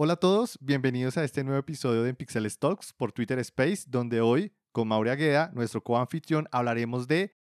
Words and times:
Hola 0.00 0.12
a 0.12 0.16
todos, 0.16 0.56
bienvenidos 0.60 1.18
a 1.18 1.24
este 1.24 1.42
nuevo 1.42 1.58
episodio 1.58 2.04
de 2.04 2.14
Pixel 2.14 2.46
Talks 2.56 2.92
por 2.92 3.10
Twitter 3.10 3.40
Space, 3.40 3.82
donde 3.88 4.20
hoy, 4.20 4.54
con 4.70 4.86
Mauri 4.86 5.10
Agueda, 5.10 5.50
nuestro 5.54 5.82
coanfitrión, 5.82 6.46
hablaremos 6.52 7.08
de 7.08 7.36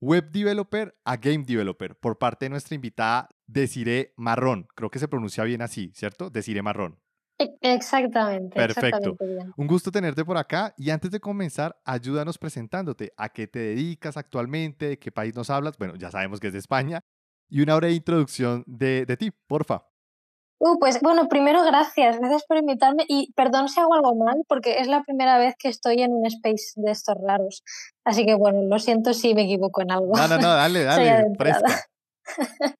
Web 0.00 0.30
Developer 0.30 0.96
a 1.04 1.18
Game 1.18 1.44
Developer 1.44 1.94
por 1.96 2.16
parte 2.16 2.46
de 2.46 2.48
nuestra 2.48 2.76
invitada 2.76 3.28
Desiree 3.46 4.14
Marrón. 4.16 4.68
Creo 4.74 4.90
que 4.90 4.98
se 4.98 5.06
pronuncia 5.06 5.44
bien 5.44 5.60
así, 5.60 5.92
¿cierto? 5.94 6.30
Desiree 6.30 6.62
Marrón. 6.62 6.98
E, 7.38 7.58
exactamente. 7.60 8.56
Perfecto. 8.56 9.18
Un 9.58 9.66
gusto 9.66 9.90
tenerte 9.90 10.24
por 10.24 10.38
acá 10.38 10.72
y 10.78 10.88
antes 10.88 11.10
de 11.10 11.20
comenzar, 11.20 11.78
ayúdanos 11.84 12.38
presentándote. 12.38 13.12
¿A 13.18 13.28
qué 13.28 13.46
te 13.46 13.58
dedicas 13.58 14.16
actualmente? 14.16 14.88
¿De 14.88 14.98
qué 14.98 15.12
país 15.12 15.34
nos 15.34 15.50
hablas? 15.50 15.76
Bueno, 15.76 15.96
ya 15.96 16.10
sabemos 16.10 16.40
que 16.40 16.46
es 16.46 16.54
de 16.54 16.58
España. 16.58 17.02
Y 17.50 17.60
una 17.60 17.76
breve 17.76 17.92
introducción 17.92 18.64
de, 18.66 19.04
de 19.04 19.18
ti, 19.18 19.30
porfa. 19.46 19.91
Uh, 20.64 20.78
pues 20.78 21.00
bueno, 21.00 21.26
primero 21.28 21.64
gracias, 21.64 22.20
gracias 22.20 22.44
por 22.46 22.56
invitarme 22.56 23.04
y 23.08 23.32
perdón 23.32 23.68
si 23.68 23.80
hago 23.80 23.94
algo 23.94 24.14
mal 24.14 24.44
porque 24.46 24.78
es 24.78 24.86
la 24.86 25.02
primera 25.02 25.36
vez 25.36 25.56
que 25.58 25.68
estoy 25.68 26.02
en 26.02 26.12
un 26.12 26.24
space 26.24 26.74
de 26.76 26.92
estos 26.92 27.16
raros. 27.20 27.64
Así 28.04 28.24
que 28.24 28.36
bueno, 28.36 28.62
lo 28.62 28.78
siento 28.78 29.12
si 29.12 29.34
me 29.34 29.42
equivoco 29.42 29.82
en 29.82 29.90
algo. 29.90 30.14
No, 30.14 30.28
no, 30.28 30.38
no, 30.38 30.54
dale, 30.54 30.84
dale, 30.84 31.24
fresca. 31.36 31.82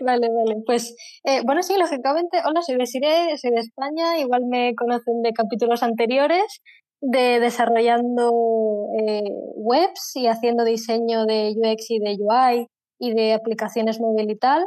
Vale, 0.00 0.28
vale. 0.28 0.56
Pues 0.66 0.96
eh, 1.22 1.42
bueno, 1.44 1.62
sí, 1.62 1.76
lógicamente, 1.78 2.38
hola, 2.44 2.60
soy 2.60 2.76
Desiree, 2.76 3.38
soy 3.38 3.52
de 3.52 3.60
España, 3.60 4.18
igual 4.18 4.46
me 4.46 4.74
conocen 4.74 5.22
de 5.22 5.32
capítulos 5.32 5.84
anteriores, 5.84 6.60
de 7.00 7.38
desarrollando 7.38 8.88
eh, 8.98 9.30
webs 9.54 10.16
y 10.16 10.26
haciendo 10.26 10.64
diseño 10.64 11.24
de 11.24 11.54
UX 11.56 11.88
y 11.90 12.00
de 12.00 12.16
UI 12.18 12.66
y 12.98 13.14
de 13.14 13.32
aplicaciones 13.34 14.00
móvil 14.00 14.28
y 14.32 14.36
tal. 14.36 14.66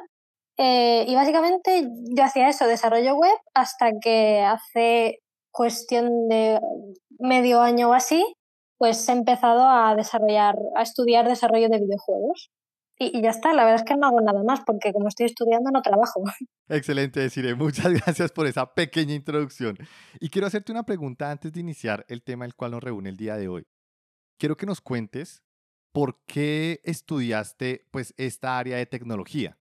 Eh, 0.57 1.05
y 1.07 1.15
básicamente 1.15 1.87
yo 2.15 2.23
hacía 2.23 2.49
eso, 2.49 2.67
desarrollo 2.67 3.15
web, 3.15 3.37
hasta 3.53 3.91
que 4.01 4.41
hace 4.41 5.19
cuestión 5.51 6.27
de 6.27 6.59
medio 7.19 7.61
año 7.61 7.89
o 7.89 7.93
así, 7.93 8.23
pues 8.77 9.07
he 9.07 9.13
empezado 9.13 9.67
a 9.67 9.95
desarrollar, 9.95 10.55
a 10.75 10.81
estudiar 10.81 11.27
desarrollo 11.27 11.69
de 11.69 11.79
videojuegos. 11.79 12.51
Y, 12.99 13.21
ya 13.21 13.31
está, 13.31 13.53
la 13.53 13.63
verdad 13.63 13.81
es 13.81 13.85
que 13.85 13.95
no 13.95 14.07
hago 14.07 14.21
nada 14.21 14.43
más 14.43 14.61
porque 14.65 14.93
como 14.93 15.07
estoy 15.07 15.25
estudiando 15.25 15.71
no 15.71 15.81
trabajo. 15.81 16.21
Excelente, 16.69 17.19
deciré. 17.19 17.55
Muchas 17.55 17.91
gracias 18.05 18.31
por 18.31 18.45
esa 18.45 18.73
pequeña 18.73 19.13
introducción. 19.13 19.77
Y 20.19 20.29
quiero 20.29 20.47
hacerte 20.47 20.71
una 20.71 20.83
pregunta 20.83 21.31
antes 21.31 21.51
de 21.53 21.59
iniciar 21.59 22.05
el 22.07 22.23
tema 22.23 22.45
el 22.45 22.55
cual 22.55 22.71
nos 22.71 22.83
reúne 22.83 23.09
el 23.09 23.17
día 23.17 23.35
de 23.35 23.47
hoy. 23.47 23.63
Quiero 24.37 24.57
que 24.57 24.65
nos 24.65 24.81
cuentes 24.81 25.43
por 25.91 26.19
qué 26.25 26.81
estudiaste 26.83 27.87
pues 27.91 28.13
esta 28.17 28.57
área 28.57 28.77
de 28.77 28.85
tecnología. 28.85 29.57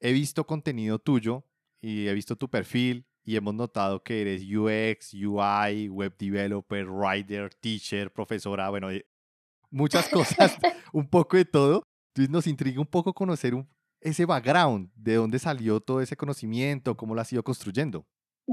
He 0.00 0.12
visto 0.12 0.46
contenido 0.46 0.98
tuyo 0.98 1.44
y 1.80 2.08
he 2.08 2.14
visto 2.14 2.36
tu 2.36 2.48
perfil 2.48 3.06
y 3.24 3.36
hemos 3.36 3.54
notado 3.54 4.02
que 4.02 4.22
eres 4.22 4.42
UX, 4.42 5.14
UI, 5.14 5.88
web 5.88 6.16
developer, 6.18 6.88
writer, 6.88 7.54
teacher, 7.54 8.12
profesora, 8.12 8.70
bueno, 8.70 8.90
eh, 8.90 9.06
muchas 9.70 10.08
cosas, 10.08 10.56
un 10.92 11.08
poco 11.08 11.36
de 11.36 11.44
todo. 11.44 11.82
Entonces 12.14 12.30
nos 12.30 12.46
intriga 12.46 12.80
un 12.80 12.86
poco 12.86 13.12
conocer 13.12 13.54
ese 14.00 14.24
background, 14.24 14.90
de 14.94 15.14
dónde 15.14 15.38
salió 15.38 15.80
todo 15.80 16.00
ese 16.00 16.16
conocimiento, 16.16 16.96
cómo 16.96 17.14
lo 17.14 17.20
has 17.20 17.32
ido 17.32 17.42
construyendo. 17.42 18.06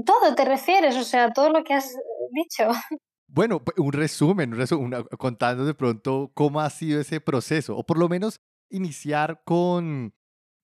Todo 0.04 0.34
te 0.34 0.44
refieres, 0.44 0.94
o 0.96 1.02
sea, 1.02 1.32
todo 1.32 1.50
lo 1.50 1.64
que 1.64 1.74
has 1.74 1.94
dicho. 2.32 2.68
Bueno, 3.30 3.60
un 3.76 3.92
resumen, 3.92 4.54
un 4.54 4.58
resumen 4.58 5.04
contando 5.18 5.66
de 5.66 5.74
pronto 5.74 6.30
cómo 6.32 6.62
ha 6.62 6.70
sido 6.70 6.98
ese 6.98 7.20
proceso, 7.20 7.76
o 7.76 7.84
por 7.84 7.98
lo 7.98 8.08
menos 8.08 8.40
iniciar 8.70 9.42
con, 9.44 10.14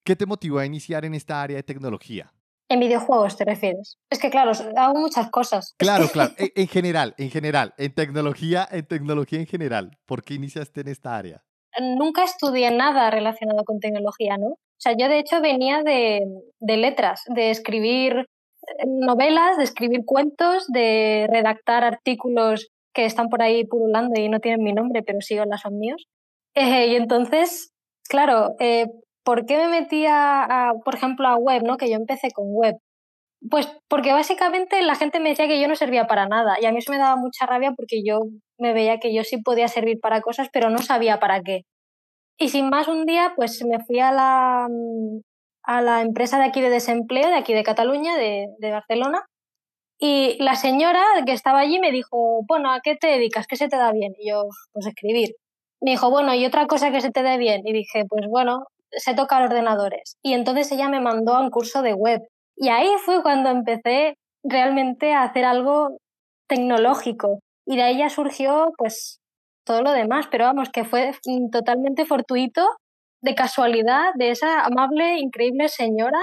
¿qué 0.05 0.17
te 0.17 0.27
motivó 0.27 0.59
a 0.59 0.67
iniciar 0.67 1.05
en 1.05 1.15
esta 1.15 1.43
área 1.43 1.57
de 1.57 1.63
tecnología? 1.63 2.33
En 2.69 2.81
videojuegos 2.81 3.37
te 3.37 3.45
refieres. 3.45 3.99
Es 4.11 4.19
que 4.19 4.31
claro, 4.31 4.53
hago 4.77 4.99
muchas 4.99 5.31
cosas. 5.31 5.75
Claro, 5.77 6.09
claro. 6.09 6.33
En, 6.39 6.51
en, 6.55 6.69
general, 6.69 7.15
en 7.19 7.31
general, 7.31 7.75
en 7.77 7.95
tecnología, 7.95 8.67
en 8.71 8.87
tecnología 8.87 9.41
en 9.41 9.47
general. 9.47 9.99
¿Por 10.07 10.23
qué 10.23 10.35
iniciaste 10.35 10.81
en 10.81 10.89
esta 10.89 11.17
área? 11.17 11.45
nunca 11.81 12.25
estudié 12.25 12.71
nada 12.71 13.11
relacionado 13.11 13.65
con 13.65 13.81
tecnología, 13.81 14.37
¿no? 14.37 14.47
O 14.47 14.79
sea, 14.79 14.95
yo 14.97 15.09
de 15.09 15.19
hecho 15.19 15.41
venía 15.41 15.83
de, 15.83 16.21
letras, 16.61 17.23
de 17.27 17.51
escribir 17.51 18.17
eh, 18.17 18.87
novelas, 18.87 19.57
de 19.57 19.65
escribir 19.65 20.05
cuentos, 20.05 20.67
de 20.69 21.27
redactar 21.31 21.85
artículos 21.85 22.69
que 22.93 23.07
están 23.07 23.29
por 23.29 23.43
ahí 23.43 23.65
pululando 23.65 24.21
y 24.21 24.29
no 24.29 24.41
tienen 24.41 24.63
mi 24.63 24.73
nombre, 24.73 25.03
pero 25.03 25.21
sí 25.21 25.37
las 25.37 25.63
son 25.63 25.79
míos. 25.79 26.07
Eh, 26.55 26.89
y 26.89 26.97
entonces, 26.97 27.73
claro, 28.09 28.55
eh, 28.61 28.87
¿por 29.25 29.47
qué 29.47 29.57
me 29.59 29.69
metía, 29.69 30.45
a, 30.45 30.75
por 30.85 30.95
ejemplo, 30.97 31.29
a 31.29 31.37
web, 31.37 31.63
¿no? 31.65 31.77
Que 31.77 31.91
yo 31.91 31.97
empecé 31.97 32.31
con 32.33 32.47
web. 32.49 32.77
Pues 33.51 33.69
porque 33.89 34.13
básicamente 34.13 34.83
la 34.83 34.95
gente 34.97 35.21
me 35.21 35.31
decía 35.31 35.49
que 35.49 35.61
yo 35.61 35.69
no 35.69 35.77
servía 35.77 36.07
para 36.07 36.27
nada 36.29 36.57
y 36.61 36.67
a 36.67 36.73
mí 36.73 36.79
eso 36.79 36.93
me 36.93 36.99
daba 36.99 37.17
mucha 37.17 37.47
rabia 37.47 37.73
porque 37.77 38.03
yo 38.05 38.21
me 38.59 38.73
veía 38.73 38.99
que 39.01 39.15
yo 39.15 39.23
sí 39.25 39.39
podía 39.43 39.69
servir 39.69 40.01
para 40.01 40.23
cosas, 40.23 40.49
pero 40.53 40.71
no 40.71 40.79
sabía 40.79 41.21
para 41.21 41.43
qué. 41.43 41.63
Y 42.39 42.49
sin 42.51 42.71
más, 42.71 42.89
un 42.89 43.07
día 43.07 43.35
pues 43.37 43.65
me 43.65 43.81
fui 43.85 44.01
a 44.01 44.13
la, 44.13 44.67
mm, 44.71 45.21
a 45.65 45.83
la 45.83 46.03
empresa 46.03 46.39
de 46.39 46.45
aquí 46.47 46.61
de 46.63 46.71
desempleo, 46.71 47.29
de 47.29 47.37
aquí 47.37 47.55
de 47.55 47.65
Cataluña, 47.65 48.17
de, 48.17 48.47
de 48.59 48.71
Barcelona, 48.73 49.25
y 49.99 50.37
la 50.43 50.57
señora 50.57 51.03
que 51.25 51.33
estaba 51.33 51.61
allí 51.61 51.79
me 51.79 51.93
dijo, 51.93 52.43
bueno, 52.47 52.73
¿a 52.73 52.81
qué 52.83 52.97
te 52.97 53.07
dedicas? 53.07 53.47
¿Qué 53.47 53.57
se 53.57 53.69
te 53.69 53.77
da 53.77 53.93
bien? 53.93 54.13
Y 54.19 54.31
yo, 54.31 54.45
pues 54.73 54.87
escribir. 54.87 55.31
Me 55.81 55.93
dijo, 55.93 56.11
bueno, 56.11 56.35
¿y 56.35 56.45
otra 56.47 56.67
cosa 56.67 56.91
que 56.91 57.01
se 57.01 57.11
te 57.11 57.23
dé 57.23 57.39
bien? 57.39 57.63
Y 57.65 57.73
dije, 57.73 58.05
pues 58.09 58.27
bueno, 58.29 58.67
sé 58.99 59.15
tocar 59.15 59.43
ordenadores. 59.43 60.17
Y 60.23 60.35
entonces 60.35 60.71
ella 60.73 60.89
me 60.89 61.01
mandó 61.01 61.35
a 61.35 61.41
un 61.41 61.51
curso 61.51 61.83
de 61.83 61.95
web. 61.95 62.21
Y 62.57 62.69
ahí 62.69 62.89
fue 63.05 63.23
cuando 63.23 63.51
empecé 63.51 64.17
realmente 64.43 65.13
a 65.13 65.23
hacer 65.23 65.45
algo 65.45 65.99
tecnológico. 66.49 67.41
Y 67.67 67.77
de 67.77 67.83
ahí 67.83 67.99
ya 67.99 68.11
surgió 68.11 68.73
pues 68.77 69.21
todo 69.65 69.83
lo 69.83 69.93
demás, 69.93 70.27
pero 70.31 70.45
vamos, 70.45 70.69
que 70.71 70.85
fue 70.85 71.13
totalmente 71.51 72.05
fortuito, 72.05 72.63
de 73.23 73.35
casualidad, 73.35 74.13
de 74.17 74.31
esa 74.31 74.65
amable, 74.65 75.19
increíble 75.19 75.69
señora 75.69 76.19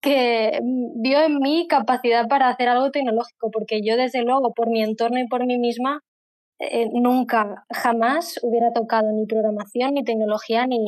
que 0.00 0.60
vio 0.62 1.20
en 1.20 1.38
mí 1.38 1.66
capacidad 1.68 2.28
para 2.28 2.48
hacer 2.48 2.68
algo 2.68 2.92
tecnológico, 2.92 3.50
porque 3.50 3.80
yo 3.84 3.96
desde 3.96 4.22
luego, 4.22 4.54
por 4.54 4.70
mi 4.70 4.82
entorno 4.82 5.18
y 5.18 5.26
por 5.26 5.44
mí 5.44 5.58
misma, 5.58 6.00
eh, 6.60 6.88
nunca, 6.92 7.64
jamás 7.72 8.38
hubiera 8.42 8.72
tocado 8.72 9.10
ni 9.12 9.26
programación, 9.26 9.94
ni 9.94 10.04
tecnología, 10.04 10.66
ni, 10.68 10.78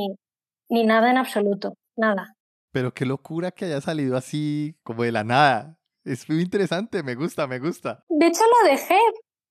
ni 0.68 0.84
nada 0.84 1.10
en 1.10 1.18
absoluto, 1.18 1.74
nada. 1.96 2.34
Pero 2.72 2.92
qué 2.92 3.06
locura 3.06 3.50
que 3.50 3.64
haya 3.64 3.80
salido 3.80 4.16
así 4.16 4.76
como 4.82 5.02
de 5.02 5.12
la 5.12 5.24
nada. 5.24 5.78
Es 6.04 6.28
muy 6.28 6.40
interesante, 6.40 7.02
me 7.02 7.14
gusta, 7.14 7.46
me 7.46 7.58
gusta. 7.58 8.04
De 8.08 8.26
hecho 8.26 8.42
lo 8.44 8.70
dejé, 8.70 8.98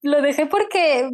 lo 0.01 0.21
dejé 0.21 0.45
porque 0.45 1.09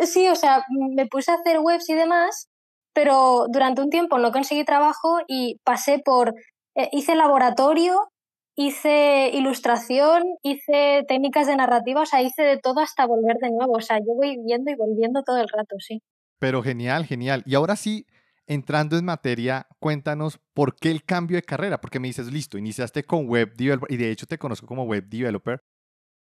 sí, 0.00 0.28
o 0.28 0.34
sea, 0.34 0.64
me 0.94 1.06
puse 1.06 1.30
a 1.30 1.34
hacer 1.34 1.58
webs 1.60 1.88
y 1.88 1.94
demás, 1.94 2.48
pero 2.92 3.46
durante 3.52 3.82
un 3.82 3.90
tiempo 3.90 4.18
no 4.18 4.32
conseguí 4.32 4.64
trabajo 4.64 5.20
y 5.26 5.58
pasé 5.64 6.00
por, 6.04 6.34
eh, 6.74 6.88
hice 6.92 7.14
laboratorio, 7.14 8.08
hice 8.56 9.30
ilustración, 9.32 10.24
hice 10.42 11.04
técnicas 11.06 11.46
de 11.46 11.56
narrativa, 11.56 12.02
o 12.02 12.06
sea, 12.06 12.22
hice 12.22 12.42
de 12.42 12.58
todo 12.58 12.80
hasta 12.80 13.06
volver 13.06 13.36
de 13.36 13.50
nuevo, 13.50 13.74
o 13.74 13.80
sea, 13.80 13.98
yo 13.98 14.14
voy 14.16 14.36
viendo 14.44 14.70
y 14.70 14.74
volviendo 14.74 15.22
todo 15.22 15.38
el 15.38 15.48
rato, 15.48 15.76
sí. 15.78 16.02
Pero 16.40 16.62
genial, 16.62 17.04
genial. 17.04 17.42
Y 17.46 17.54
ahora 17.54 17.76
sí, 17.76 18.06
entrando 18.48 18.96
en 18.96 19.04
materia, 19.04 19.68
cuéntanos 19.78 20.40
por 20.54 20.74
qué 20.74 20.90
el 20.90 21.04
cambio 21.04 21.36
de 21.36 21.42
carrera, 21.42 21.80
porque 21.80 22.00
me 22.00 22.08
dices, 22.08 22.32
listo, 22.32 22.58
iniciaste 22.58 23.04
con 23.04 23.26
web 23.26 23.54
developer 23.54 23.92
y 23.92 23.98
de 23.98 24.10
hecho 24.10 24.26
te 24.26 24.38
conozco 24.38 24.66
como 24.66 24.84
web 24.84 25.06
developer, 25.08 25.62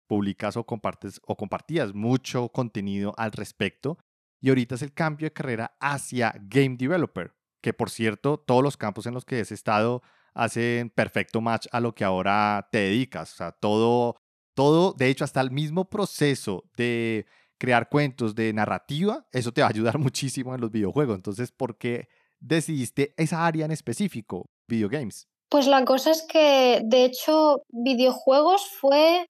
publicas 0.08 0.58
o 0.58 0.66
compartes 0.66 1.22
o 1.26 1.38
compartías 1.38 1.94
mucho 1.94 2.50
contenido 2.50 3.14
al 3.18 3.32
respecto 3.32 3.98
y 4.42 4.50
ahorita 4.50 4.76
es 4.76 4.82
el 4.82 4.94
cambio 4.94 5.28
de 5.28 5.34
carrera 5.34 5.78
hacia 5.80 6.36
game 6.42 6.76
developer, 6.78 7.34
que 7.62 7.74
por 7.74 7.90
cierto, 7.90 8.38
todos 8.38 8.64
los 8.64 8.76
campos 8.76 9.06
en 9.06 9.14
los 9.14 9.24
que 9.24 9.40
has 9.40 9.52
estado 9.52 10.02
hacen 10.34 10.90
perfecto 10.90 11.42
match 11.42 11.68
a 11.72 11.80
lo 11.80 11.96
que 11.96 12.04
ahora 12.04 12.68
te 12.72 12.80
dedicas, 12.80 13.34
o 13.34 13.36
sea, 13.38 13.52
todo 13.54 14.18
todo, 14.60 14.92
de 14.92 15.08
hecho, 15.08 15.24
hasta 15.24 15.40
el 15.40 15.52
mismo 15.52 15.90
proceso 15.90 16.66
de 16.76 17.26
crear 17.60 17.90
cuentos 17.90 18.34
de 18.34 18.52
narrativa, 18.54 19.28
eso 19.32 19.52
te 19.52 19.62
va 19.62 19.68
a 19.68 19.72
ayudar 19.72 19.98
muchísimo 20.00 20.56
en 20.56 20.62
los 20.62 20.72
videojuegos. 20.72 21.16
Entonces, 21.16 21.52
¿por 21.52 21.78
qué 21.78 22.08
decidiste 22.40 23.14
esa 23.18 23.46
área 23.46 23.66
en 23.66 23.72
específico, 23.72 24.50
videogames? 24.68 25.28
Pues 25.50 25.68
la 25.68 25.84
cosa 25.84 26.12
es 26.12 26.26
que, 26.28 26.82
de 26.84 27.06
hecho, 27.06 27.64
videojuegos 27.70 28.70
fue 28.80 29.26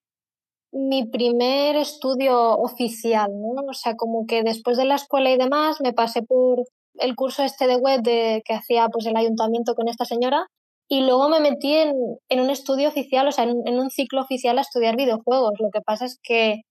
mi 0.72 1.06
primer 1.06 1.76
estudio 1.78 2.58
oficial, 2.58 3.32
¿no? 3.32 3.64
O 3.68 3.74
sea, 3.74 3.96
como 3.96 4.26
que 4.28 4.44
después 4.44 4.78
de 4.78 4.86
la 4.86 4.96
escuela 4.96 5.32
y 5.32 5.38
demás 5.38 5.78
me 5.82 5.94
pasé 5.94 6.22
por 6.22 6.64
el 6.96 7.16
curso 7.16 7.44
este 7.44 7.68
de 7.68 7.78
web 7.78 8.02
de, 8.02 8.42
que 8.46 8.54
hacía 8.54 8.88
pues 8.90 9.06
el 9.06 9.16
ayuntamiento 9.16 9.74
con 9.74 9.88
esta 9.88 10.06
señora 10.06 10.46
y 10.88 11.02
luego 11.02 11.30
me 11.30 11.40
metí 11.40 11.74
en, 11.74 11.94
en 12.30 12.40
un 12.40 12.50
estudio 12.50 12.90
oficial, 12.90 13.28
o 13.28 13.32
sea, 13.32 13.46
en, 13.46 13.62
en, 13.66 13.80
un 13.80 13.90
ciclo 13.90 14.22
oficial 14.22 14.58
a 14.58 14.62
estudiar 14.62 14.96
videojuegos. 14.98 15.54
Lo 15.60 15.70
que 15.72 15.82
pasa 15.82 16.06
es 16.06 16.20
que 16.22 16.62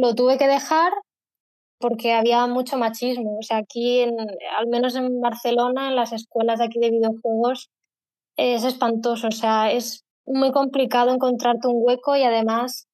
lo 0.00 0.14
tuve 0.14 0.38
que 0.38 0.48
dejar 0.48 0.92
porque 1.78 2.12
había 2.12 2.46
mucho 2.46 2.76
machismo. 2.78 3.38
O 3.38 3.42
sea, 3.42 3.58
aquí, 3.58 4.00
en, 4.00 4.16
al 4.56 4.66
menos 4.68 4.96
en 4.96 5.20
Barcelona, 5.20 5.88
en 5.88 5.96
las 5.96 6.12
escuelas 6.12 6.58
de 6.58 6.66
aquí 6.66 6.78
de 6.78 6.90
videojuegos, 6.90 7.68
es 8.36 8.64
espantoso. 8.64 9.28
O 9.28 9.32
sea, 9.32 9.70
es 9.70 10.04
muy 10.26 10.52
complicado 10.52 11.12
encontrarte 11.12 11.68
un 11.68 11.76
hueco 11.76 12.16
y 12.16 12.22
además 12.22 12.86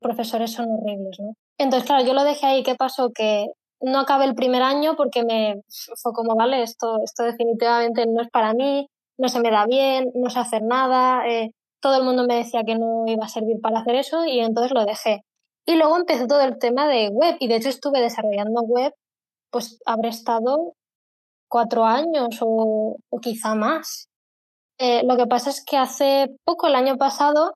profesores 0.00 0.52
son 0.52 0.66
horribles, 0.70 1.18
¿no? 1.20 1.34
Entonces, 1.58 1.88
claro, 1.88 2.04
yo 2.04 2.14
lo 2.14 2.24
dejé 2.24 2.46
ahí. 2.46 2.62
¿Qué 2.62 2.74
pasó? 2.74 3.10
Que 3.12 3.46
no 3.80 4.00
acabé 4.00 4.26
el 4.26 4.34
primer 4.34 4.62
año 4.62 4.94
porque 4.96 5.24
me 5.24 5.62
fue 6.00 6.12
como, 6.12 6.36
vale, 6.36 6.62
esto, 6.62 6.98
esto 7.02 7.24
definitivamente 7.24 8.06
no 8.06 8.22
es 8.22 8.28
para 8.30 8.54
mí, 8.54 8.88
no 9.18 9.28
se 9.28 9.40
me 9.40 9.50
da 9.50 9.66
bien, 9.66 10.10
no 10.14 10.30
sé 10.30 10.38
hacer 10.38 10.62
nada. 10.62 11.26
Eh, 11.28 11.50
todo 11.80 11.96
el 11.96 12.04
mundo 12.04 12.24
me 12.26 12.36
decía 12.36 12.62
que 12.64 12.76
no 12.76 13.04
iba 13.06 13.24
a 13.24 13.28
servir 13.28 13.60
para 13.60 13.80
hacer 13.80 13.96
eso 13.96 14.24
y 14.24 14.40
entonces 14.40 14.72
lo 14.72 14.84
dejé. 14.84 15.22
Y 15.68 15.76
luego 15.76 15.98
empezó 15.98 16.26
todo 16.26 16.40
el 16.40 16.58
tema 16.58 16.88
de 16.88 17.10
web 17.10 17.36
y 17.40 17.46
de 17.46 17.56
hecho 17.56 17.68
estuve 17.68 18.00
desarrollando 18.00 18.62
web, 18.62 18.94
pues 19.50 19.78
habré 19.84 20.08
estado 20.08 20.72
cuatro 21.46 21.84
años 21.84 22.38
o, 22.40 22.96
o 23.10 23.20
quizá 23.20 23.54
más. 23.54 24.08
Eh, 24.78 25.02
lo 25.04 25.18
que 25.18 25.26
pasa 25.26 25.50
es 25.50 25.62
que 25.62 25.76
hace 25.76 26.30
poco, 26.46 26.68
el 26.68 26.74
año 26.74 26.96
pasado, 26.96 27.52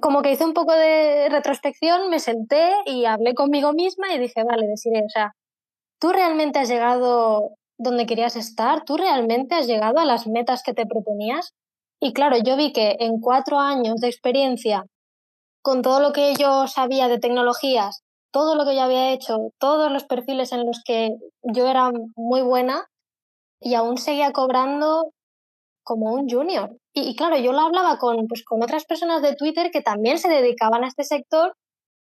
como 0.00 0.22
que 0.22 0.30
hice 0.30 0.44
un 0.44 0.54
poco 0.54 0.74
de 0.74 1.28
retrospección, 1.28 2.08
me 2.08 2.20
senté 2.20 2.72
y 2.86 3.04
hablé 3.04 3.34
conmigo 3.34 3.72
misma 3.72 4.14
y 4.14 4.20
dije, 4.20 4.44
vale, 4.44 4.68
deciré, 4.68 5.00
o 5.04 5.08
sea, 5.08 5.32
¿tú 6.00 6.12
realmente 6.12 6.60
has 6.60 6.68
llegado 6.68 7.56
donde 7.78 8.06
querías 8.06 8.36
estar? 8.36 8.84
¿Tú 8.84 8.96
realmente 8.96 9.56
has 9.56 9.66
llegado 9.66 9.98
a 9.98 10.04
las 10.04 10.28
metas 10.28 10.62
que 10.62 10.72
te 10.72 10.86
proponías? 10.86 11.52
Y 12.00 12.12
claro, 12.12 12.36
yo 12.38 12.56
vi 12.56 12.72
que 12.72 12.94
en 13.00 13.18
cuatro 13.18 13.58
años 13.58 13.96
de 13.96 14.06
experiencia, 14.06 14.84
con 15.64 15.80
todo 15.80 15.98
lo 15.98 16.12
que 16.12 16.34
yo 16.34 16.66
sabía 16.66 17.08
de 17.08 17.18
tecnologías, 17.18 18.02
todo 18.30 18.54
lo 18.54 18.66
que 18.66 18.74
yo 18.76 18.82
había 18.82 19.12
hecho, 19.12 19.50
todos 19.58 19.90
los 19.90 20.04
perfiles 20.04 20.52
en 20.52 20.66
los 20.66 20.82
que 20.84 21.08
yo 21.42 21.66
era 21.66 21.90
muy 22.16 22.42
buena, 22.42 22.84
y 23.60 23.74
aún 23.74 23.96
seguía 23.96 24.30
cobrando 24.32 25.06
como 25.82 26.12
un 26.12 26.28
junior. 26.28 26.76
Y, 26.92 27.16
claro, 27.16 27.38
yo 27.38 27.52
lo 27.52 27.60
hablaba 27.60 27.96
con, 27.96 28.26
pues, 28.28 28.44
con 28.44 28.62
otras 28.62 28.84
personas 28.84 29.22
de 29.22 29.36
Twitter 29.36 29.70
que 29.70 29.80
también 29.80 30.18
se 30.18 30.28
dedicaban 30.28 30.84
a 30.84 30.88
este 30.88 31.02
sector 31.02 31.54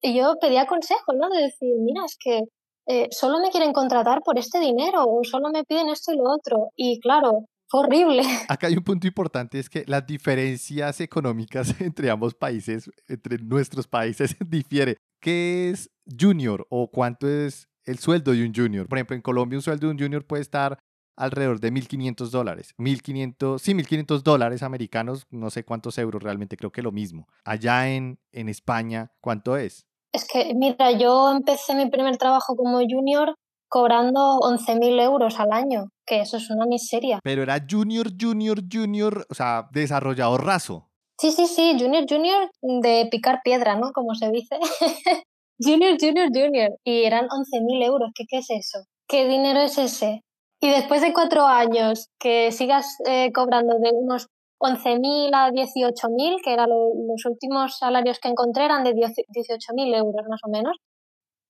y 0.03 0.17
yo 0.17 0.35
pedía 0.41 0.67
consejos, 0.67 1.15
¿no? 1.17 1.29
De 1.29 1.43
decir, 1.43 1.73
mira, 1.79 2.05
es 2.05 2.17
que 2.19 2.41
eh, 2.89 3.07
solo 3.13 3.39
me 3.39 3.51
quieren 3.51 3.73
contratar 3.73 4.23
por 4.25 4.39
este 4.39 4.59
dinero 4.59 5.05
o 5.07 5.23
solo 5.23 5.51
me 5.53 5.63
piden 5.63 5.89
esto 5.89 6.13
y 6.13 6.17
lo 6.17 6.25
otro. 6.35 6.71
Y 6.75 6.99
claro, 7.01 7.45
fue 7.69 7.81
horrible. 7.81 8.23
Acá 8.49 8.69
hay 8.69 8.77
un 8.77 8.85
punto 8.85 9.07
importante, 9.07 9.59
es 9.59 9.69
que 9.69 9.85
las 9.87 10.07
diferencias 10.07 11.01
económicas 11.01 11.75
entre 11.81 12.11
ambos 12.11 12.35
países, 12.35 12.91
entre 13.09 13.39
nuestros 13.39 13.87
países, 13.87 14.37
difiere. 14.49 14.97
¿Qué 15.21 15.71
es 15.71 15.91
junior 16.19 16.67
o 16.71 16.91
cuánto 16.91 17.29
es 17.29 17.69
el 17.85 17.99
sueldo 17.99 18.33
de 18.33 18.45
un 18.45 18.55
junior? 18.55 18.89
Por 18.89 18.99
ejemplo, 18.99 19.17
en 19.17 19.23
Colombia 19.23 19.59
un 19.59 19.63
sueldo 19.63 19.87
de 19.87 19.93
un 19.93 19.99
junior 19.99 20.27
puede 20.27 20.43
estar 20.43 20.79
alrededor 21.17 21.61
de 21.61 21.73
1.500 21.73 22.31
dólares. 22.31 22.75
1.500, 22.79 23.59
sí, 23.59 23.73
1.500 23.73 24.23
dólares 24.23 24.63
americanos, 24.63 25.27
no 25.31 25.51
sé 25.51 25.65
cuántos 25.65 25.97
euros 25.99 26.23
realmente, 26.23 26.57
creo 26.57 26.71
que 26.71 26.83
lo 26.83 26.93
mismo. 26.93 27.27
Allá 27.45 27.89
en, 27.89 28.19
en 28.33 28.49
España, 28.51 29.13
¿cuánto 29.21 29.57
es? 29.57 29.87
Es 30.13 30.27
que, 30.31 30.55
mira, 30.55 30.93
yo 30.93 31.33
empecé 31.33 31.75
mi 31.75 31.91
primer 31.91 32.19
trabajo 32.19 32.55
como 32.55 32.79
junior 32.79 33.35
cobrando 33.69 34.39
11.000 34.41 35.01
euros 35.03 35.39
al 35.41 35.53
año, 35.53 35.91
que 36.07 36.21
eso 36.21 36.37
es 36.37 36.51
una 36.51 36.67
miseria. 36.67 37.21
Pero 37.23 37.43
era 37.43 37.59
junior, 37.69 38.09
junior, 38.21 38.61
junior, 38.73 39.27
o 39.31 39.35
sea, 39.35 39.69
desarrollador 39.73 40.45
raso. 40.45 40.89
Sí, 41.19 41.33
sí, 41.33 41.47
sí, 41.47 41.77
junior, 41.79 42.05
junior 42.09 42.51
de 42.61 43.09
picar 43.11 43.41
piedra, 43.43 43.77
¿no? 43.77 43.93
Como 43.93 44.15
se 44.15 44.31
dice. 44.31 44.57
junior, 45.59 45.97
junior, 45.99 46.29
junior. 46.33 46.71
Y 46.85 47.05
eran 47.05 47.27
11.000 47.29 47.85
euros, 47.85 48.11
¿Qué, 48.15 48.25
¿qué 48.29 48.39
es 48.39 48.51
eso? 48.51 48.85
¿Qué 49.09 49.27
dinero 49.27 49.61
es 49.61 49.79
ese? 49.79 50.23
Y 50.61 50.71
después 50.71 51.01
de 51.01 51.13
cuatro 51.13 51.47
años 51.47 52.09
que 52.19 52.51
sigas 52.53 52.97
eh, 53.07 53.31
cobrando 53.33 53.79
de 53.79 53.91
unos 53.93 54.29
11.000 54.59 55.31
a 55.35 55.51
18.000, 55.51 56.41
que 56.43 56.53
eran 56.53 56.71
los 56.71 57.25
últimos 57.27 57.79
salarios 57.79 58.19
que 58.19 58.29
encontré, 58.29 58.65
eran 58.65 58.85
de 58.85 58.95
18.000 58.95 59.97
euros 59.97 60.27
más 60.29 60.41
o 60.45 60.51
menos. 60.51 60.77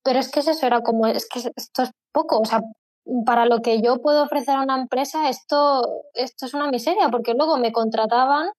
Pero 0.07 0.21
es 0.21 0.31
que 0.31 0.39
eso 0.39 0.53
era 0.65 0.83
como, 0.83 1.09
es 1.09 1.29
que 1.29 1.41
esto 1.41 1.83
es 1.83 1.91
poco, 2.13 2.39
o 2.39 2.45
sea, 2.45 2.61
para 3.25 3.45
lo 3.45 3.61
que 3.61 3.83
yo 3.83 4.01
puedo 4.01 4.23
ofrecer 4.23 4.55
a 4.55 4.63
una 4.63 4.81
empresa, 4.81 5.29
esto, 5.29 5.83
esto 6.15 6.47
es 6.47 6.55
una 6.55 6.71
miseria, 6.71 7.09
porque 7.11 7.35
luego 7.35 7.59
me 7.59 7.73
contrataban 7.73 8.51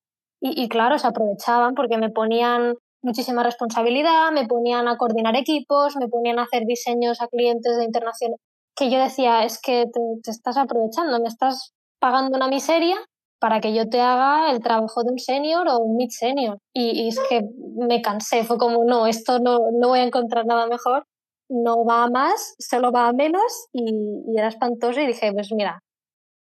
y, 0.42 0.62
y 0.62 0.68
claro, 0.68 1.00
se 1.00 1.08
aprovechaban 1.08 1.74
porque 1.74 1.98
me 1.98 2.10
ponían 2.10 2.74
muchísima 3.02 3.44
responsabilidad, 3.44 4.34
me 4.34 4.46
ponían 4.46 4.90
a 4.90 4.98
coordinar 4.98 5.38
equipos, 5.38 5.96
me 5.96 6.10
ponían 6.10 6.38
a 6.38 6.44
hacer 6.44 6.64
diseños 6.66 7.22
a 7.22 7.28
clientes 7.30 7.78
de 7.78 7.86
internacional, 7.86 8.40
que 8.76 8.92
yo 8.92 9.00
decía, 9.00 9.46
es 9.46 9.62
que 9.62 9.86
te, 9.86 10.30
estás 10.30 10.58
aprovechando, 10.58 11.18
me 11.22 11.30
estás 11.30 11.72
pagando 12.02 12.36
una 12.36 12.50
miseria 12.50 12.98
para 13.40 13.62
que 13.62 13.74
yo 13.74 13.88
te 13.88 14.02
haga 14.02 14.52
el 14.52 14.60
trabajo 14.62 15.04
de 15.04 15.12
un 15.12 15.20
senior 15.20 15.66
o 15.70 15.80
un 15.80 15.96
mid 15.96 16.10
senior. 16.10 16.58
Y, 16.74 17.08
es 17.08 17.20
que 17.30 17.42
me 17.78 18.02
cansé, 18.02 18.44
fue 18.44 18.58
como, 18.58 18.84
no, 18.84 19.08
esto 19.08 19.40
no, 19.40 19.60
no 19.80 19.88
voy 19.88 20.00
a 20.00 20.04
encontrar 20.04 20.46
nada 20.46 20.68
mejor, 20.68 21.06
no 21.50 21.86
va 21.86 22.04
a 22.04 22.10
más, 22.10 22.56
solo 22.60 22.92
va 22.92 23.08
a 23.08 23.14
menos 23.14 23.68
y, 23.74 24.24
era 24.38 24.48
espantoso 24.50 25.00
y 25.00 25.08
dije, 25.08 25.32
pues 25.34 25.52
mira, 25.52 25.82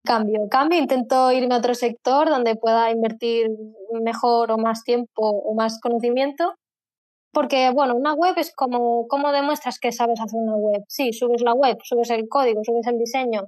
cambio, 0.06 0.48
cambio, 0.50 0.80
intento 0.80 1.32
irme 1.32 1.56
a 1.56 1.60
otro 1.60 1.76
sector 1.76 2.30
donde 2.30 2.56
pueda 2.56 2.92
invertir 2.92 3.50
mejor 4.04 4.52
o 4.52 4.58
más 4.58 4.84
tiempo 4.84 5.22
o 5.22 5.54
más 5.56 5.80
conocimiento 5.82 6.56
porque, 7.38 7.70
bueno, 7.72 7.96
una 7.96 8.16
web 8.16 8.34
es 8.38 8.52
como, 8.56 9.08
¿cómo 9.08 9.32
demuestras 9.32 9.78
que 9.80 9.92
sabes 9.92 10.20
hacer 10.20 10.40
una 10.40 10.56
web? 10.56 10.84
Sí, 10.88 11.14
subes 11.14 11.44
la 11.44 11.54
web, 11.54 11.78
subes 11.84 12.10
el 12.10 12.28
código, 12.28 12.62
subes 12.64 12.88
el 12.88 12.98
diseño. 12.98 13.44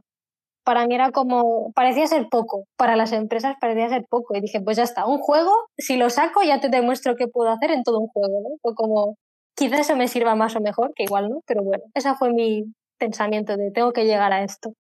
Para 0.63 0.85
mí 0.85 0.93
era 0.93 1.11
como, 1.11 1.71
parecía 1.73 2.05
ser 2.05 2.27
poco, 2.29 2.65
para 2.77 2.95
las 2.95 3.13
empresas 3.13 3.55
parecía 3.59 3.89
ser 3.89 4.05
poco. 4.07 4.35
Y 4.35 4.41
dije, 4.41 4.61
pues 4.61 4.77
ya 4.77 4.83
está, 4.83 5.07
un 5.07 5.17
juego, 5.17 5.51
si 5.77 5.97
lo 5.97 6.11
saco 6.11 6.43
ya 6.43 6.59
te 6.59 6.69
demuestro 6.69 7.15
qué 7.15 7.27
puedo 7.27 7.49
hacer 7.49 7.71
en 7.71 7.83
todo 7.83 7.99
un 7.99 8.07
juego, 8.09 8.41
¿no? 8.43 8.57
Fue 8.61 8.75
como, 8.75 9.15
quizás 9.59 9.81
eso 9.81 9.95
me 9.95 10.07
sirva 10.07 10.35
más 10.35 10.55
o 10.55 10.61
mejor, 10.61 10.93
que 10.95 11.03
igual 11.03 11.29
no, 11.29 11.41
pero 11.45 11.61
bueno, 11.63 11.83
ese 11.93 12.15
fue 12.15 12.33
mi 12.33 12.73
pensamiento 12.97 13.55
de 13.57 13.71
tengo 13.71 13.93
que 13.93 14.05
llegar 14.05 14.31
a 14.33 14.43
esto. 14.43 14.73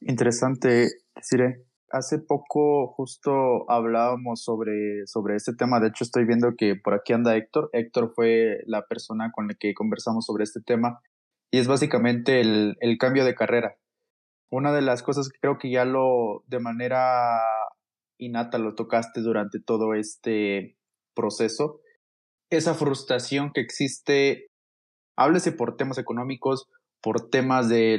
Interesante, 0.00 0.88
Sire 1.20 1.64
hace 1.94 2.18
poco 2.18 2.88
justo 2.88 3.70
hablábamos 3.70 4.42
sobre, 4.42 5.06
sobre 5.06 5.36
este 5.36 5.54
tema. 5.54 5.78
De 5.78 5.88
hecho, 5.88 6.02
estoy 6.02 6.24
viendo 6.24 6.54
que 6.58 6.74
por 6.74 6.94
aquí 6.94 7.12
anda 7.12 7.36
Héctor. 7.36 7.70
Héctor 7.72 8.12
fue 8.14 8.58
la 8.66 8.86
persona 8.86 9.30
con 9.32 9.46
la 9.46 9.54
que 9.54 9.74
conversamos 9.74 10.26
sobre 10.26 10.42
este 10.42 10.60
tema. 10.60 11.00
Y 11.52 11.58
es 11.58 11.68
básicamente 11.68 12.40
el, 12.40 12.76
el 12.80 12.98
cambio 12.98 13.24
de 13.24 13.36
carrera. 13.36 13.76
Una 14.50 14.72
de 14.72 14.82
las 14.82 15.04
cosas 15.04 15.28
que 15.28 15.38
creo 15.38 15.58
que 15.58 15.70
ya 15.70 15.84
lo 15.84 16.42
de 16.48 16.58
manera 16.58 17.40
innata 18.18 18.58
lo 18.58 18.74
tocaste 18.74 19.20
durante 19.20 19.60
todo 19.60 19.94
este 19.94 20.76
proceso. 21.14 21.80
Esa 22.50 22.74
frustración 22.74 23.52
que 23.52 23.60
existe, 23.60 24.46
háblese 25.16 25.52
por 25.52 25.76
temas 25.76 25.98
económicos 25.98 26.68
por 27.04 27.28
temas 27.28 27.68
de 27.68 27.98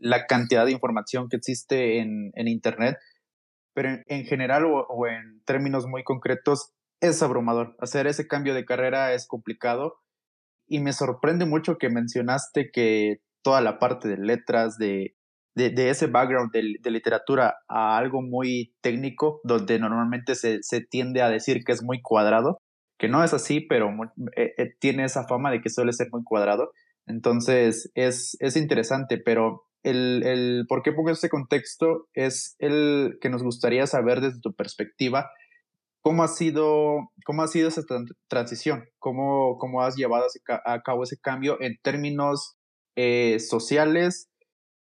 la 0.00 0.26
cantidad 0.26 0.66
de 0.66 0.72
información 0.72 1.28
que 1.28 1.36
existe 1.36 2.00
en, 2.00 2.48
Internet, 2.48 2.96
pero 3.74 3.90
en, 4.06 4.24
general 4.24 4.64
o, 4.66 5.06
en 5.06 5.40
términos 5.44 5.86
muy 5.86 6.02
concretos 6.02 6.72
es 7.00 7.22
abrumador. 7.22 7.76
Hacer 7.78 8.08
ese 8.08 8.26
cambio 8.26 8.54
de 8.54 8.64
carrera 8.64 9.14
es 9.14 9.28
complicado 9.28 10.00
y 10.66 10.80
me 10.80 10.92
sorprende 10.92 11.46
mucho 11.46 11.78
que 11.78 11.90
mencionaste 11.90 12.70
que 12.72 13.18
toda 13.40 13.60
la 13.60 13.78
parte 13.78 14.08
de 14.08 14.16
letras, 14.16 14.78
de, 14.78 15.14
de, 15.54 15.90
ese 15.90 16.08
background 16.08 16.50
de, 16.50 16.90
literatura 16.90 17.54
a 17.68 17.96
algo 17.96 18.20
muy 18.20 18.74
técnico, 18.80 19.40
donde 19.44 19.78
normalmente 19.78 20.34
se, 20.34 20.60
tiende 20.90 21.22
a 21.22 21.28
decir 21.28 21.62
que 21.64 21.70
es 21.70 21.84
muy 21.84 22.02
cuadrado, 22.02 22.58
que 23.02 23.08
no 23.08 23.24
es 23.24 23.34
así, 23.34 23.60
pero 23.60 23.90
eh, 24.36 24.54
eh, 24.56 24.76
tiene 24.78 25.02
esa 25.02 25.26
fama 25.26 25.50
de 25.50 25.60
que 25.60 25.70
suele 25.70 25.92
ser 25.92 26.06
muy 26.12 26.22
cuadrado. 26.22 26.70
Entonces, 27.08 27.90
es, 27.96 28.36
es 28.38 28.56
interesante, 28.56 29.18
pero 29.18 29.64
el, 29.82 30.22
el 30.24 30.66
por 30.68 30.84
qué 30.84 30.92
pongo 30.92 31.10
este 31.10 31.28
contexto 31.28 32.06
es 32.14 32.54
el 32.60 33.18
que 33.20 33.28
nos 33.28 33.42
gustaría 33.42 33.88
saber 33.88 34.20
desde 34.20 34.40
tu 34.40 34.54
perspectiva 34.54 35.32
cómo 36.00 36.22
ha 36.22 36.28
sido, 36.28 37.10
cómo 37.24 37.42
ha 37.42 37.48
sido 37.48 37.66
esa 37.66 37.82
transición, 38.28 38.84
cómo, 39.00 39.58
cómo 39.58 39.82
has 39.82 39.96
llevado 39.96 40.26
a 40.64 40.82
cabo 40.82 41.02
ese 41.02 41.18
cambio 41.18 41.60
en 41.60 41.78
términos 41.82 42.54
eh, 42.94 43.40
sociales 43.40 44.28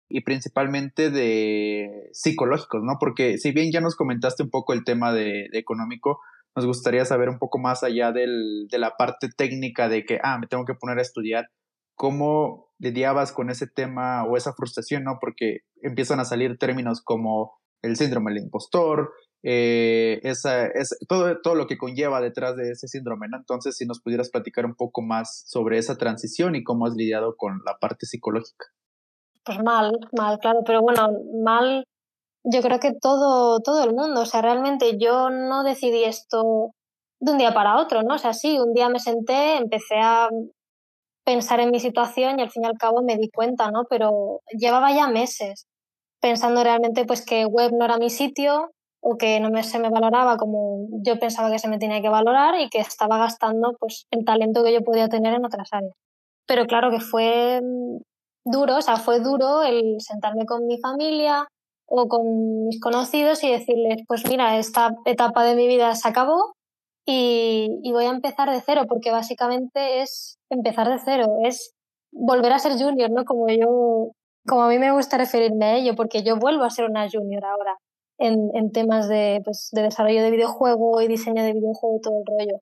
y 0.08 0.22
principalmente 0.22 1.12
de 1.12 2.08
psicológicos, 2.14 2.82
¿no? 2.82 2.94
Porque 2.98 3.40
si 3.40 3.52
bien 3.52 3.74
ya 3.74 3.82
nos 3.82 3.98
comentaste 3.98 4.42
un 4.42 4.50
poco 4.50 4.72
el 4.72 4.86
tema 4.86 5.12
de, 5.12 5.50
de 5.52 5.60
económico, 5.60 6.22
nos 6.56 6.66
gustaría 6.66 7.06
saber 7.06 7.30
un 7.30 7.40
poco 7.40 7.60
más 7.60 7.84
allá 7.84 8.12
del, 8.12 8.68
de 8.70 8.78
la 8.78 8.96
parte 8.98 9.30
técnica 9.36 9.90
de 9.90 10.06
que, 10.06 10.20
ah, 10.24 10.38
me 10.40 10.48
tengo 10.48 10.66
que 10.66 10.74
poner 10.74 11.00
a 11.00 11.02
estudiar 11.02 11.50
cómo 11.96 12.70
lidiabas 12.80 13.32
con 13.32 13.50
ese 13.50 13.68
tema 13.68 14.26
o 14.26 14.38
esa 14.38 14.54
frustración, 14.54 15.04
¿no? 15.04 15.18
Porque 15.20 15.60
empiezan 15.82 16.20
a 16.20 16.26
salir 16.26 16.58
términos 16.58 17.02
como 17.02 17.58
el 17.82 17.96
síndrome 17.98 18.34
del 18.34 18.44
impostor, 18.44 19.12
eh, 19.48 20.22
esa, 20.24 20.66
es, 20.66 20.98
todo, 21.08 21.40
todo 21.42 21.54
lo 21.54 21.68
que 21.68 21.78
conlleva 21.78 22.20
detrás 22.20 22.56
de 22.56 22.72
ese 22.72 22.88
síndrome, 22.88 23.28
¿no? 23.30 23.38
Entonces, 23.38 23.78
si 23.78 23.86
nos 23.86 24.02
pudieras 24.02 24.32
platicar 24.32 24.66
un 24.66 24.74
poco 24.74 25.04
más 25.04 25.44
sobre 25.46 25.78
esa 25.78 25.98
transición 25.98 26.56
y 26.56 26.64
cómo 26.64 26.88
has 26.88 26.96
lidiado 26.96 27.36
con 27.38 27.62
la 27.64 27.78
parte 27.78 28.08
psicológica. 28.08 28.66
Pues 29.44 29.60
mal, 29.64 29.92
mal, 30.18 30.40
claro, 30.40 30.62
pero 30.66 30.82
bueno, 30.82 31.10
mal, 31.44 31.86
yo 32.46 32.62
creo 32.62 32.80
que 32.80 32.94
todo, 32.94 33.60
todo 33.60 33.84
el 33.84 33.94
mundo, 33.94 34.22
o 34.22 34.26
sea, 34.26 34.42
realmente 34.42 34.98
yo 35.00 35.30
no 35.30 35.64
decidí 35.64 36.04
esto 36.04 36.72
de 37.20 37.32
un 37.32 37.38
día 37.40 37.54
para 37.54 37.78
otro, 37.78 38.04
¿no? 38.04 38.16
O 38.16 38.18
sea, 38.20 38.34
sí, 38.34 38.60
un 38.60 38.74
día 38.74 38.88
me 38.88 39.00
senté, 39.00 39.58
empecé 39.58 39.96
a 40.00 40.30
pensar 41.26 41.60
en 41.60 41.72
mi 41.72 41.80
situación 41.80 42.40
y 42.40 42.44
al 42.44 42.52
fin 42.52 42.64
y 42.64 42.68
al 42.68 42.78
cabo 42.78 43.02
me 43.02 43.18
di 43.18 43.30
cuenta, 43.32 43.72
¿no? 43.72 43.86
Pero 43.90 44.42
llevaba 44.58 44.92
ya 44.94 45.08
meses 45.08 45.66
pensando 46.22 46.64
realmente 46.64 47.06
pues 47.06 47.26
que 47.26 47.46
web 47.46 47.72
no 47.74 47.86
era 47.86 47.98
mi 47.98 48.12
sitio 48.12 48.72
o 49.02 49.18
que 49.18 49.40
no 49.40 49.50
me, 49.50 49.64
se 49.64 49.80
me 49.80 49.90
valoraba 49.90 50.38
como 50.38 50.88
yo 51.04 51.20
pensaba 51.20 51.52
que 51.52 51.60
se 51.60 51.68
me 51.68 51.80
tenía 51.80 52.02
que 52.02 52.10
valorar 52.10 52.60
y 52.60 52.70
que 52.70 52.80
estaba 52.80 53.18
gastando 53.18 53.74
pues 53.80 54.06
el 54.12 54.24
talento 54.24 54.64
que 54.64 54.74
yo 54.74 54.82
podía 54.82 55.10
tener 55.10 55.34
en 55.34 55.46
otras 55.46 55.70
áreas. 55.72 55.94
Pero 56.48 56.66
claro 56.68 56.92
que 56.92 57.00
fue 57.00 57.60
duro, 58.46 58.78
o 58.78 58.82
sea, 58.82 58.98
fue 58.98 59.20
duro 59.20 59.64
el 59.64 60.00
sentarme 60.00 60.46
con 60.46 60.68
mi 60.68 60.80
familia 60.80 61.48
o 61.88 62.08
con 62.08 62.66
mis 62.66 62.80
conocidos 62.80 63.44
y 63.44 63.52
decirles, 63.52 64.04
pues 64.08 64.28
mira, 64.28 64.58
esta 64.58 64.96
etapa 65.06 65.44
de 65.44 65.56
mi 65.56 65.68
vida 65.68 65.94
se 65.96 66.08
acabó 66.08 66.56
y, 67.06 67.92
voy 67.92 68.06
a 68.06 68.10
empezar 68.10 68.50
de 68.50 68.62
cero, 68.62 68.84
porque 68.88 69.12
básicamente 69.12 70.02
es 70.02 70.38
empezar 70.50 70.90
de 70.90 71.00
cero, 71.04 71.38
es 71.44 71.74
volver 72.12 72.52
a 72.54 72.60
ser 72.60 72.74
junior, 72.74 73.12
¿no? 73.12 73.26
Como 73.26 73.48
yo, 73.50 74.12
como 74.48 74.64
a 74.64 74.70
mí 74.70 74.80
me 74.80 74.92
gusta 74.92 75.18
referirme 75.18 75.66
a 75.66 75.76
ello, 75.76 75.96
porque 75.96 76.24
yo 76.24 76.38
vuelvo 76.38 76.64
a 76.64 76.70
ser 76.70 76.90
una 76.90 77.08
junior 77.10 77.46
ahora 77.46 77.78
en, 78.18 78.50
en 78.56 78.72
temas 78.72 79.08
de, 79.08 79.42
pues, 79.44 79.70
de 79.72 79.84
desarrollo 79.84 80.24
de 80.24 80.32
videojuego 80.32 81.02
y 81.02 81.08
diseño 81.08 81.44
de 81.44 81.54
videojuego 81.54 81.98
y 81.98 82.02
todo 82.02 82.20
el 82.20 82.26
rollo. 82.26 82.60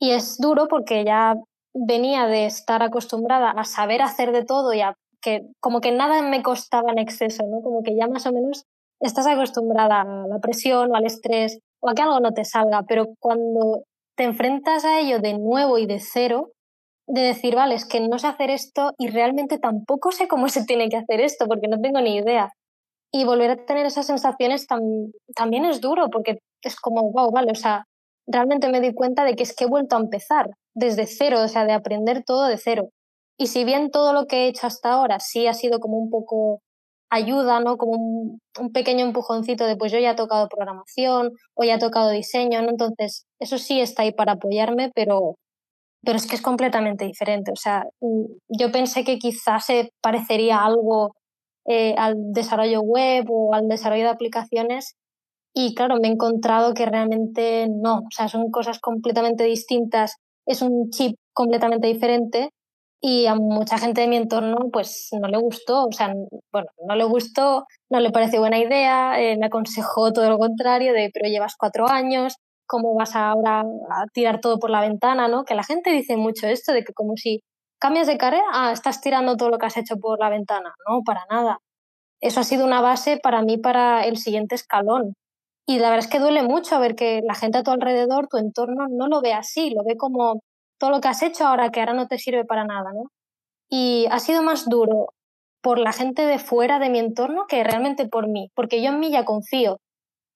Y 0.00 0.10
es 0.12 0.38
duro 0.38 0.66
porque 0.68 1.04
ya 1.04 1.34
venía 1.74 2.26
de 2.26 2.46
estar 2.46 2.82
acostumbrada 2.82 3.50
a 3.50 3.64
saber 3.64 4.02
hacer 4.02 4.32
de 4.32 4.44
todo 4.44 4.72
y 4.72 4.80
a 4.80 4.94
que 5.20 5.42
como 5.60 5.80
que 5.80 5.92
nada 5.92 6.22
me 6.22 6.42
costaba 6.42 6.92
en 6.92 6.98
exceso, 6.98 7.44
¿no? 7.46 7.62
Como 7.62 7.82
que 7.82 7.96
ya 7.96 8.06
más 8.08 8.26
o 8.26 8.32
menos 8.32 8.64
estás 9.00 9.26
acostumbrada 9.26 10.02
a 10.02 10.26
la 10.26 10.38
presión 10.40 10.90
o 10.90 10.94
al 10.94 11.06
estrés 11.06 11.58
o 11.80 11.88
a 11.88 11.94
que 11.94 12.02
algo 12.02 12.20
no 12.20 12.32
te 12.32 12.44
salga, 12.44 12.82
pero 12.86 13.06
cuando 13.18 13.84
te 14.16 14.24
enfrentas 14.24 14.84
a 14.84 15.00
ello 15.00 15.18
de 15.18 15.38
nuevo 15.38 15.78
y 15.78 15.86
de 15.86 15.98
cero, 15.98 16.52
de 17.06 17.22
decir, 17.22 17.56
vale, 17.56 17.74
es 17.74 17.86
que 17.86 18.00
no 18.00 18.18
sé 18.18 18.28
hacer 18.28 18.50
esto 18.50 18.92
y 18.98 19.08
realmente 19.08 19.58
tampoco 19.58 20.12
sé 20.12 20.28
cómo 20.28 20.48
se 20.48 20.64
tiene 20.64 20.88
que 20.88 20.98
hacer 20.98 21.20
esto 21.20 21.46
porque 21.46 21.68
no 21.68 21.80
tengo 21.80 22.00
ni 22.00 22.16
idea. 22.16 22.52
Y 23.12 23.24
volver 23.24 23.50
a 23.50 23.64
tener 23.64 23.86
esas 23.86 24.06
sensaciones 24.06 24.66
también 25.34 25.64
es 25.64 25.80
duro 25.80 26.10
porque 26.10 26.38
es 26.62 26.76
como, 26.76 27.10
wow, 27.10 27.32
vale, 27.32 27.50
o 27.50 27.56
sea, 27.56 27.86
realmente 28.26 28.68
me 28.68 28.80
di 28.80 28.94
cuenta 28.94 29.24
de 29.24 29.34
que 29.34 29.42
es 29.42 29.56
que 29.56 29.64
he 29.64 29.68
vuelto 29.68 29.96
a 29.96 30.00
empezar 30.00 30.50
desde 30.74 31.06
cero, 31.06 31.40
o 31.42 31.48
sea, 31.48 31.64
de 31.64 31.72
aprender 31.72 32.22
todo 32.24 32.46
de 32.46 32.58
cero. 32.58 32.90
Y 33.40 33.46
si 33.46 33.64
bien 33.64 33.90
todo 33.90 34.12
lo 34.12 34.26
que 34.26 34.44
he 34.44 34.48
hecho 34.48 34.66
hasta 34.66 34.92
ahora 34.92 35.18
sí 35.18 35.46
ha 35.46 35.54
sido 35.54 35.80
como 35.80 35.96
un 35.96 36.10
poco 36.10 36.60
ayuda, 37.08 37.60
¿no? 37.60 37.78
Como 37.78 37.92
un, 37.92 38.72
pequeño 38.74 39.06
empujoncito 39.06 39.64
de 39.64 39.76
pues 39.78 39.90
yo 39.92 39.98
ya 39.98 40.10
he 40.10 40.14
tocado 40.14 40.46
programación 40.46 41.32
o 41.54 41.64
ya 41.64 41.76
he 41.76 41.78
tocado 41.78 42.10
diseño, 42.10 42.60
¿no? 42.60 42.68
Entonces, 42.68 43.24
eso 43.38 43.56
sí 43.56 43.80
está 43.80 44.02
ahí 44.02 44.12
para 44.12 44.32
apoyarme, 44.32 44.90
pero, 44.94 45.36
pero 46.04 46.18
es 46.18 46.26
que 46.26 46.36
es 46.36 46.42
completamente 46.42 47.06
diferente. 47.06 47.50
O 47.50 47.56
sea, 47.56 47.84
mm, 48.02 48.24
yo 48.48 48.70
pensé 48.72 49.04
que 49.04 49.18
quizás 49.18 49.64
se 49.64 49.90
parecería 50.02 50.62
algo 50.62 51.14
eh, 51.66 51.94
al 51.96 52.16
desarrollo 52.34 52.82
web 52.82 53.24
o 53.30 53.54
al 53.54 53.68
desarrollo 53.68 54.02
de 54.04 54.10
aplicaciones 54.10 54.96
y 55.54 55.74
claro, 55.74 55.96
me 55.96 56.08
he 56.08 56.12
encontrado 56.12 56.74
que 56.74 56.84
realmente 56.84 57.68
no, 57.70 58.00
o 58.00 58.10
sea, 58.10 58.28
son 58.28 58.50
cosas 58.50 58.80
completamente 58.80 59.44
distintas, 59.44 60.16
es 60.46 60.60
un 60.60 60.90
chip 60.90 61.16
completamente 61.32 61.88
diferente 61.88 62.50
y 63.00 63.26
a 63.26 63.34
mucha 63.34 63.78
gente 63.78 64.02
de 64.02 64.08
mi 64.08 64.16
entorno 64.16 64.68
pues 64.72 65.08
no 65.18 65.28
le 65.28 65.38
gustó, 65.38 65.86
o 65.86 65.92
sea, 65.92 66.12
bueno, 66.52 66.68
no 66.86 66.94
le 66.94 67.04
gustó, 67.04 67.66
no 67.90 68.00
le 68.00 68.10
pareció 68.10 68.40
buena 68.40 68.58
idea, 68.58 69.20
eh, 69.20 69.36
me 69.38 69.46
aconsejó 69.46 70.12
todo 70.12 70.28
lo 70.28 70.38
contrario 70.38 70.92
de, 70.92 71.10
pero 71.12 71.28
llevas 71.28 71.56
cuatro 71.58 71.88
años, 71.88 72.36
¿cómo 72.66 72.94
vas 72.94 73.16
ahora 73.16 73.60
a 73.62 74.06
tirar 74.12 74.40
todo 74.40 74.58
por 74.58 74.70
la 74.70 74.82
ventana, 74.82 75.28
no? 75.28 75.44
Que 75.44 75.54
la 75.54 75.64
gente 75.64 75.90
dice 75.90 76.16
mucho 76.16 76.46
esto 76.46 76.72
de 76.72 76.84
que 76.84 76.92
como 76.92 77.16
si 77.16 77.40
cambias 77.80 78.06
de 78.06 78.18
carrera, 78.18 78.44
ah, 78.52 78.72
estás 78.72 79.00
tirando 79.00 79.36
todo 79.36 79.50
lo 79.50 79.58
que 79.58 79.66
has 79.66 79.76
hecho 79.78 79.96
por 79.96 80.20
la 80.20 80.28
ventana, 80.30 80.74
no, 80.88 81.02
para 81.04 81.24
nada. 81.30 81.58
Eso 82.20 82.40
ha 82.40 82.44
sido 82.44 82.64
una 82.66 82.82
base 82.82 83.18
para 83.22 83.42
mí 83.42 83.58
para 83.58 84.04
el 84.04 84.18
siguiente 84.18 84.54
escalón. 84.54 85.14
Y 85.66 85.78
la 85.78 85.90
verdad 85.90 86.04
es 86.06 86.10
que 86.10 86.18
duele 86.20 86.42
mucho 86.42 86.78
ver 86.80 86.96
que 86.96 87.20
la 87.24 87.34
gente 87.34 87.58
a 87.58 87.62
tu 87.62 87.70
alrededor, 87.70 88.28
tu 88.28 88.36
entorno, 88.38 88.86
no 88.90 89.08
lo 89.08 89.20
ve 89.22 89.32
así, 89.32 89.70
lo 89.70 89.82
ve 89.84 89.96
como 89.96 90.42
todo 90.80 90.90
lo 90.90 91.00
que 91.00 91.08
has 91.08 91.22
hecho 91.22 91.46
ahora 91.46 91.70
que 91.70 91.80
ahora 91.80 91.92
no 91.92 92.08
te 92.08 92.18
sirve 92.18 92.44
para 92.44 92.64
nada, 92.64 92.92
¿no? 92.92 93.12
Y 93.68 94.06
ha 94.10 94.18
sido 94.18 94.42
más 94.42 94.68
duro 94.68 95.12
por 95.62 95.78
la 95.78 95.92
gente 95.92 96.22
de 96.22 96.38
fuera 96.38 96.78
de 96.78 96.88
mi 96.88 96.98
entorno 96.98 97.44
que 97.46 97.62
realmente 97.62 98.08
por 98.08 98.28
mí, 98.28 98.50
porque 98.54 98.82
yo 98.82 98.88
en 98.88 98.98
mí 98.98 99.10
ya 99.10 99.26
confío, 99.26 99.78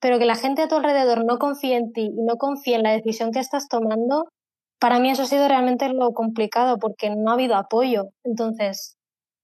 pero 0.01 0.19
que 0.19 0.27
la 0.27 0.37
gente 0.37 0.61
a 0.61 0.69
tu 0.69 0.77
alrededor 0.77 1.25
no 1.25 1.39
confíe 1.39 1.77
en 1.77 1.93
ti 1.93 2.13
y 2.15 2.23
no 2.23 2.37
confíe 2.37 2.77
en 2.77 2.83
la 2.83 2.93
decisión 2.93 3.33
que 3.33 3.41
estás 3.41 3.69
tomando, 3.69 4.29
para 4.79 5.01
mí 5.01 5.11
eso 5.11 5.23
ha 5.23 5.27
sido 5.27 5.49
realmente 5.49 5.89
lo 5.89 6.13
complicado 6.13 6.79
porque 6.79 7.09
no 7.09 7.31
ha 7.31 7.35
habido 7.35 7.57
apoyo. 7.57 8.11
Entonces, 8.23 8.99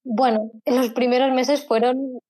bueno, 0.04 0.50
en 0.66 0.76
los 0.76 0.90
primeros 0.90 1.33
meses 1.33 1.66
fueron 1.66 2.21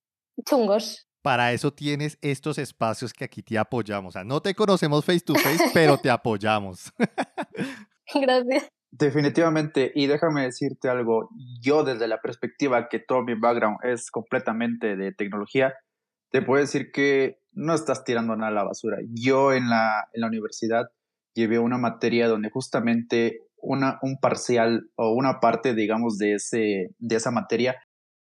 chungos. 0.44 1.08
Para 1.22 1.52
eso 1.52 1.72
tienes 1.72 2.18
estos 2.22 2.56
espacios 2.56 3.12
que 3.12 3.24
aquí 3.24 3.42
te 3.42 3.58
apoyamos. 3.58 4.10
O 4.10 4.12
sea, 4.12 4.24
no 4.24 4.40
te 4.40 4.54
conocemos 4.54 5.04
face 5.04 5.20
to 5.20 5.34
face, 5.34 5.70
pero 5.74 5.98
te 5.98 6.08
apoyamos. 6.08 6.92
Gracias. 8.20 8.68
Definitivamente, 8.92 9.92
y 9.94 10.08
déjame 10.08 10.42
decirte 10.42 10.88
algo, 10.88 11.28
yo 11.60 11.84
desde 11.84 12.08
la 12.08 12.20
perspectiva 12.20 12.88
que 12.88 12.98
todo 12.98 13.22
mi 13.22 13.34
background 13.34 13.78
es 13.84 14.10
completamente 14.10 14.96
de 14.96 15.12
tecnología, 15.12 15.74
te 16.32 16.42
puedo 16.42 16.60
decir 16.60 16.90
que 16.90 17.38
no 17.52 17.74
estás 17.74 18.04
tirando 18.04 18.34
nada 18.36 18.50
a 18.50 18.54
la 18.54 18.64
basura. 18.64 18.98
Yo 19.12 19.52
en 19.52 19.70
la, 19.70 20.08
en 20.12 20.22
la 20.22 20.26
universidad 20.26 20.86
llevé 21.34 21.60
una 21.60 21.78
materia 21.78 22.26
donde 22.26 22.50
justamente 22.50 23.38
una, 23.56 23.98
un 24.02 24.18
parcial 24.18 24.90
o 24.96 25.12
una 25.12 25.38
parte, 25.38 25.74
digamos, 25.74 26.18
de, 26.18 26.34
ese, 26.34 26.90
de 26.98 27.16
esa 27.16 27.30
materia 27.30 27.80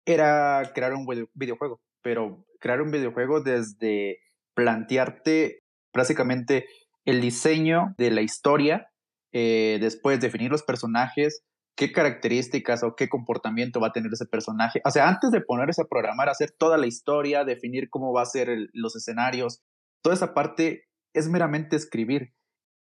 era 0.07 0.71
crear 0.75 0.95
un 0.95 1.07
videojuego, 1.35 1.81
pero 2.03 2.45
crear 2.61 2.81
un 2.81 2.91
videojuego 2.91 3.43
desde 3.43 4.21
plantearte 4.55 5.61
básicamente 5.93 6.67
el 7.05 7.21
diseño 7.21 7.95
de 7.99 8.11
la 8.11 8.23
historia 8.23 8.89
eh, 9.33 9.79
después 9.81 10.21
definir 10.21 10.51
los 10.51 10.63
personajes, 10.63 11.43
qué 11.77 11.93
características 11.93 12.83
o 12.83 12.97
qué 12.97 13.09
comportamiento 13.09 13.81
va 13.81 13.89
a 13.89 13.93
tener 13.93 14.11
ese 14.13 14.27
personaje. 14.27 14.81
O 14.85 14.91
sea, 14.91 15.09
antes 15.09 15.31
de 15.31 15.43
ponerse 15.43 15.83
a 15.83 15.89
programar, 15.89 16.29
hacer 16.29 16.51
toda 16.51 16.79
la 16.79 16.87
historia, 16.87 17.45
definir 17.45 17.91
cómo 17.91 18.13
va 18.13 18.23
a 18.23 18.27
ser 18.27 18.49
los 18.73 18.97
escenarios, 18.97 19.63
toda 20.03 20.15
esa 20.15 20.35
parte 20.35 20.85
es 21.13 21.29
meramente 21.29 21.77
escribir. 21.77 22.35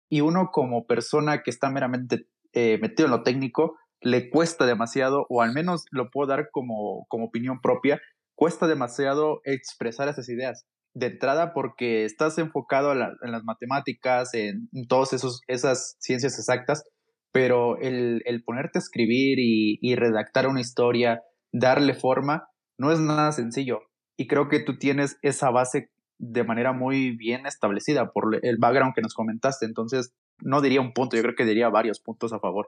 Y 0.09 0.21
uno 0.21 0.49
como 0.51 0.87
persona 0.87 1.43
que 1.43 1.51
está 1.51 1.69
meramente 1.69 2.27
eh, 2.53 2.79
metido 2.81 3.05
en 3.05 3.11
lo 3.11 3.23
técnico, 3.23 3.77
le 4.01 4.29
cuesta 4.29 4.65
demasiado, 4.65 5.27
o 5.29 5.41
al 5.41 5.53
menos 5.53 5.85
lo 5.91 6.09
puedo 6.09 6.27
dar 6.27 6.49
como, 6.51 7.05
como 7.07 7.25
opinión 7.25 7.61
propia, 7.61 8.01
cuesta 8.35 8.67
demasiado 8.67 9.41
expresar 9.45 10.07
esas 10.09 10.27
ideas 10.27 10.65
de 10.93 11.07
entrada 11.07 11.53
porque 11.53 12.05
estás 12.05 12.37
enfocado 12.37 12.91
en, 12.91 12.99
las 13.31 13.43
matemáticas, 13.43 14.33
en, 14.33 14.69
todas 14.87 15.13
esas 15.47 15.95
ciencias 15.99 16.37
exactas, 16.37 16.83
pero 17.31 17.77
el, 17.77 18.43
ponerte 18.45 18.79
a 18.79 18.81
escribir 18.81 19.37
y, 19.39 19.95
redactar 19.95 20.47
una 20.47 20.61
historia, 20.61 21.21
darle 21.51 21.93
forma, 21.93 22.49
no 22.77 22.91
es 22.91 22.99
nada 22.99 23.31
sencillo. 23.31 23.81
Y 24.17 24.27
creo 24.27 24.49
que 24.49 24.59
tú 24.59 24.77
tienes 24.77 25.17
esa 25.21 25.49
base 25.49 25.89
de 26.17 26.43
manera 26.43 26.73
muy 26.73 27.15
bien 27.15 27.45
establecida 27.45 28.11
por 28.11 28.39
el 28.43 28.57
background 28.57 28.93
que 28.93 29.01
nos 29.01 29.13
comentaste. 29.13 29.65
Entonces, 29.65 30.13
no 30.39 30.61
diría 30.61 30.81
un 30.81 30.93
punto, 30.93 31.15
yo 31.15 31.23
creo 31.23 31.35
que 31.35 31.45
diría 31.45 31.69
varios 31.69 31.99
puntos 31.99 32.33
a 32.33 32.39
favor, 32.39 32.67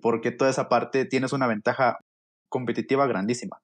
porque 0.00 0.30
toda 0.30 0.50
esa 0.50 0.68
parte 0.68 1.04
tienes 1.04 1.32
una 1.32 1.46
ventaja 1.46 1.98
competitiva 2.48 3.06
grandísima. 3.06 3.58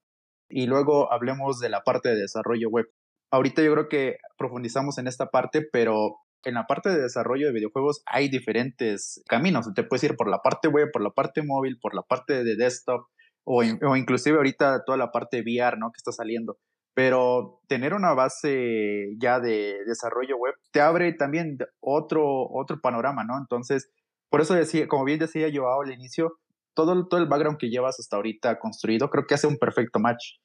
Y 0.48 0.66
luego 0.66 1.12
hablemos 1.12 1.60
de 1.60 1.68
la 1.68 1.82
parte 1.82 2.08
de 2.08 2.16
desarrollo 2.16 2.68
web 2.68 2.86
ahorita 3.30 3.62
yo 3.62 3.72
creo 3.72 3.88
que 3.88 4.16
profundizamos 4.36 4.98
en 4.98 5.06
esta 5.06 5.26
parte, 5.26 5.62
pero 5.72 6.16
en 6.44 6.54
la 6.54 6.66
parte 6.66 6.90
de 6.90 7.02
desarrollo 7.02 7.46
de 7.46 7.52
videojuegos 7.52 8.02
hay 8.06 8.28
diferentes 8.28 9.22
caminos. 9.28 9.72
Te 9.74 9.84
puedes 9.84 10.04
ir 10.04 10.16
por 10.16 10.28
la 10.28 10.38
parte 10.38 10.68
web, 10.68 10.90
por 10.92 11.02
la 11.02 11.10
parte 11.10 11.42
móvil, 11.42 11.78
por 11.80 11.94
la 11.94 12.02
parte 12.02 12.44
de 12.44 12.56
desktop 12.56 13.06
o, 13.44 13.62
o 13.62 13.96
inclusive 13.96 14.36
ahorita 14.36 14.84
toda 14.84 14.98
la 14.98 15.10
parte 15.10 15.42
VR, 15.42 15.78
¿no? 15.78 15.90
Que 15.90 15.98
está 15.98 16.12
saliendo. 16.12 16.58
Pero 16.94 17.60
tener 17.68 17.94
una 17.94 18.14
base 18.14 19.14
ya 19.18 19.38
de 19.38 19.78
desarrollo 19.86 20.36
web 20.36 20.54
te 20.72 20.80
abre 20.80 21.12
también 21.12 21.58
otro, 21.80 22.48
otro 22.50 22.80
panorama, 22.80 23.24
¿no? 23.24 23.38
Entonces, 23.38 23.90
por 24.28 24.40
eso 24.40 24.54
decía, 24.54 24.88
como 24.88 25.04
bien 25.04 25.18
decía 25.18 25.48
yo 25.48 25.68
al 25.68 25.92
inicio, 25.92 26.38
todo, 26.74 27.06
todo 27.08 27.20
el 27.20 27.28
background 27.28 27.58
que 27.58 27.70
llevas 27.70 27.98
hasta 27.98 28.16
ahorita 28.16 28.58
construido 28.58 29.10
creo 29.10 29.26
que 29.26 29.34
hace 29.34 29.46
un 29.46 29.58
perfecto 29.58 29.98
match 29.98 30.36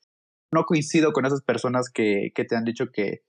no 0.55 0.65
coincido 0.65 1.13
con 1.13 1.25
esas 1.25 1.43
personas 1.43 1.91
que, 1.93 2.31
te 2.35 2.55
han 2.55 2.65
dicho 2.65 2.91
que, 2.91 3.21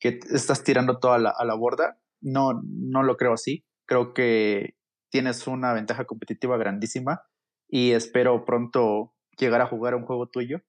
estás 0.00 0.64
tirando 0.64 0.98
toda 0.98 1.18
la, 1.18 1.30
a 1.30 1.44
la 1.44 1.54
borda. 1.54 2.00
No, 2.20 2.60
no 2.64 3.02
lo 3.02 3.16
creo 3.16 3.34
así. 3.34 3.64
Creo 3.86 4.14
que 4.14 4.74
tienes 5.10 5.46
una 5.46 5.72
ventaja 5.72 6.06
competitiva 6.06 6.56
grandísima 6.56 7.22
y 7.68 7.92
espero 7.92 8.44
pronto 8.44 9.14
llegar 9.38 9.60
a 9.60 9.66
jugar 9.66 9.94
un 9.94 10.04
juego 10.04 10.28
tuyo. 10.28 10.62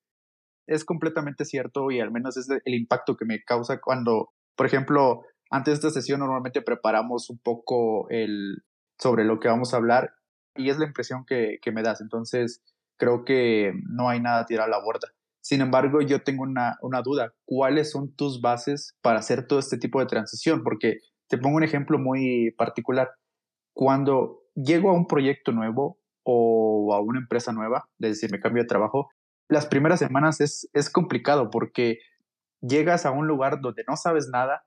Es 0.68 0.86
completamente 0.86 1.46
cierto 1.46 1.92
y 1.92 2.00
al 2.00 2.12
menos 2.12 2.38
es 2.38 2.50
el 2.50 2.74
impacto 2.74 3.16
que 3.16 3.26
me 3.26 3.42
causa 3.44 3.80
cuando, 3.80 4.34
por 4.56 4.66
ejemplo, 4.66 5.24
antes 5.50 5.74
de 5.74 5.88
esta 5.88 6.02
sesión 6.02 6.20
normalmente 6.20 6.62
preparamos 6.62 7.30
un 7.30 7.40
poco 7.40 8.08
el, 8.10 8.64
sobre 8.98 9.26
lo 9.26 9.40
que 9.40 9.48
vamos 9.48 9.74
a 9.74 9.78
hablar 9.78 10.14
y 10.56 10.70
es 10.70 10.78
la 10.78 10.86
impresión 10.86 11.26
que, 11.26 11.58
que 11.62 11.72
me 11.72 11.84
das. 11.84 12.02
Entonces, 12.02 12.62
creo 12.98 13.26
que 13.26 13.74
no 13.90 14.10
hay 14.10 14.22
nada 14.22 14.42
a 14.42 14.46
tirar 14.46 14.68
a 14.68 14.72
la 14.72 14.84
borda. 14.84 15.10
Sin 15.42 15.62
embargo, 15.62 16.02
yo 16.02 16.22
tengo 16.24 16.44
una, 16.44 16.78
una, 16.82 17.02
duda. 17.02 17.34
¿Cuáles 17.46 17.92
son 17.92 18.14
tus 18.16 18.42
bases 18.42 18.96
para 19.02 19.20
hacer 19.20 19.48
todo 19.48 19.60
este 19.60 19.78
tipo 19.78 20.00
de 20.00 20.06
transición? 20.06 20.64
Porque 20.64 20.98
te 21.28 21.38
pongo 21.38 21.58
un 21.58 21.64
ejemplo 21.64 21.98
muy 21.98 22.52
particular. 22.58 23.10
Cuando 23.74 24.44
llego 24.54 24.92
a 24.92 24.94
un 24.94 25.08
proyecto 25.08 25.52
nuevo 25.52 26.00
o 26.24 26.94
a 26.94 27.02
una 27.02 27.20
empresa 27.20 27.54
nueva, 27.54 27.90
es 28.00 28.10
decir, 28.10 28.32
me 28.32 28.40
cambio 28.40 28.64
de 28.64 28.68
trabajo, 28.68 29.10
las 29.50 29.66
primeras 29.66 30.00
semanas 30.00 30.40
es, 30.42 30.70
es 30.74 30.90
complicado 30.90 31.50
porque 31.50 31.98
llegas 32.62 33.06
a 33.06 33.12
un 33.12 33.28
lugar 33.28 33.62
donde 33.62 33.84
no 33.88 33.98
sabes 33.98 34.30
nada, 34.32 34.64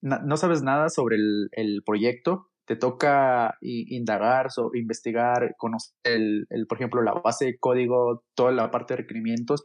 no 0.00 0.36
sabes 0.36 0.62
nada 0.62 0.88
sobre 0.90 1.16
el, 1.16 1.48
el 1.52 1.82
proyecto, 1.84 2.48
te 2.66 2.76
toca 2.76 3.56
indagar, 3.60 4.50
so, 4.50 4.70
investigar, 4.74 5.54
conocer, 5.58 5.94
el, 6.04 6.46
el, 6.50 6.66
por 6.66 6.78
ejemplo, 6.78 7.02
la 7.02 7.12
base 7.12 7.46
de 7.46 7.58
código, 7.58 8.24
toda 8.34 8.52
la 8.52 8.70
parte 8.70 8.94
de 8.94 8.98
requerimientos, 9.02 9.62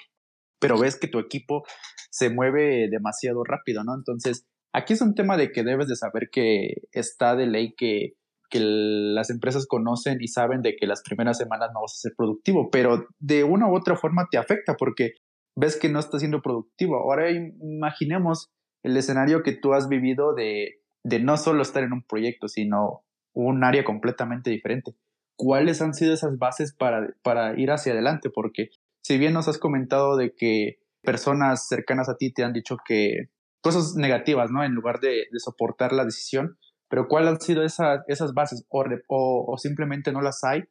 pero 0.59 0.77
ves 0.77 0.97
que 0.97 1.07
tu 1.07 1.19
equipo 1.19 1.63
se 2.11 2.29
mueve 2.29 2.89
demasiado 2.89 3.43
rápido, 3.43 3.83
¿no? 3.83 3.95
Entonces, 3.95 4.45
aquí 4.73 4.93
es 4.93 5.01
un 5.01 5.15
tema 5.15 5.37
de 5.37 5.51
que 5.51 5.63
debes 5.63 5.87
de 5.87 5.95
saber 5.95 6.29
que 6.31 6.73
está 6.91 7.35
de 7.35 7.47
ley 7.47 7.73
que, 7.77 8.13
que 8.49 8.59
las 8.61 9.29
empresas 9.29 9.67
conocen 9.67 10.17
y 10.21 10.27
saben 10.27 10.61
de 10.61 10.75
que 10.75 10.87
las 10.87 11.01
primeras 11.03 11.37
semanas 11.37 11.69
no 11.73 11.81
vas 11.81 11.93
a 11.93 12.01
ser 12.01 12.13
productivo, 12.17 12.69
pero 12.71 13.07
de 13.19 13.43
una 13.43 13.69
u 13.69 13.75
otra 13.75 13.95
forma 13.95 14.27
te 14.29 14.37
afecta 14.37 14.75
porque 14.75 15.13
ves 15.55 15.77
que 15.77 15.89
no 15.89 15.99
estás 15.99 16.21
siendo 16.21 16.41
productivo. 16.41 16.97
Ahora 16.97 17.29
imaginemos 17.31 18.49
el 18.83 18.95
escenario 18.97 19.43
que 19.43 19.53
tú 19.53 19.73
has 19.73 19.87
vivido 19.87 20.33
de, 20.33 20.79
de 21.03 21.19
no 21.19 21.37
solo 21.37 21.61
estar 21.61 21.83
en 21.83 21.93
un 21.93 22.03
proyecto, 22.03 22.47
sino 22.47 23.03
un 23.33 23.63
área 23.63 23.83
completamente 23.83 24.49
diferente. 24.49 24.91
¿Cuáles 25.37 25.81
han 25.81 25.93
sido 25.93 26.13
esas 26.13 26.37
bases 26.37 26.75
para, 26.75 27.13
para 27.23 27.57
ir 27.57 27.71
hacia 27.71 27.93
adelante? 27.93 28.29
Porque 28.29 28.69
si 29.09 29.17
bien 29.17 29.33
nos 29.33 29.47
has 29.47 29.57
comentado 29.57 30.17
de 30.17 30.35
que 30.35 30.77
personas 31.01 31.67
cercanas 31.67 32.09
a 32.09 32.17
ti 32.17 32.31
te 32.31 32.43
han 32.43 32.53
dicho 32.53 32.77
que 32.85 33.31
cosas 33.59 33.95
negativas, 33.95 34.51
¿no? 34.51 34.63
En 34.63 34.73
lugar 34.73 34.99
de, 34.99 35.23
soportar 35.39 35.93
la 35.93 36.05
decisión, 36.05 36.59
pero 36.89 37.07
¿cuáles 37.07 37.31
han 37.31 37.41
sido 37.41 37.63
esas, 37.63 38.33
bases? 38.35 38.67
O, 38.69 39.55
simplemente 39.57 40.11
no 40.11 40.21
las 40.21 40.43
hay. 40.43 40.61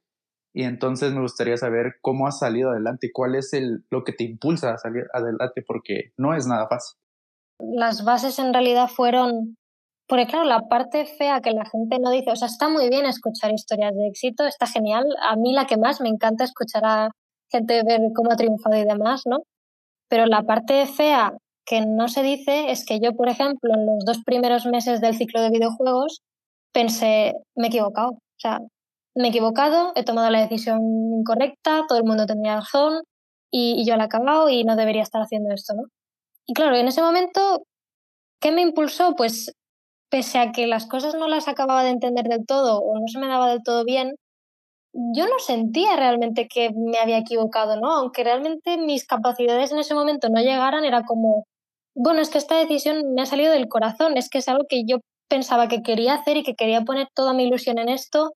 Y 0.54 0.62
entonces 0.62 1.12
me 1.12 1.21
gustaría 1.21 1.57
saber 1.57 1.97
cómo 2.00 2.28
has 2.28 2.38
salido 2.38 2.71
adelante, 2.71 3.11
cuál 3.12 3.35
es 3.35 3.52
el, 3.54 3.85
lo 3.90 4.04
que 4.04 4.12
te 4.12 4.23
impulsa 4.23 4.73
a 4.73 4.78
salir 4.78 5.07
adelante, 5.12 5.64
porque 5.66 6.12
no 6.16 6.33
es 6.33 6.47
nada 6.47 6.68
fácil. 6.68 6.97
Las 7.59 8.04
bases 8.04 8.38
en 8.38 8.54
realidad 8.54 8.87
fueron, 8.87 9.57
porque 10.07 10.28
claro, 10.28 10.45
la 10.45 10.68
parte 10.68 11.07
fea 11.07 11.40
que 11.40 11.50
la 11.50 11.64
gente 11.64 11.99
no 11.99 12.12
dice, 12.12 12.30
o 12.30 12.37
sea, 12.37 12.47
está 12.47 12.68
muy 12.68 12.88
bien 12.88 13.04
escuchar 13.04 13.50
historias 13.52 13.97
de 13.97 14.07
éxito, 14.07 14.47
está 14.47 14.68
genial. 14.68 15.07
A 15.28 15.35
mí 15.35 15.52
la 15.52 15.66
que 15.66 15.76
más 15.76 16.00
me 16.00 16.09
encanta 16.09 16.45
escuchar 16.45 16.85
a 16.85 17.11
gente 17.50 17.83
ver 17.83 18.00
cómo 18.14 18.33
ha 18.33 18.37
triunfado 18.37 18.76
y 18.76 18.85
demás, 18.85 19.23
¿no? 19.26 19.38
Pero 20.09 20.26
la 20.26 20.43
parte 20.43 20.87
fea 20.87 21.33
que 21.67 21.85
no 21.85 22.09
se 22.09 22.23
dice 22.23 22.71
es 22.71 22.85
que 22.87 22.99
yo, 23.00 23.14
por 23.14 23.28
ejemplo, 23.28 23.73
en 23.75 23.87
los 23.87 24.05
dos 24.05 24.23
primeros 24.25 24.67
meses 24.67 25.00
del 25.00 25.14
ciclo 25.14 25.43
de 25.43 25.50
videojuegos 25.50 26.23
pensé, 26.73 27.35
me 27.57 27.67
he 27.67 27.69
equivocado. 27.69 28.11
O 28.12 28.40
sea, 28.40 28.61
me 29.14 29.26
he 29.28 29.31
equivocado, 29.31 29.93
he 29.97 30.05
tomado 30.05 30.31
la 30.31 30.40
decisión 30.40 30.81
incorrecta, 31.19 31.85
todo 31.88 31.99
el 31.99 32.05
mundo 32.05 32.26
tenía 32.26 32.57
razón 32.57 33.02
y, 33.50 33.85
yo 33.87 33.97
la 33.97 34.05
he 34.05 34.07
acabado 34.07 34.49
y 34.49 34.64
no 34.64 34.76
debería 34.76 35.02
estar 35.02 35.21
haciendo 35.21 35.52
esto, 35.52 35.75
¿no? 35.75 35.83
Y 36.47 36.55
claro, 36.55 36.76
en 36.76 36.88
ese 36.88 37.02
momento, 37.02 37.62
¿qué 38.40 38.52
me 38.52 38.62
impulsó? 38.62 39.14
Pues 39.17 39.52
pese 40.11 40.38
a 40.38 40.52
que 40.52 40.67
las 40.67 40.87
cosas 40.87 41.14
no 41.14 41.28
las 41.28 41.49
acababa 41.49 41.85
de 41.85 41.90
entender 41.90 42.26
del 42.26 42.47
todo 42.47 42.81
o 42.81 42.99
no 42.99 43.09
se 43.09 43.19
me 43.19 43.28
daba 43.28 43.50
del 43.50 43.62
todo 43.62 43.85
bien, 43.85 44.14
yo 44.92 45.26
no 45.26 45.38
sentía 45.38 45.97
realmente 45.97 46.49
que 46.49 46.71
me 46.75 46.99
había 46.99 47.18
equivocado, 47.18 47.76
¿no? 47.76 47.92
Aunque 47.92 48.25
realmente 48.25 48.78
mis 48.78 49.06
capacidades 49.06 49.73
en 49.73 49.78
ese 49.78 49.95
momento 49.95 50.28
no 50.28 50.41
llegaran, 50.41 50.84
era 50.84 51.02
como, 51.04 51.45
bueno, 51.95 52.21
es 52.21 52.30
que 52.30 52.39
esta 52.39 52.58
decisión 52.58 53.15
me 53.15 53.23
ha 53.23 53.26
salido 53.26 53.52
del 53.52 53.69
corazón, 53.69 54.17
es 54.17 54.28
que 54.28 54.39
es 54.39 54.49
algo 54.49 54.65
que 54.69 54.82
yo 54.86 54.99
pensaba 55.28 55.69
que 55.69 55.82
quería 55.82 56.15
hacer 56.15 56.39
y 56.39 56.43
que 56.43 56.54
quería 56.54 56.82
poner 56.82 57.08
toda 57.15 57.34
mi 57.34 57.45
ilusión 57.45 57.78
en 57.78 57.89
esto 57.89 58.32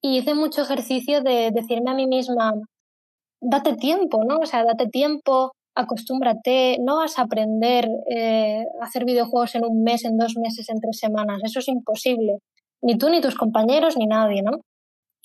y 0.00 0.18
hice 0.18 0.34
mucho 0.34 0.62
ejercicio 0.62 1.22
de 1.22 1.50
decirme 1.52 1.90
a 1.90 1.94
mí 1.94 2.06
misma, 2.06 2.52
date 3.40 3.74
tiempo, 3.74 4.24
¿no? 4.24 4.38
O 4.38 4.46
sea, 4.46 4.64
date 4.64 4.86
tiempo, 4.88 5.52
acostúmbrate, 5.74 6.78
no 6.80 6.96
vas 6.96 7.18
a 7.18 7.22
aprender 7.22 7.88
eh, 8.10 8.64
a 8.80 8.84
hacer 8.84 9.04
videojuegos 9.04 9.54
en 9.56 9.64
un 9.64 9.82
mes, 9.82 10.04
en 10.04 10.16
dos 10.16 10.34
meses, 10.36 10.68
en 10.68 10.80
tres 10.80 10.98
semanas, 10.98 11.40
eso 11.44 11.58
es 11.58 11.68
imposible, 11.68 12.38
ni 12.82 12.96
tú, 12.96 13.10
ni 13.10 13.20
tus 13.20 13.34
compañeros, 13.34 13.96
ni 13.96 14.06
nadie, 14.06 14.42
¿no? 14.42 14.60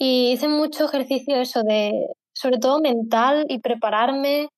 Y 0.06 0.34
hice 0.34 0.50
mucho 0.50 0.84
ejercicio 0.84 1.38
eso 1.38 1.64
de, 1.64 2.08
sobre 2.34 2.58
todo 2.58 2.82
mental 2.82 3.46
y 3.48 3.60
prepararme 3.60 4.50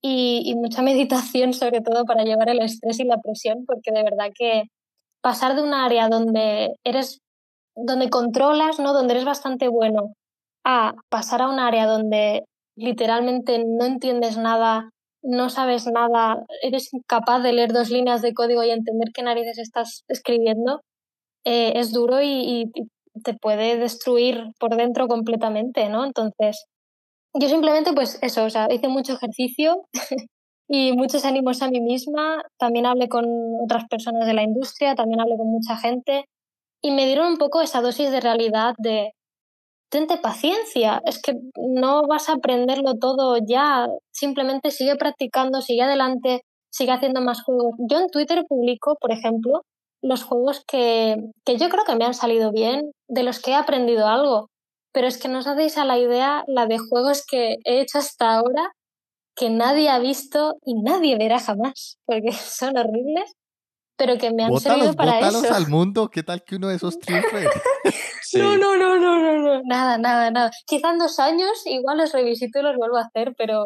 y, 0.00 0.54
mucha 0.56 0.80
meditación 0.90 1.52
sobre 1.52 1.82
todo 1.82 2.06
para 2.06 2.24
llevar 2.24 2.48
el 2.48 2.62
estrés 2.62 2.98
y 3.00 3.04
la 3.04 3.18
presión, 3.18 3.66
porque 3.66 3.92
de 3.92 4.02
verdad 4.02 4.30
que 4.34 4.62
pasar 5.20 5.54
de 5.54 5.62
un 5.62 5.74
área 5.74 6.08
donde 6.08 6.70
eres, 6.82 7.20
donde 7.74 8.08
controlas, 8.08 8.78
¿no? 8.78 8.94
Donde 8.94 9.12
eres 9.12 9.26
bastante 9.26 9.68
bueno, 9.68 10.14
a 10.64 10.94
pasar 11.10 11.42
a 11.42 11.50
un 11.50 11.60
área 11.60 11.84
donde 11.84 12.44
literalmente 12.74 13.62
no 13.66 13.84
entiendes 13.84 14.38
nada, 14.38 14.88
no 15.22 15.50
sabes 15.50 15.86
nada, 15.86 16.42
eres 16.62 16.94
incapaz 16.94 17.42
de 17.42 17.52
leer 17.52 17.74
dos 17.74 17.90
líneas 17.90 18.22
de 18.22 18.32
código 18.32 18.64
y 18.64 18.70
entender 18.70 19.08
qué 19.12 19.22
narices 19.22 19.58
estás 19.58 20.04
escribiendo, 20.08 20.80
eh, 21.44 21.74
es 21.76 21.92
duro 21.92 22.22
y, 22.22 22.72
te 23.22 23.34
puede 23.34 23.76
destruir 23.76 24.44
por 24.58 24.76
dentro 24.76 25.08
completamente, 25.08 25.88
¿no? 25.88 26.04
Entonces, 26.04 26.66
yo 27.34 27.48
simplemente, 27.48 27.92
pues 27.92 28.18
eso, 28.22 28.44
o 28.44 28.50
sea, 28.50 28.68
hice 28.72 28.88
mucho 28.88 29.14
ejercicio 29.14 29.86
y 30.68 30.92
muchos 30.92 31.24
ánimos 31.24 31.62
a 31.62 31.70
mí 31.70 31.80
misma, 31.80 32.42
también 32.58 32.86
hablé 32.86 33.08
con 33.08 33.24
otras 33.62 33.84
personas 33.88 34.26
de 34.26 34.34
la 34.34 34.42
industria, 34.42 34.94
también 34.94 35.20
hablé 35.20 35.36
con 35.36 35.48
mucha 35.48 35.76
gente 35.76 36.24
y 36.82 36.90
me 36.92 37.06
dieron 37.06 37.32
un 37.32 37.38
poco 37.38 37.60
esa 37.60 37.80
dosis 37.82 38.10
de 38.10 38.20
realidad 38.20 38.74
de, 38.78 39.12
tente 39.90 40.16
paciencia, 40.18 41.00
es 41.04 41.20
que 41.20 41.34
no 41.56 42.02
vas 42.06 42.28
a 42.28 42.34
aprenderlo 42.34 42.94
todo 42.94 43.38
ya, 43.38 43.86
simplemente 44.12 44.70
sigue 44.70 44.96
practicando, 44.96 45.62
sigue 45.62 45.82
adelante, 45.82 46.42
sigue 46.70 46.92
haciendo 46.92 47.20
más 47.20 47.42
juegos. 47.42 47.74
Yo 47.90 47.98
en 47.98 48.08
Twitter 48.08 48.44
publico, 48.48 48.96
por 49.00 49.12
ejemplo, 49.12 49.62
los 50.06 50.24
juegos 50.24 50.64
que, 50.66 51.16
que 51.44 51.56
yo 51.58 51.68
creo 51.68 51.84
que 51.84 51.96
me 51.96 52.04
han 52.04 52.14
salido 52.14 52.52
bien, 52.52 52.90
de 53.08 53.22
los 53.22 53.40
que 53.40 53.52
he 53.52 53.54
aprendido 53.54 54.06
algo, 54.06 54.48
pero 54.92 55.06
es 55.08 55.18
que 55.18 55.28
no 55.28 55.40
os 55.40 55.46
hacéis 55.46 55.76
a 55.78 55.84
la 55.84 55.98
idea 55.98 56.44
la 56.46 56.66
de 56.66 56.78
juegos 56.78 57.24
que 57.28 57.56
he 57.64 57.80
hecho 57.80 57.98
hasta 57.98 58.34
ahora 58.34 58.70
que 59.36 59.50
nadie 59.50 59.90
ha 59.90 59.98
visto 59.98 60.54
y 60.64 60.74
nadie 60.82 61.16
verá 61.18 61.38
jamás, 61.38 61.98
porque 62.06 62.32
son 62.32 62.76
horribles, 62.78 63.32
pero 63.98 64.16
que 64.18 64.30
me 64.32 64.44
han 64.44 64.50
bótalos, 64.50 64.78
servido 64.78 64.94
para 64.94 65.14
bótalos 65.14 65.44
eso. 65.44 65.54
al 65.54 65.68
mundo, 65.68 66.08
¿qué 66.08 66.22
tal 66.22 66.42
que 66.44 66.56
uno 66.56 66.68
de 66.68 66.76
esos 66.76 66.98
triunfe? 67.00 67.48
sí. 68.22 68.38
No, 68.38 68.56
no, 68.56 68.76
no, 68.76 68.96
no, 68.98 69.18
no, 69.18 69.38
no, 69.38 69.62
nada, 69.64 69.98
nada, 69.98 70.30
nada. 70.30 70.50
Quizá 70.66 70.90
en 70.90 70.98
dos 70.98 71.18
años 71.18 71.50
igual 71.66 71.98
los 71.98 72.12
revisito 72.12 72.58
y 72.58 72.62
los 72.62 72.76
vuelvo 72.76 72.96
a 72.96 73.02
hacer, 73.02 73.34
pero, 73.36 73.64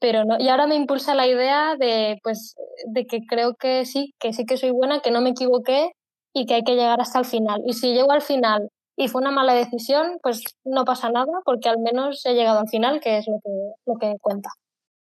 pero 0.00 0.24
no. 0.24 0.36
Y 0.38 0.48
ahora 0.48 0.66
me 0.66 0.74
impulsa 0.74 1.14
la 1.14 1.26
idea 1.26 1.76
de, 1.76 2.18
pues, 2.22 2.54
de 2.86 3.06
que 3.06 3.20
creo 3.28 3.54
que 3.54 3.84
sí, 3.84 4.14
que 4.18 4.32
sí 4.32 4.44
que 4.44 4.56
soy 4.56 4.70
buena, 4.70 5.00
que 5.00 5.10
no 5.10 5.20
me 5.20 5.30
equivoqué 5.30 5.92
y 6.32 6.46
que 6.46 6.54
hay 6.54 6.64
que 6.64 6.74
llegar 6.74 7.00
hasta 7.00 7.18
el 7.18 7.24
final. 7.24 7.60
Y 7.66 7.72
si 7.72 7.92
llego 7.94 8.12
al 8.12 8.22
final 8.22 8.68
y 8.96 9.08
fue 9.08 9.20
una 9.20 9.30
mala 9.30 9.54
decisión, 9.54 10.18
pues 10.22 10.42
no 10.64 10.84
pasa 10.84 11.10
nada, 11.10 11.32
porque 11.44 11.68
al 11.68 11.78
menos 11.78 12.24
he 12.26 12.34
llegado 12.34 12.60
al 12.60 12.68
final, 12.68 13.00
que 13.00 13.18
es 13.18 13.26
lo 13.28 13.38
que, 13.42 13.50
lo 13.86 13.94
que 13.98 14.18
cuenta. 14.20 14.50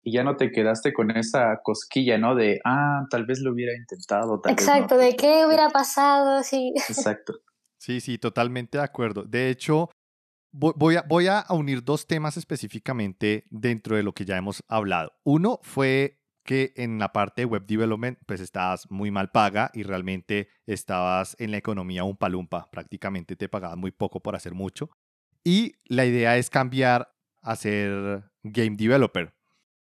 Y 0.03 0.12
ya 0.12 0.25
no 0.25 0.37
te 0.37 0.51
quedaste 0.51 0.95
con 0.95 1.11
esa 1.11 1.61
cosquilla, 1.62 2.16
¿no? 2.16 2.35
De, 2.35 2.61
ah, 2.64 3.03
tal 3.11 3.27
vez 3.27 3.40
lo 3.40 3.53
hubiera 3.53 3.73
intentado. 3.77 4.40
Tal 4.40 4.53
Exacto, 4.53 4.97
vez 4.97 5.05
no. 5.05 5.11
de 5.11 5.16
qué 5.16 5.47
hubiera 5.47 5.69
pasado, 5.69 6.43
sí. 6.43 6.73
Exacto. 6.88 7.35
Sí, 7.79 8.01
sí, 8.01 8.19
totalmente 8.19 8.79
de 8.79 8.85
acuerdo. 8.85 9.25
De 9.25 9.51
hecho, 9.51 9.90
voy 10.53 10.97
a, 10.97 11.03
voy 11.03 11.27
a 11.27 11.45
unir 11.51 11.85
dos 11.85 12.07
temas 12.07 12.37
específicamente 12.37 13.45
dentro 13.51 13.97
de 13.97 14.03
lo 14.03 14.13
que 14.13 14.25
ya 14.25 14.37
hemos 14.37 14.63
hablado. 14.69 15.13
Uno 15.25 15.61
fue 15.63 16.21
que 16.45 16.73
en 16.77 16.99
la 16.99 17.13
parte 17.13 17.43
de 17.43 17.47
web 17.47 17.67
development 17.67 18.19
pues 18.27 18.41
estabas 18.41 18.91
muy 18.91 19.11
mal 19.11 19.31
paga 19.31 19.71
y 19.75 19.83
realmente 19.83 20.49
estabas 20.67 21.37
en 21.39 21.51
la 21.51 21.59
economía 21.59 22.05
un 22.05 22.17
palumpa, 22.17 22.71
prácticamente 22.71 23.37
te 23.37 23.49
pagaban 23.49 23.79
muy 23.79 23.93
poco 23.93 24.21
por 24.21 24.35
hacer 24.35 24.55
mucho. 24.55 24.91
Y 25.45 25.77
la 25.85 26.05
idea 26.05 26.37
es 26.37 26.51
cambiar 26.51 27.15
a 27.43 27.57
ser 27.57 28.25
game 28.43 28.77
developer. 28.77 29.35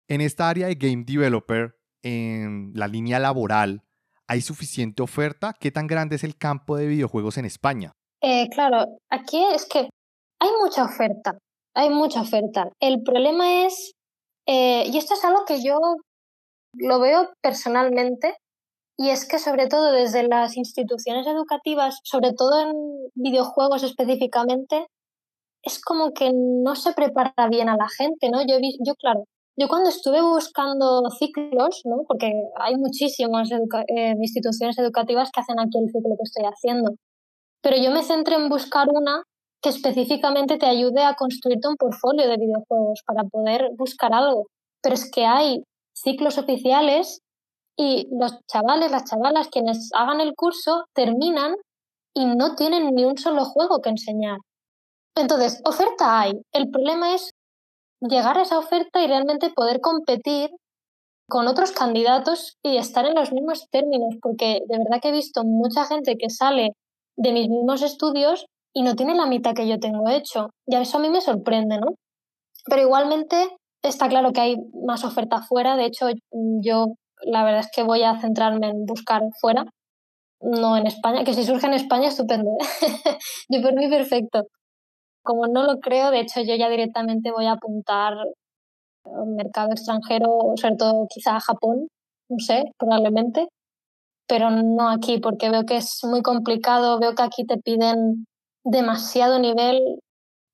En 0.09 0.21
esta 0.21 0.49
área 0.49 0.67
de 0.67 0.75
game 0.75 1.05
developer, 1.05 1.77
en 2.03 2.73
la 2.75 2.89
línea 2.89 3.19
laboral, 3.19 3.85
¿hay 4.27 4.41
suficiente 4.41 5.03
oferta? 5.03 5.55
¿Qué 5.59 5.71
tan 5.71 5.87
grande 5.87 6.17
es 6.17 6.25
el 6.25 6.37
campo 6.37 6.77
de 6.77 6.87
videojuegos 6.87 7.39
en 7.39 7.45
España? 7.45 7.93
Eh, 8.21 8.49
claro, 8.51 8.85
aquí 9.11 9.43
es 9.55 9.67
que 9.67 9.89
hay 10.41 10.51
mucha 10.61 10.85
oferta, 10.85 11.39
hay 11.75 11.91
mucha 11.91 12.23
oferta. 12.23 12.71
El 12.81 13.03
problema 13.03 13.65
es, 13.67 13.93
eh, 14.47 14.85
y 14.87 14.99
esto 14.99 15.15
es 15.15 15.25
algo 15.25 15.45
que 15.47 15.63
yo 15.63 15.79
lo 16.75 17.01
veo 17.01 17.31
personalmente, 17.43 18.35
Y 19.01 19.11
es 19.11 19.29
que 19.29 19.39
sobre 19.39 19.69
todo 19.69 19.93
desde 19.93 20.27
las 20.27 20.57
instituciones 20.57 21.25
educativas, 21.27 22.01
sobre 22.03 22.33
todo 22.33 22.61
en 22.61 22.73
videojuegos 23.15 23.85
específicamente, 23.85 24.89
es 25.63 25.81
como 25.81 26.13
que 26.13 26.33
no 26.35 26.75
se 26.75 26.93
prepara 26.95 27.49
bien 27.49 27.69
a 27.69 27.77
la 27.77 27.89
gente, 27.89 28.29
¿no? 28.31 28.41
Yo, 28.43 28.57
yo 28.85 28.95
claro, 28.97 29.25
yo 29.57 29.69
cuando 29.69 29.89
estuve 29.89 30.21
buscando 30.23 31.03
ciclos, 31.19 31.83
¿no? 31.85 32.05
Porque 32.09 32.33
hay 32.61 32.77
muchísimas 32.77 33.51
eh, 33.53 34.15
instituciones 34.21 34.79
educativas 34.79 35.31
que 35.33 35.41
hacen 35.41 35.61
aquí 35.61 35.79
el 35.79 35.91
ciclo 35.93 36.17
que 36.17 36.25
estoy 36.25 36.45
haciendo, 36.47 36.91
pero 37.63 37.77
yo 37.77 37.91
me 37.93 38.03
centré 38.03 38.37
en 38.37 38.49
buscar 38.49 38.89
una 38.93 39.23
que 39.63 39.71
específicamente 39.71 40.57
te 40.57 40.67
ayude 40.67 41.03
a 41.03 41.15
construirte 41.15 41.69
un 41.69 41.77
portfolio 41.77 42.29
de 42.29 42.37
videojuegos 42.37 43.03
para 43.07 43.25
poder 43.25 43.71
buscar 43.77 44.13
algo. 44.15 44.47
Pero 44.83 44.95
es 44.95 45.11
que 45.11 45.27
hay 45.27 45.63
ciclos 45.95 46.39
oficiales 46.39 47.21
y 47.77 48.07
los 48.11 48.39
chavales, 48.47 48.91
las 48.91 49.05
chavalas, 49.05 49.49
quienes 49.49 49.91
hagan 49.95 50.21
el 50.21 50.35
curso, 50.35 50.85
terminan 50.95 51.55
y 52.15 52.27
no 52.27 52.55
tienen 52.55 52.95
ni 52.95 53.05
un 53.05 53.19
solo 53.19 53.45
juego 53.45 53.81
que 53.81 53.91
enseñar. 53.91 54.39
Entonces, 55.17 55.61
oferta 55.65 56.21
hay. 56.21 56.33
El 56.53 56.71
problema 56.71 57.15
es 57.15 57.31
llegar 58.01 58.39
a 58.39 58.43
esa 58.43 58.59
oferta 58.59 59.03
y 59.03 59.07
realmente 59.07 59.51
poder 59.51 59.81
competir 59.81 60.51
con 61.29 61.47
otros 61.47 61.73
candidatos 61.73 62.57
y 62.63 62.77
estar 62.79 63.05
en 63.05 63.15
los 63.15 63.33
mismos 63.33 63.69
términos, 63.71 64.15
porque 64.23 64.61
de 64.67 64.79
verdad 64.79 65.01
que 65.03 65.09
he 65.09 65.13
visto 65.13 65.43
mucha 65.45 65.85
gente 65.85 66.17
que 66.17 66.31
sale 66.31 66.73
de 67.17 67.33
mis 67.33 67.49
mismos 67.49 67.83
estudios 67.83 68.47
y 68.75 68.83
no 68.83 68.95
tiene 68.95 69.15
la 69.15 69.27
mitad 69.27 69.55
que 69.55 69.69
yo 69.69 69.79
tengo 69.79 70.09
hecho. 70.09 70.51
Y 70.67 70.77
eso 70.77 70.99
a 70.99 71.01
mí 71.01 71.11
me 71.11 71.21
sorprende, 71.21 71.79
¿no? 71.79 71.95
Pero 72.67 72.83
igualmente 72.83 73.57
está 73.83 74.09
claro 74.09 74.33
que 74.33 74.41
hay 74.41 74.57
más 74.87 75.05
oferta 75.05 75.43
fuera. 75.43 75.77
De 75.77 75.87
hecho, 75.87 76.09
yo 76.63 76.87
la 77.23 77.45
verdad 77.45 77.61
es 77.61 77.71
que 77.75 77.83
voy 77.83 78.03
a 78.03 78.21
centrarme 78.21 78.69
en 78.69 78.87
buscar 78.87 79.23
fuera, 79.41 79.65
no 80.41 80.77
en 80.77 80.87
España, 80.87 81.25
que 81.25 81.35
si 81.35 81.45
surge 81.45 81.67
en 81.67 81.75
España, 81.75 82.09
estupendo. 82.09 82.51
¿eh? 82.51 83.19
yo 83.49 83.63
por 83.63 83.75
mí 83.75 83.89
perfecto. 83.89 84.45
Como 85.23 85.47
no 85.47 85.65
lo 85.65 85.79
creo, 85.81 86.11
de 86.11 86.21
hecho 86.21 86.41
yo 86.43 86.55
ya 86.57 86.69
directamente 86.69 87.33
voy 87.33 87.47
a 87.47 87.53
apuntar 87.53 88.15
un 89.05 89.35
mercado 89.37 89.71
extranjero, 89.73 90.53
sobre 90.57 90.77
todo 90.77 91.07
quizá 91.09 91.37
a 91.37 91.41
Japón, 91.41 91.89
no 92.29 92.39
sé, 92.39 92.65
probablemente, 92.79 93.49
pero 94.27 94.51
no 94.51 94.91
aquí, 94.91 95.19
porque 95.19 95.51
veo 95.51 95.65
que 95.65 95.79
es 95.79 96.01
muy 96.05 96.23
complicado, 96.23 96.99
veo 96.99 97.15
que 97.15 97.23
aquí 97.23 97.45
te 97.47 97.59
piden 97.59 98.27
demasiado 98.71 99.39
nivel, 99.39 99.81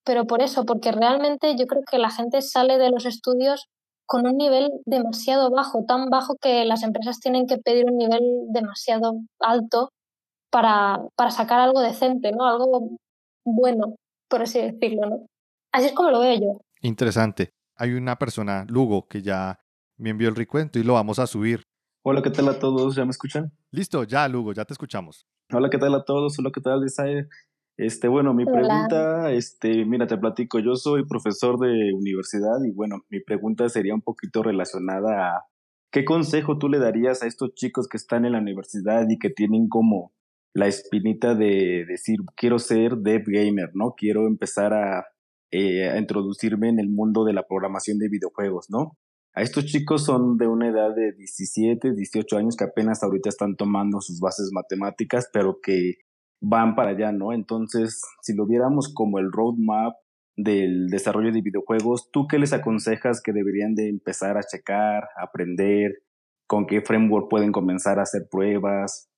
pero 0.05 0.27
por 0.27 0.43
eso, 0.43 0.65
porque 0.65 0.93
realmente 0.93 1.57
yo 1.57 1.67
creo 1.67 1.83
que 1.91 1.99
la 1.99 2.11
gente 2.11 2.43
sale 2.43 2.79
de 2.79 2.91
los 2.91 3.07
estudios 3.07 3.67
con 4.07 4.27
un 4.27 4.37
nivel 4.37 4.71
demasiado 4.85 5.51
bajo, 5.51 5.85
tan 5.87 6.11
bajo 6.11 6.37
que 6.41 6.65
las 6.65 6.83
empresas 6.83 7.21
tienen 7.21 7.47
que 7.47 7.59
pedir 7.59 7.87
un 7.91 7.97
nivel 7.97 8.23
demasiado 8.49 9.15
alto 9.41 9.91
para, 10.51 11.01
para 11.17 11.31
sacar 11.31 11.61
algo 11.61 11.81
decente, 11.81 12.31
¿no? 12.33 12.47
Algo 12.47 12.97
bueno, 13.45 13.97
por 14.29 14.43
así 14.43 14.61
decirlo, 14.61 15.09
¿no? 15.09 15.27
Así 15.73 15.87
es 15.87 15.93
como 15.93 16.11
lo 16.11 16.21
veo 16.21 16.39
yo. 16.39 16.61
Interesante. 16.83 17.51
Hay 17.77 17.95
una 17.95 18.17
persona, 18.17 18.65
Lugo, 18.69 19.09
que 19.09 19.23
ya 19.23 19.59
me 19.97 20.11
envió 20.11 20.29
el 20.29 20.37
recuento 20.37 20.79
y 20.79 20.85
lo 20.85 20.95
vamos 20.95 21.19
a 21.19 21.27
subir. 21.27 21.65
Hola, 22.05 22.23
¿qué 22.23 22.31
tal 22.31 22.49
a 22.49 22.59
todos? 22.59 22.95
¿Ya 22.95 23.05
me 23.05 23.11
escuchan? 23.11 23.51
Listo, 23.71 24.05
ya, 24.05 24.29
Lugo, 24.29 24.53
ya 24.53 24.65
te 24.65 24.75
escuchamos. 24.75 25.27
Hola, 25.53 25.71
¿qué 25.71 25.79
tal 25.79 25.95
a 25.95 26.05
todos? 26.05 26.39
Hola, 26.39 26.51
¿qué 26.55 26.61
tal, 26.61 26.83
Desire? 26.83 27.29
Este, 27.77 28.07
bueno, 28.07 28.35
mi 28.35 28.45
pregunta, 28.45 29.33
este, 29.33 29.85
mira, 29.85 30.07
te 30.07 30.17
platico, 30.17 30.61
yo 30.61 30.77
soy 30.77 31.05
profesor 31.07 31.59
de 31.59 31.93
universidad 31.93 32.63
y 32.65 32.71
bueno, 32.71 33.05
mi 33.11 33.21
pregunta 33.21 33.69
sería 33.69 33.95
un 33.95 34.03
poquito 34.03 34.45
relacionada 34.45 35.37
a 35.37 35.45
¿qué 35.91 36.05
consejo 36.05 36.59
tú 36.59 36.69
le 36.69 36.79
darías 36.79 37.23
a 37.23 37.27
estos 37.27 37.55
chicos 37.55 37.89
que 37.89 37.97
están 37.97 38.25
en 38.25 38.33
la 38.33 38.39
universidad 38.39 39.07
y 39.09 39.19
que 39.19 39.31
tienen 39.31 39.69
como 39.69 40.13
la 40.53 40.69
espinita 40.69 41.35
de 41.35 41.85
decir, 41.87 42.19
quiero 42.37 42.61
ser 42.61 42.97
dev 42.99 43.25
gamer, 43.27 43.71
¿no? 43.75 43.95
Quiero 43.97 44.29
empezar 44.29 44.73
a, 44.73 45.07
eh, 45.51 45.89
a 45.91 45.99
introducirme 45.99 46.69
en 46.69 46.79
el 46.79 46.89
mundo 46.89 47.25
de 47.25 47.33
la 47.33 47.47
programación 47.47 47.99
de 47.99 48.09
videojuegos, 48.09 48.71
¿no? 48.71 48.97
A 49.35 49.43
estos 49.43 49.67
chicos 49.67 50.05
son 50.05 50.37
de 50.37 50.47
una 50.47 50.69
edad 50.69 50.95
de 50.95 51.13
17, 51.13 51.93
18 51.93 52.37
años 52.37 52.57
que 52.57 52.65
apenas 52.65 53.03
ahorita 53.03 53.29
están 53.29 53.57
tomando 53.57 54.01
sus 54.01 54.21
bases 54.21 54.51
matemáticas, 54.53 55.29
pero 55.33 55.59
que 55.61 55.95
van 56.45 56.75
para 56.75 56.91
allá, 56.91 57.11
¿no? 57.11 57.33
Entonces, 57.33 58.03
si 58.23 58.35
lo 58.35 58.47
viéramos 58.47 58.93
como 58.93 59.19
el 59.19 59.33
roadmap 59.33 59.95
del 60.37 60.89
desarrollo 60.89 61.33
de 61.33 61.41
videojuegos, 61.41 62.11
¿tú 62.13 62.27
qué 62.27 62.39
les 62.39 62.53
aconsejas 62.53 63.23
que 63.23 63.33
deberían 63.33 63.75
de 63.75 63.89
empezar 63.89 64.37
a 64.37 64.43
checar, 64.43 65.09
aprender? 65.17 66.03
¿Con 66.47 66.67
qué 66.67 66.83
framework 66.83 67.31
pueden 67.31 67.51
comenzar 67.51 67.99
a 67.99 68.03
hacer 68.03 68.29
pruebas? 68.31 69.09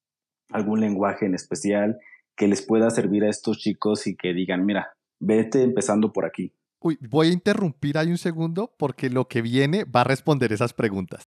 ¿Algún 0.50 0.80
lenguaje 0.80 1.26
en 1.26 1.34
especial 1.34 1.98
que 2.36 2.46
les 2.46 2.62
pueda 2.62 2.90
servir 2.90 3.24
a 3.24 3.30
estos 3.30 3.58
chicos 3.58 4.06
y 4.06 4.16
que 4.16 4.32
digan, 4.32 4.64
mira, 4.64 4.94
vete 5.18 5.62
empezando 5.62 6.12
por 6.12 6.26
aquí? 6.26 6.52
Uy, 6.80 6.98
voy 7.10 7.28
a 7.28 7.32
interrumpir 7.32 7.98
ahí 7.98 8.10
un 8.10 8.18
segundo 8.18 8.72
porque 8.78 9.10
lo 9.10 9.26
que 9.26 9.42
viene 9.42 9.84
va 9.84 10.02
a 10.02 10.04
responder 10.04 10.52
esas 10.52 10.72
preguntas. 10.72 11.24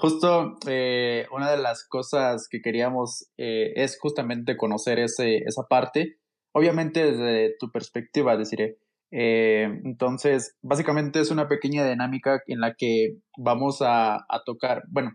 Justo 0.00 0.56
eh, 0.68 1.26
una 1.32 1.50
de 1.50 1.58
las 1.58 1.84
cosas 1.84 2.46
que 2.48 2.60
queríamos 2.60 3.28
eh, 3.36 3.72
es 3.74 3.98
justamente 3.98 4.56
conocer 4.56 5.00
ese, 5.00 5.38
esa 5.38 5.64
parte, 5.68 6.18
obviamente 6.52 7.04
desde 7.04 7.56
tu 7.58 7.72
perspectiva, 7.72 8.36
deciré. 8.36 8.78
Eh, 9.10 9.64
entonces, 9.84 10.56
básicamente 10.62 11.18
es 11.18 11.32
una 11.32 11.48
pequeña 11.48 11.84
dinámica 11.84 12.40
en 12.46 12.60
la 12.60 12.74
que 12.74 13.16
vamos 13.36 13.82
a, 13.82 14.18
a 14.28 14.44
tocar, 14.46 14.84
bueno, 14.88 15.10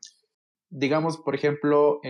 digamos, 0.69 1.17
por 1.17 1.35
ejemplo, 1.35 2.01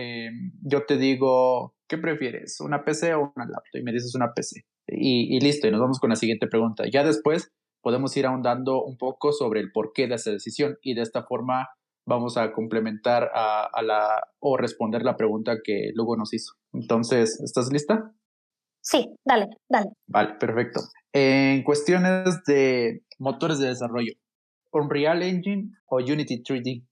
yo 0.62 0.84
te 0.84 0.96
digo, 0.96 1.76
¿qué 1.86 1.96
prefieres? 1.98 2.60
¿Una 2.60 2.84
PC 2.84 3.14
o 3.14 3.32
una 3.36 3.46
laptop? 3.46 3.80
Y 3.80 3.82
me 3.84 3.92
dices 3.92 4.16
una 4.16 4.32
PC. 4.34 4.64
Y, 4.88 5.36
y 5.36 5.40
listo, 5.40 5.68
y 5.68 5.70
nos 5.70 5.80
vamos 5.80 6.00
con 6.00 6.10
la 6.10 6.16
siguiente 6.16 6.48
pregunta. 6.48 6.84
Ya 6.90 7.04
después 7.04 7.52
podemos 7.82 8.16
ir 8.16 8.26
ahondando 8.26 8.82
un 8.82 8.96
poco 8.96 9.32
sobre 9.32 9.60
el 9.60 9.70
porqué 9.70 10.08
de 10.08 10.16
esa 10.16 10.32
decisión 10.32 10.76
y 10.82 10.94
de 10.94 11.02
esta 11.02 11.22
forma 11.22 11.68
vamos 12.06 12.36
a 12.36 12.52
complementar 12.52 13.30
a, 13.34 13.82
la 13.82 14.28
o 14.38 14.56
responder 14.56 15.02
la 15.02 15.16
pregunta 15.16 15.58
que 15.62 15.90
luego 15.94 16.16
nos 16.16 16.32
hizo. 16.34 16.54
Entonces, 16.72 17.40
¿estás 17.40 17.72
lista? 17.72 18.12
Sí, 18.80 19.14
dale, 19.24 19.48
dale. 19.68 19.90
Vale, 20.06 20.34
perfecto. 20.38 20.80
En 21.12 21.62
cuestiones 21.62 22.44
de 22.46 23.02
motores 23.18 23.58
de 23.58 23.68
desarrollo, 23.68 24.12
¿Unreal 24.72 25.22
Engine 25.22 25.70
o 25.86 25.96
Unity 25.96 26.42
3D? 26.42 26.86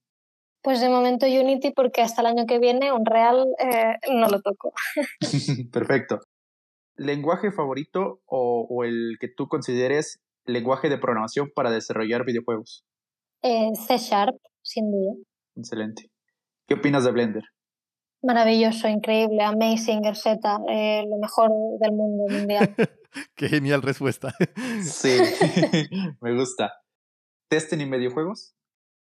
Pues 0.61 0.79
de 0.79 0.89
momento 0.89 1.25
Unity 1.25 1.71
porque 1.71 2.01
hasta 2.01 2.21
el 2.21 2.27
año 2.27 2.45
que 2.47 2.57
viene 2.57 2.91
Unreal 2.93 3.45
eh, 3.59 3.97
no 4.11 4.27
lo 4.29 4.41
toco. 4.41 4.73
perfecto. 5.71 6.21
¿Lenguaje 6.95 7.51
favorito 7.51 8.21
o, 8.25 8.65
o, 8.69 8.83
el 8.83 9.17
que 9.19 9.27
tú 9.27 9.47
consideres 9.47 10.21
lenguaje 10.45 10.89
de 10.89 10.97
programación 10.97 11.51
para 11.53 11.71
desarrollar 11.71 12.23
videojuegos? 12.23 12.85
Eh, 13.41 13.71
C 13.75 13.97
Sharp 13.97 14.37
sin 14.63 14.91
duda. 14.91 15.13
Excelente. 15.55 16.09
¿Qué 16.67 16.75
opinas 16.75 17.03
de 17.03 17.11
Blender? 17.11 17.43
Maravilloso, 18.23 18.87
increíble, 18.87 19.43
amazing, 19.43 20.01
Z, 20.15 20.39
eh, 20.69 21.03
lo 21.07 21.17
mejor 21.17 21.51
del 21.79 21.91
mundo 21.91 22.23
mundial. 22.33 22.73
Qué 23.35 23.49
genial 23.49 23.81
respuesta. 23.81 24.33
sí, 24.81 25.09
me 26.21 26.33
gusta. 26.33 26.73
¿Testen 27.49 27.81
y 27.81 27.85
videojuegos? 27.89 28.55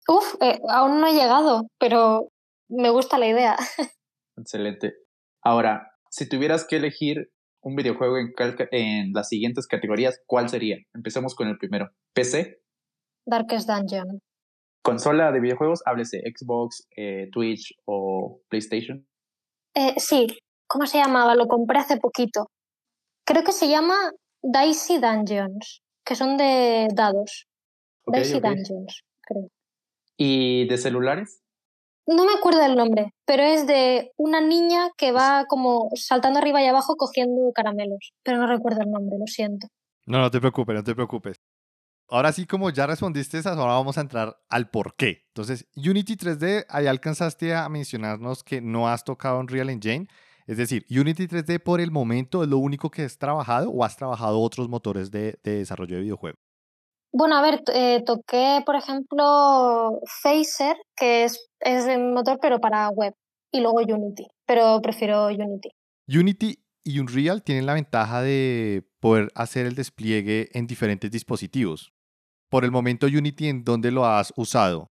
Uf, 0.07 0.35
eh, 0.41 0.59
aún 0.69 0.99
no 0.99 1.07
he 1.07 1.13
llegado, 1.13 1.67
pero 1.79 2.29
me 2.69 2.89
gusta 2.89 3.17
la 3.17 3.27
idea. 3.27 3.55
Excelente. 4.37 4.93
Ahora, 5.41 5.93
si 6.09 6.27
tuvieras 6.27 6.65
que 6.67 6.75
elegir 6.75 7.31
un 7.63 7.75
videojuego 7.75 8.17
en, 8.17 8.33
en 8.71 9.13
las 9.13 9.29
siguientes 9.29 9.65
categorías, 9.65 10.21
¿cuál 10.27 10.49
sería? 10.49 10.77
Empecemos 10.93 11.33
con 11.35 11.47
el 11.47 11.57
primero. 11.57 11.89
¿PC? 12.13 12.59
Darkest 13.25 13.67
Dungeon 13.67 14.21
consola 14.85 15.31
de 15.31 15.39
videojuegos, 15.39 15.81
háblese 15.85 16.21
Xbox, 16.21 16.87
eh, 16.95 17.27
Twitch 17.31 17.75
o 17.85 18.39
PlayStation. 18.49 19.05
Eh, 19.73 19.95
sí, 19.97 20.27
¿cómo 20.67 20.85
se 20.85 20.99
llamaba? 20.99 21.35
Lo 21.35 21.47
compré 21.47 21.79
hace 21.79 21.97
poquito. 21.97 22.51
Creo 23.25 23.43
que 23.43 23.51
se 23.51 23.67
llama 23.67 23.95
Dicey 24.43 24.99
Dungeons, 24.99 25.81
que 26.05 26.15
son 26.15 26.37
de 26.37 26.87
dados. 26.93 27.47
Dicey 28.05 28.39
Dungeons, 28.39 29.01
creo. 29.21 29.49
¿Y 30.17 30.67
de 30.67 30.77
celulares? 30.77 31.41
No 32.07 32.23
me 32.23 32.33
acuerdo 32.33 32.63
el 32.63 32.75
nombre, 32.75 33.11
pero 33.25 33.41
es 33.41 33.65
de 33.65 34.11
una 34.17 34.39
niña 34.39 34.91
que 34.95 35.11
va 35.11 35.45
como 35.47 35.89
saltando 35.95 36.37
arriba 36.37 36.61
y 36.61 36.67
abajo 36.67 36.95
cogiendo 36.95 37.51
caramelos. 37.55 38.13
Pero 38.23 38.37
no 38.37 38.45
recuerdo 38.45 38.81
el 38.81 38.91
nombre, 38.91 39.17
lo 39.17 39.25
siento. 39.25 39.67
No, 40.05 40.19
no 40.19 40.29
te 40.29 40.39
preocupes, 40.39 40.75
no 40.75 40.83
te 40.83 40.93
preocupes. 40.93 41.41
Ahora 42.07 42.31
sí, 42.31 42.45
como 42.45 42.69
ya 42.69 42.85
respondiste 42.85 43.39
esas, 43.39 43.57
ahora 43.57 43.73
vamos 43.73 43.97
a 43.97 44.01
entrar 44.01 44.37
al 44.47 44.69
por 44.69 44.95
qué. 44.95 45.23
Entonces, 45.29 45.67
Unity 45.75 46.15
3D, 46.15 46.65
ahí 46.69 46.85
alcanzaste 46.85 47.55
a 47.55 47.67
mencionarnos 47.67 48.43
que 48.43 48.61
no 48.61 48.87
has 48.87 49.03
tocado 49.03 49.41
en 49.41 49.47
Real 49.47 49.71
Engine. 49.71 50.07
Es 50.45 50.57
decir, 50.57 50.85
Unity 50.89 51.27
3D 51.27 51.59
por 51.63 51.81
el 51.81 51.89
momento 51.89 52.43
es 52.43 52.49
lo 52.49 52.59
único 52.59 52.91
que 52.91 53.01
has 53.01 53.17
trabajado 53.17 53.71
o 53.71 53.83
has 53.83 53.97
trabajado 53.97 54.39
otros 54.39 54.69
motores 54.69 55.09
de, 55.09 55.39
desarrollo 55.43 55.95
de 55.95 56.03
videojuegos. 56.03 56.39
Bueno, 57.11 57.37
a 57.37 57.41
ver, 57.41 57.63
eh, 57.73 58.03
toqué, 58.05 58.61
por 58.65 58.75
ejemplo, 58.75 59.99
Phaser, 60.21 60.75
que 60.95 61.23
es, 61.23 61.49
es 61.61 61.85
de 61.85 61.97
motor 61.97 62.37
pero 62.39 62.59
para 62.59 62.89
web. 62.89 63.13
y 63.51 63.61
luego 63.61 63.77
Unity, 63.77 64.27
pero 64.45 64.79
prefiero 64.81 65.27
Unity. 65.27 65.69
Unity 66.07 66.59
y 66.83 66.99
Unreal 66.99 67.41
tienen 67.41 67.65
la 67.65 67.73
ventaja 67.73 68.21
de 68.21 68.87
poder 68.99 69.31
hacer 69.33 69.65
el 69.65 69.75
despliegue 69.75 70.49
en 70.53 70.67
diferentes 70.67 71.09
dispositivos. 71.09 71.94
Por 72.55 72.63
el 72.63 72.71
momento 72.71 73.05
Unity, 73.05 73.49
¿en 73.49 73.65
dónde 73.65 73.91
lo 73.91 74.05
has 74.05 74.31
usado? 74.37 74.89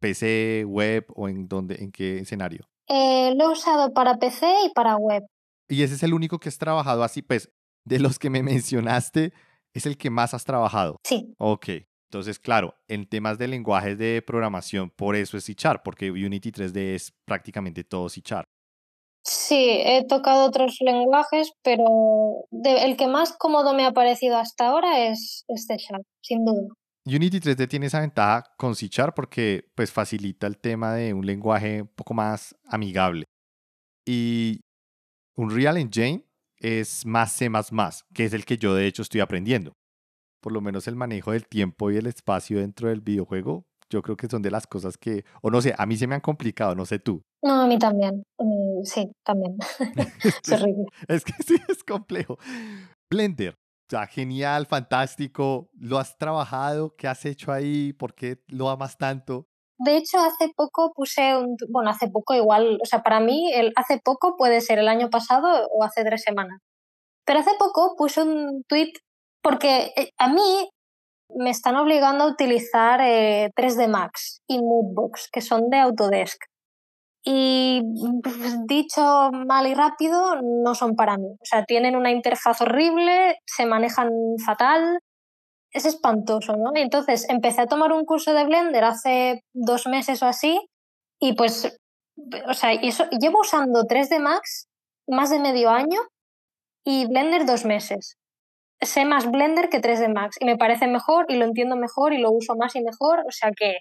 ¿PC, 0.00 0.62
web 0.64 1.04
o 1.16 1.28
en, 1.28 1.48
dónde, 1.48 1.74
en 1.82 1.90
qué 1.90 2.18
escenario? 2.18 2.68
Eh, 2.86 3.34
lo 3.34 3.46
he 3.46 3.48
usado 3.48 3.92
para 3.92 4.16
PC 4.16 4.46
y 4.66 4.70
para 4.72 4.94
web. 4.94 5.24
Y 5.68 5.82
ese 5.82 5.94
es 5.94 6.04
el 6.04 6.14
único 6.14 6.38
que 6.38 6.48
has 6.48 6.56
trabajado 6.56 7.02
así, 7.02 7.20
pues, 7.20 7.50
de 7.84 7.98
los 7.98 8.20
que 8.20 8.30
me 8.30 8.42
mencionaste, 8.44 9.32
es 9.72 9.86
el 9.86 9.98
que 9.98 10.08
más 10.08 10.34
has 10.34 10.44
trabajado. 10.44 10.98
Sí. 11.02 11.34
Ok. 11.38 11.66
Entonces, 12.12 12.38
claro, 12.38 12.76
en 12.86 13.08
temas 13.08 13.38
de 13.38 13.48
lenguajes 13.48 13.98
de 13.98 14.22
programación, 14.24 14.90
por 14.90 15.16
eso 15.16 15.36
es 15.36 15.46
C 15.46 15.56
porque 15.82 16.12
Unity 16.12 16.52
3D 16.52 16.94
es 16.94 17.12
prácticamente 17.24 17.82
todo 17.82 18.08
C 18.08 18.22
Sí, 19.24 19.80
he 19.84 20.06
tocado 20.06 20.46
otros 20.46 20.76
lenguajes, 20.78 21.50
pero 21.64 22.46
el 22.52 22.96
que 22.96 23.08
más 23.08 23.36
cómodo 23.36 23.74
me 23.74 23.84
ha 23.84 23.90
parecido 23.90 24.36
hasta 24.36 24.68
ahora 24.68 25.08
es, 25.08 25.44
es 25.48 25.66
C 25.66 25.76
sin 26.20 26.44
duda. 26.44 26.68
Unity 27.06 27.38
3D 27.38 27.68
tiene 27.68 27.86
esa 27.86 28.00
ventaja 28.00 28.44
con 28.56 28.74
C 28.74 28.88
porque 29.14 29.70
pues 29.74 29.92
facilita 29.92 30.46
el 30.46 30.58
tema 30.58 30.94
de 30.94 31.12
un 31.12 31.26
lenguaje 31.26 31.82
un 31.82 31.88
poco 31.88 32.14
más 32.14 32.56
amigable. 32.66 33.26
Y 34.06 34.60
Unreal 35.36 35.76
Engine 35.76 36.24
es 36.58 37.04
más 37.04 37.32
C++, 37.32 37.50
que 38.14 38.24
es 38.24 38.32
el 38.32 38.44
que 38.46 38.56
yo 38.56 38.74
de 38.74 38.86
hecho 38.86 39.02
estoy 39.02 39.20
aprendiendo. 39.20 39.72
Por 40.40 40.52
lo 40.52 40.60
menos 40.60 40.88
el 40.88 40.96
manejo 40.96 41.32
del 41.32 41.46
tiempo 41.46 41.90
y 41.90 41.96
el 41.96 42.06
espacio 42.06 42.58
dentro 42.58 42.88
del 42.88 43.02
videojuego, 43.02 43.66
yo 43.90 44.00
creo 44.00 44.16
que 44.16 44.28
son 44.28 44.40
de 44.40 44.50
las 44.50 44.66
cosas 44.66 44.96
que, 44.96 45.24
o 45.42 45.50
no 45.50 45.60
sé, 45.60 45.74
a 45.76 45.84
mí 45.84 45.96
se 45.96 46.06
me 46.06 46.14
han 46.14 46.20
complicado, 46.22 46.74
no 46.74 46.86
sé 46.86 46.98
tú. 46.98 47.22
No, 47.42 47.62
a 47.62 47.66
mí 47.66 47.78
también. 47.78 48.24
Sí, 48.84 49.10
también. 49.22 49.56
es. 50.24 50.86
Es 51.08 51.24
que 51.24 51.34
sí, 51.46 51.56
es 51.68 51.84
complejo. 51.84 52.38
Blender, 53.10 53.56
sea, 53.88 54.06
genial, 54.06 54.66
fantástico. 54.66 55.70
¿Lo 55.74 55.98
has 55.98 56.16
trabajado? 56.18 56.94
¿Qué 56.96 57.08
has 57.08 57.24
hecho 57.24 57.52
ahí? 57.52 57.92
¿Por 57.92 58.14
qué 58.14 58.42
lo 58.48 58.68
amas 58.68 58.96
tanto? 58.96 59.48
De 59.78 59.96
hecho, 59.96 60.18
hace 60.18 60.52
poco 60.56 60.92
puse 60.94 61.36
un, 61.36 61.56
bueno, 61.68 61.90
hace 61.90 62.08
poco 62.08 62.34
igual, 62.34 62.78
o 62.82 62.86
sea, 62.86 63.02
para 63.02 63.20
mí 63.20 63.52
el 63.52 63.72
hace 63.76 63.98
poco 64.02 64.36
puede 64.36 64.60
ser 64.60 64.78
el 64.78 64.88
año 64.88 65.10
pasado 65.10 65.68
o 65.70 65.84
hace 65.84 66.04
tres 66.04 66.22
semanas. 66.22 66.60
Pero 67.26 67.40
hace 67.40 67.52
poco 67.58 67.94
puse 67.96 68.22
un 68.22 68.62
tweet 68.68 68.92
porque 69.42 69.92
eh, 69.96 70.10
a 70.18 70.28
mí 70.28 70.68
me 71.36 71.50
están 71.50 71.76
obligando 71.76 72.24
a 72.24 72.28
utilizar 72.28 73.00
3D 73.00 73.84
eh, 73.84 73.88
Max 73.88 74.42
y 74.48 74.58
Moodbox, 74.58 75.28
que 75.32 75.40
son 75.40 75.68
de 75.70 75.78
Autodesk. 75.78 76.40
Y 77.24 77.63
dicho 78.66 79.30
mal 79.46 79.66
y 79.66 79.74
rápido, 79.74 80.40
no 80.42 80.74
son 80.74 80.96
para 80.96 81.16
mí. 81.16 81.28
O 81.28 81.44
sea, 81.44 81.64
tienen 81.64 81.96
una 81.96 82.10
interfaz 82.10 82.60
horrible, 82.60 83.38
se 83.46 83.66
manejan 83.66 84.10
fatal, 84.44 84.98
es 85.72 85.84
espantoso, 85.86 86.56
¿no? 86.56 86.70
entonces 86.74 87.28
empecé 87.28 87.62
a 87.62 87.66
tomar 87.66 87.92
un 87.92 88.04
curso 88.04 88.32
de 88.32 88.44
Blender 88.44 88.84
hace 88.84 89.42
dos 89.52 89.86
meses 89.86 90.22
o 90.22 90.26
así, 90.26 90.60
y 91.20 91.34
pues, 91.34 91.76
o 92.48 92.54
sea, 92.54 92.72
llevo 92.74 93.40
usando 93.40 93.82
3D 93.82 94.20
Max 94.20 94.68
más 95.08 95.30
de 95.30 95.40
medio 95.40 95.70
año 95.70 96.00
y 96.84 97.06
Blender 97.06 97.44
dos 97.44 97.64
meses. 97.64 98.16
Sé 98.80 99.04
más 99.04 99.30
Blender 99.30 99.68
que 99.68 99.80
3D 99.80 100.12
Max 100.12 100.36
y 100.40 100.44
me 100.44 100.56
parece 100.56 100.86
mejor 100.86 101.26
y 101.28 101.36
lo 101.36 101.44
entiendo 101.44 101.76
mejor 101.76 102.12
y 102.12 102.18
lo 102.18 102.30
uso 102.30 102.54
más 102.56 102.76
y 102.76 102.82
mejor, 102.82 103.20
o 103.26 103.30
sea 103.30 103.50
que 103.56 103.78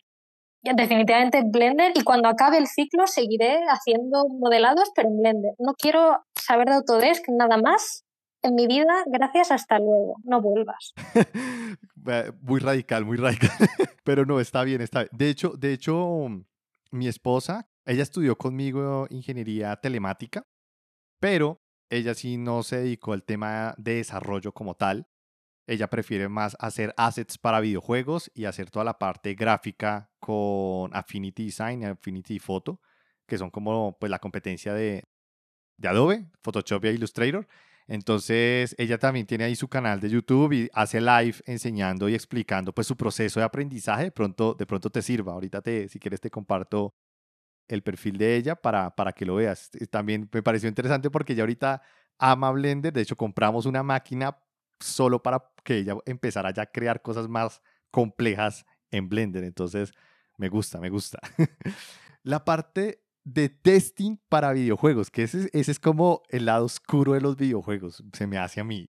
definitivamente 0.64 1.44
Blender 1.46 1.92
y 1.96 2.04
cuando 2.04 2.30
acabe 2.30 2.58
el 2.58 2.68
ciclo 2.68 3.06
seguiré 3.08 3.60
haciendo 3.68 4.26
modelados, 4.30 4.92
pero 4.96 5.10
en 5.10 5.18
Blender. 5.18 5.54
No 5.60 5.74
quiero 5.74 6.24
saber 6.34 6.70
de 6.70 6.76
Autodesk 6.76 7.26
nada 7.30 7.58
más 7.58 8.06
en 8.44 8.56
mi 8.56 8.68
vida, 8.68 9.04
gracias, 9.06 9.52
hasta 9.52 9.80
luego, 9.80 10.16
no 10.24 10.42
vuelvas. 10.42 10.94
muy 12.42 12.60
radical, 12.60 13.06
muy 13.06 13.18
radical, 13.18 13.50
pero 14.04 14.26
no, 14.26 14.40
está 14.40 14.64
bien, 14.64 14.82
está 14.82 15.00
bien. 15.00 15.10
De 15.14 15.30
hecho, 15.30 15.54
de 15.58 15.74
hecho, 15.74 16.28
mi 16.92 17.08
esposa, 17.08 17.70
ella 17.86 18.04
estudió 18.04 18.38
conmigo 18.38 19.08
ingeniería 19.10 19.76
telemática, 19.78 20.46
pero 21.20 21.62
ella 21.90 22.14
sí 22.14 22.38
no 22.38 22.64
se 22.64 22.78
dedicó 22.78 23.14
al 23.14 23.24
tema 23.24 23.76
de 23.78 23.96
desarrollo 23.96 24.52
como 24.52 24.76
tal, 24.76 25.08
ella 25.66 25.90
prefiere 25.90 26.28
más 26.28 26.58
hacer 26.60 26.94
assets 26.98 27.38
para 27.38 27.60
videojuegos 27.62 28.32
y 28.34 28.46
hacer 28.46 28.70
toda 28.70 28.86
la 28.86 29.00
parte 29.00 29.34
gráfica 29.34 30.10
con 30.20 30.96
Affinity 30.96 31.46
Design 31.46 31.82
y 31.82 31.86
Affinity 31.86 32.40
Photo, 32.40 32.82
que 33.26 33.38
son 33.38 33.50
como 33.50 33.98
pues 34.00 34.10
la 34.10 34.20
competencia 34.20 34.74
de, 34.74 35.06
de 35.78 35.88
Adobe, 35.88 36.26
Photoshop 36.42 36.86
y 36.86 36.90
Illustrator. 36.90 37.48
Entonces, 37.88 38.76
ella 38.78 38.98
también 38.98 39.26
tiene 39.26 39.44
ahí 39.44 39.56
su 39.56 39.68
canal 39.68 40.00
de 40.00 40.10
YouTube 40.10 40.54
y 40.54 40.70
hace 40.74 41.02
live 41.02 41.36
enseñando 41.46 42.08
y 42.08 42.16
explicando 42.16 42.74
pues 42.74 42.88
su 42.88 42.96
proceso 42.96 43.40
de 43.40 43.46
aprendizaje. 43.46 44.06
De 44.06 44.12
pronto, 44.12 44.54
de 44.54 44.66
pronto 44.66 44.90
te 44.90 45.02
sirva. 45.02 45.34
Ahorita 45.34 45.62
te, 45.62 45.90
si 45.90 46.00
quieres 46.00 46.22
te 46.22 46.30
comparto 46.30 46.96
el 47.68 47.84
perfil 47.84 48.18
de 48.18 48.36
ella 48.36 48.56
para, 48.56 48.96
para 48.96 49.14
que 49.14 49.26
lo 49.26 49.36
veas. 49.36 49.72
También 49.90 50.30
me 50.32 50.44
pareció 50.44 50.70
interesante 50.70 51.10
porque 51.10 51.34
ella 51.34 51.44
ahorita 51.44 51.82
ama 52.18 52.52
Blender. 52.52 52.94
De 52.94 53.02
hecho, 53.02 53.18
compramos 53.18 53.66
una 53.66 53.84
máquina 53.84 54.38
solo 54.84 55.24
para 55.24 55.52
que 55.64 55.78
ella 55.78 55.96
empezara 56.06 56.52
ya 56.52 56.64
a 56.64 56.72
crear 56.72 57.02
cosas 57.02 57.28
más 57.28 57.62
complejas 57.92 58.66
en 58.92 59.10
Blender. 59.10 59.44
Entonces, 59.44 59.92
me 60.38 60.50
gusta, 60.50 60.80
me 60.80 60.90
gusta. 60.90 61.20
la 62.24 62.44
parte 62.44 63.04
de 63.24 63.50
testing 63.50 64.18
para 64.30 64.52
videojuegos, 64.52 65.10
que 65.10 65.24
ese, 65.24 65.50
ese 65.54 65.72
es 65.72 65.80
como 65.80 66.24
el 66.30 66.46
lado 66.46 66.66
oscuro 66.66 67.14
de 67.14 67.22
los 67.22 67.38
videojuegos, 67.38 68.04
se 68.14 68.28
me 68.28 68.38
hace 68.38 68.60
a 68.60 68.64
mí. 68.64 68.90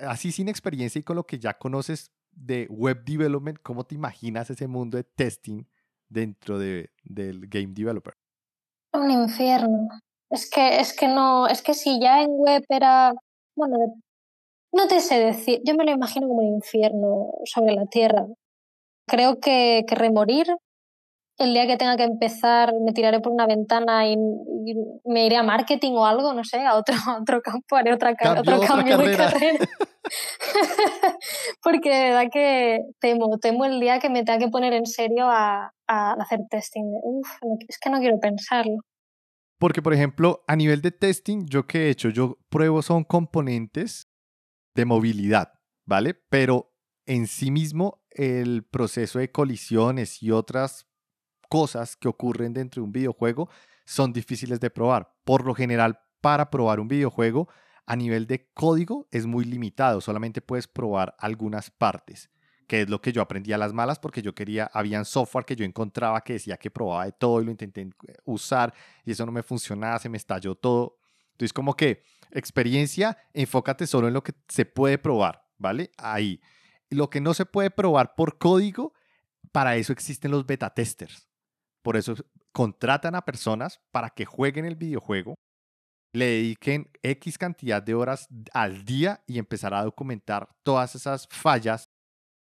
Así 0.00 0.32
sin 0.32 0.48
experiencia 0.48 0.98
y 0.98 1.02
con 1.02 1.16
lo 1.16 1.24
que 1.24 1.38
ya 1.38 1.54
conoces 1.54 2.10
de 2.32 2.66
web 2.68 3.04
development, 3.04 3.58
¿cómo 3.62 3.84
te 3.84 3.94
imaginas 3.94 4.50
ese 4.50 4.66
mundo 4.66 4.96
de 4.96 5.04
testing 5.04 5.64
dentro 6.08 6.58
de, 6.58 6.90
del 7.04 7.46
game 7.48 7.68
developer? 7.68 8.14
Un 8.92 9.10
infierno. 9.10 9.88
Es 10.30 10.50
que, 10.50 10.80
es 10.80 10.96
que 10.96 11.06
no, 11.06 11.46
es 11.46 11.62
que 11.62 11.74
si 11.74 12.00
ya 12.00 12.22
en 12.22 12.30
web 12.30 12.64
era, 12.68 13.12
bueno, 13.56 13.76
no 14.74 14.88
te 14.88 15.00
sé 15.00 15.18
decir, 15.18 15.60
yo 15.64 15.74
me 15.74 15.84
lo 15.84 15.92
imagino 15.92 16.28
como 16.28 16.40
un 16.40 16.54
infierno 16.54 17.32
sobre 17.44 17.74
la 17.74 17.86
tierra. 17.86 18.26
Creo 19.06 19.38
que, 19.38 19.84
que 19.86 19.94
remorir, 19.94 20.46
el 21.38 21.52
día 21.52 21.66
que 21.66 21.76
tenga 21.76 21.96
que 21.96 22.04
empezar, 22.04 22.72
me 22.84 22.92
tiraré 22.92 23.20
por 23.20 23.32
una 23.32 23.46
ventana 23.46 24.08
y, 24.08 24.16
me 25.04 25.26
iré 25.26 25.36
a 25.36 25.42
marketing 25.42 25.92
o 25.92 26.06
algo, 26.06 26.32
no 26.32 26.42
sé, 26.44 26.64
a 26.64 26.74
otro, 26.74 26.94
otro 27.20 27.42
campo, 27.42 27.76
haré 27.76 27.92
otra, 27.92 28.14
otro 28.38 28.60
cambio 28.60 28.98
de 28.98 29.16
carrera. 29.16 29.58
Porque 31.62 31.90
de 31.90 32.04
verdad 32.04 32.24
que 32.32 32.78
temo, 33.00 33.38
temo 33.38 33.64
el 33.64 33.80
día 33.80 33.98
que 33.98 34.10
me 34.10 34.24
tenga 34.24 34.38
que 34.38 34.48
poner 34.48 34.72
en 34.72 34.86
serio 34.86 35.26
a, 35.28 35.72
a 35.86 36.12
hacer 36.12 36.40
testing. 36.50 36.84
Uf, 37.02 37.28
es 37.68 37.78
que 37.78 37.90
no 37.90 37.98
quiero 37.98 38.18
pensarlo. 38.20 38.76
Porque, 39.58 39.82
por 39.82 39.94
ejemplo, 39.94 40.44
a 40.46 40.56
nivel 40.56 40.82
de 40.82 40.90
testing, 40.90 41.46
yo 41.46 41.66
que 41.66 41.86
he 41.86 41.90
hecho, 41.90 42.10
yo 42.10 42.38
pruebo 42.48 42.82
son 42.82 43.04
componentes 43.04 44.08
de 44.74 44.84
movilidad, 44.84 45.52
¿vale? 45.84 46.14
Pero 46.14 46.74
en 47.06 47.26
sí 47.26 47.50
mismo 47.50 48.04
el 48.10 48.64
proceso 48.64 49.18
de 49.18 49.30
colisiones 49.30 50.22
y 50.22 50.30
otras 50.30 50.86
cosas 51.48 51.96
que 51.96 52.08
ocurren 52.08 52.52
dentro 52.52 52.80
de 52.80 52.86
un 52.86 52.92
videojuego 52.92 53.48
son 53.84 54.12
difíciles 54.12 54.60
de 54.60 54.70
probar. 54.70 55.14
Por 55.24 55.44
lo 55.44 55.54
general, 55.54 56.00
para 56.20 56.50
probar 56.50 56.80
un 56.80 56.88
videojuego 56.88 57.48
a 57.86 57.96
nivel 57.96 58.26
de 58.26 58.50
código 58.54 59.06
es 59.10 59.26
muy 59.26 59.44
limitado, 59.44 60.00
solamente 60.00 60.40
puedes 60.40 60.66
probar 60.66 61.14
algunas 61.18 61.70
partes, 61.70 62.30
que 62.66 62.82
es 62.82 62.88
lo 62.88 63.02
que 63.02 63.12
yo 63.12 63.20
aprendí 63.20 63.52
a 63.52 63.58
las 63.58 63.74
malas 63.74 63.98
porque 63.98 64.22
yo 64.22 64.34
quería, 64.34 64.70
habían 64.72 65.04
software 65.04 65.44
que 65.44 65.54
yo 65.54 65.66
encontraba 65.66 66.22
que 66.22 66.34
decía 66.34 66.56
que 66.56 66.70
probaba 66.70 67.04
de 67.04 67.12
todo 67.12 67.42
y 67.42 67.44
lo 67.44 67.50
intenté 67.50 67.90
usar 68.24 68.72
y 69.04 69.12
eso 69.12 69.26
no 69.26 69.32
me 69.32 69.42
funcionaba, 69.42 69.98
se 69.98 70.08
me 70.08 70.16
estalló 70.16 70.54
todo. 70.54 70.96
Entonces, 71.34 71.52
como 71.52 71.74
que 71.74 72.02
experiencia, 72.30 73.18
enfócate 73.32 73.86
solo 73.86 74.08
en 74.08 74.14
lo 74.14 74.22
que 74.22 74.34
se 74.48 74.64
puede 74.64 74.98
probar, 74.98 75.46
¿vale? 75.58 75.90
Ahí. 75.98 76.40
Lo 76.90 77.10
que 77.10 77.20
no 77.20 77.34
se 77.34 77.44
puede 77.44 77.70
probar 77.70 78.14
por 78.14 78.38
código, 78.38 78.92
para 79.50 79.76
eso 79.76 79.92
existen 79.92 80.30
los 80.30 80.46
beta 80.46 80.70
testers. 80.70 81.28
Por 81.82 81.96
eso 81.96 82.14
contratan 82.52 83.16
a 83.16 83.24
personas 83.24 83.80
para 83.90 84.10
que 84.10 84.24
jueguen 84.24 84.64
el 84.64 84.76
videojuego, 84.76 85.34
le 86.12 86.26
dediquen 86.26 86.90
X 87.02 87.36
cantidad 87.36 87.82
de 87.82 87.94
horas 87.94 88.28
al 88.52 88.84
día 88.84 89.22
y 89.26 89.38
empezar 89.38 89.74
a 89.74 89.82
documentar 89.82 90.48
todas 90.62 90.94
esas 90.94 91.26
fallas 91.28 91.90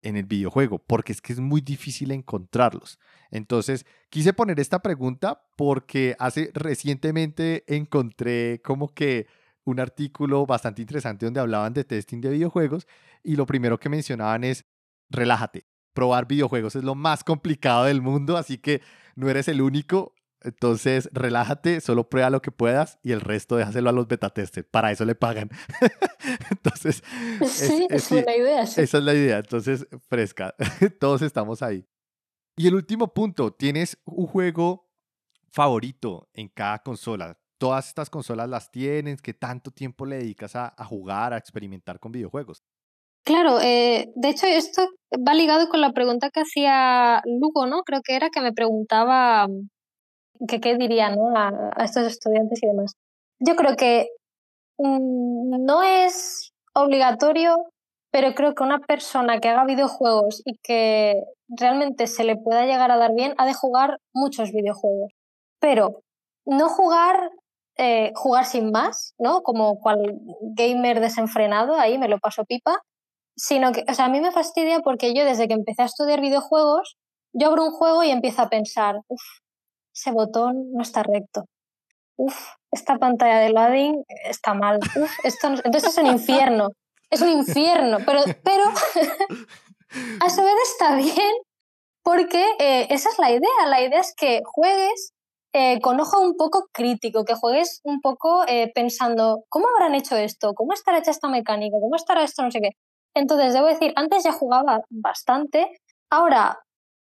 en 0.02 0.16
el 0.16 0.26
videojuego, 0.26 0.80
porque 0.80 1.12
es 1.12 1.22
que 1.22 1.34
es 1.34 1.40
muy 1.40 1.62
difícil 1.62 2.12
encontrarlos. 2.12 3.00
Entonces, 3.32 3.86
quise 4.10 4.34
poner 4.34 4.60
esta 4.60 4.80
pregunta 4.80 5.44
porque 5.56 6.16
hace 6.20 6.52
recientemente 6.54 7.64
encontré 7.68 8.62
como 8.64 8.90
que 8.90 9.28
un 9.66 9.80
artículo 9.80 10.46
bastante 10.46 10.82
interesante 10.82 11.26
donde 11.26 11.40
hablaban 11.40 11.74
de 11.74 11.84
testing 11.84 12.22
de 12.22 12.30
videojuegos 12.30 12.88
y 13.24 13.36
lo 13.36 13.46
primero 13.46 13.80
que 13.80 13.90
mencionaban 13.90 14.44
es, 14.44 14.66
relájate, 15.10 15.66
probar 15.94 16.28
videojuegos 16.28 16.76
es 16.76 16.84
lo 16.84 16.96
más 16.96 17.24
complicado 17.24 17.86
del 17.86 18.02
mundo, 18.02 18.38
así 18.38 18.58
que 18.58 18.82
no 19.16 19.30
eres 19.30 19.48
el 19.48 19.62
único. 19.62 20.14
Entonces, 20.42 21.10
relájate, 21.12 21.82
solo 21.82 22.10
prueba 22.10 22.30
lo 22.30 22.42
que 22.42 22.52
puedas 22.52 22.98
y 23.04 23.12
el 23.12 23.22
resto 23.22 23.58
déjaselo 23.58 23.90
a 23.90 23.94
los 23.94 24.08
beta 24.08 24.30
testers. 24.30 24.68
Para 24.70 24.92
eso 24.92 25.04
le 25.06 25.16
pagan. 25.16 25.50
Entonces, 26.52 27.04
sí, 27.46 27.88
es, 27.90 28.10
buena 28.10 28.36
idea. 28.36 28.62
Esa 28.62 28.82
es 28.82 29.04
la 29.04 29.14
idea. 29.14 29.38
Entonces, 29.40 29.88
fresca. 30.08 30.56
Todos 31.00 31.22
estamos 31.22 31.62
ahí. 31.62 31.86
Y 32.56 32.68
el 32.68 32.76
último 32.76 33.14
punto, 33.14 33.54
¿tienes 33.54 33.98
un 34.06 34.28
juego 34.28 34.90
favorito 35.52 36.30
en 36.34 36.48
cada 36.50 36.80
consola? 36.80 37.38
Todas 37.58 37.88
estas 37.88 38.10
consolas 38.10 38.48
las 38.48 38.72
tienes, 38.72 39.22
¿qué 39.22 39.34
tanto 39.34 39.72
tiempo 39.72 40.06
le 40.06 40.18
dedicas 40.18 40.56
a, 40.56 40.74
jugar, 40.86 41.34
a 41.34 41.38
experimentar 41.38 42.00
con 42.00 42.12
videojuegos? 42.12 42.64
Claro, 43.26 43.60
eh, 43.60 44.12
de 44.16 44.30
hecho 44.30 44.46
esto 44.48 44.88
va 45.28 45.34
ligado 45.34 45.68
con 45.68 45.82
la 45.82 45.92
pregunta 45.92 46.30
que 46.30 46.40
hacía 46.40 47.22
Lugo, 47.26 47.66
¿no? 47.66 47.84
Creo 47.84 48.02
que 48.02 48.16
era 48.16 48.30
que 48.30 48.40
me 48.40 48.54
preguntaba 48.54 49.48
que 50.48 50.60
qué 50.60 50.78
diría 50.78 51.10
¿no? 51.16 51.36
a, 51.36 51.72
estos 51.84 52.06
estudiantes 52.08 52.62
y 52.64 52.68
demás. 52.68 52.94
Yo 53.40 53.56
creo 53.56 53.76
que 53.76 54.08
mm, 54.78 55.66
no 55.66 55.84
es 55.84 56.52
obligatorio, 56.74 57.72
pero 58.12 58.34
creo 58.34 58.56
que 58.56 58.64
una 58.64 58.80
persona 58.80 59.40
que 59.40 59.50
haga 59.50 59.66
videojuegos 59.66 60.42
y 60.46 60.58
que 60.64 61.16
realmente 61.48 62.08
se 62.08 62.24
le 62.24 62.36
pueda 62.36 62.66
llegar 62.66 62.92
a 62.92 62.98
dar 62.98 63.14
bien, 63.14 63.34
ha 63.38 63.46
de 63.46 63.54
jugar 63.54 64.00
muchos 64.14 64.52
videojuegos. 64.52 65.12
Pero 65.60 66.02
no 66.46 66.70
jugar, 66.70 67.32
eh, 67.78 68.12
jugar 68.16 68.46
sin 68.46 68.72
más, 68.72 69.14
¿no? 69.20 69.42
Como 69.42 69.80
cual 69.80 70.00
gamer 70.56 71.00
desenfrenado, 71.00 71.76
ahí 71.76 71.98
me 71.98 72.08
lo 72.08 72.20
paso 72.20 72.46
pipa, 72.46 72.82
sino 73.36 73.72
que, 73.72 73.84
o 73.90 73.94
sea, 73.94 74.06
a 74.06 74.10
mí 74.10 74.22
me 74.22 74.32
fastidia 74.32 74.80
porque 74.80 75.14
yo 75.14 75.26
desde 75.26 75.48
que 75.48 75.54
empecé 75.54 75.84
a 75.84 75.86
estudiar 75.86 76.22
videojuegos, 76.22 76.98
yo 77.34 77.48
abro 77.48 77.66
un 77.66 77.72
juego 77.72 78.04
y 78.04 78.10
empiezo 78.12 78.42
a 78.42 78.50
pensar, 78.50 78.96
uff, 79.08 79.22
ese 79.94 80.12
botón 80.12 80.72
no 80.72 80.82
está 80.82 81.04
recto. 81.04 81.46
Uf, 82.18 82.36
esta 82.72 82.98
pantalla 82.98 83.40
de 83.40 83.50
loading 83.50 84.04
está 84.26 84.54
mal. 84.54 84.80
Uf, 84.96 85.12
esto 85.24 85.48
Entonces 85.48 85.86
es 85.86 85.98
un 85.98 86.08
infierno. 86.08 86.70
Es 87.10 87.22
un 87.22 87.30
infierno, 87.30 87.98
pero, 88.06 88.22
pero 88.44 88.64
a 90.26 90.30
su 90.30 90.44
vez 90.44 90.54
está 90.72 90.96
bien 90.96 91.34
porque 92.04 92.44
eh, 92.60 92.88
esa 92.90 93.10
es 93.10 93.18
la 93.20 93.32
idea. 93.32 93.66
La 93.68 93.82
idea 93.82 94.00
es 94.00 94.14
que 94.16 94.42
juegues 94.46 95.14
eh, 95.54 95.80
con 95.82 96.00
ojo 96.00 96.20
un 96.22 96.36
poco 96.38 96.68
crítico, 96.72 97.26
que 97.26 97.34
juegues 97.34 97.82
un 97.84 98.02
poco 98.02 98.44
eh, 98.48 98.72
pensando, 98.76 99.44
¿cómo 99.50 99.68
habrán 99.70 99.96
hecho 99.96 100.16
esto? 100.16 100.54
¿Cómo 100.54 100.74
estará 100.74 101.00
hecha 101.00 101.12
esta 101.12 101.28
mecánica? 101.28 101.78
¿Cómo 101.82 101.96
estará 101.96 102.24
esto? 102.24 102.44
No 102.44 102.52
sé 102.52 102.60
qué. 102.62 102.70
Entonces, 103.16 103.54
debo 103.54 103.66
decir, 103.66 103.92
antes 103.96 104.24
ya 104.24 104.32
jugaba 104.32 104.82
bastante, 104.90 105.68
ahora 106.12 106.60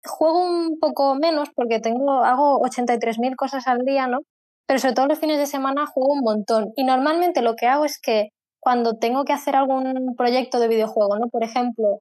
juego 0.08 0.44
un 0.44 0.78
poco 0.80 1.14
menos 1.14 1.48
porque 1.54 1.80
tengo, 1.80 2.24
hago 2.24 2.60
83.000 2.60 3.36
cosas 3.36 3.66
al 3.66 3.84
día, 3.84 4.06
¿no? 4.06 4.20
Pero 4.66 4.80
sobre 4.80 4.94
todo 4.94 5.06
los 5.06 5.18
fines 5.18 5.38
de 5.38 5.46
semana 5.46 5.86
juego 5.86 6.12
un 6.12 6.20
montón. 6.20 6.72
Y 6.76 6.84
normalmente 6.84 7.42
lo 7.42 7.54
que 7.54 7.66
hago 7.66 7.84
es 7.84 7.98
que 8.00 8.28
cuando 8.60 8.98
tengo 8.98 9.24
que 9.24 9.32
hacer 9.32 9.56
algún 9.56 10.14
proyecto 10.16 10.58
de 10.58 10.68
videojuego, 10.68 11.18
¿no? 11.18 11.28
Por 11.28 11.44
ejemplo, 11.44 12.00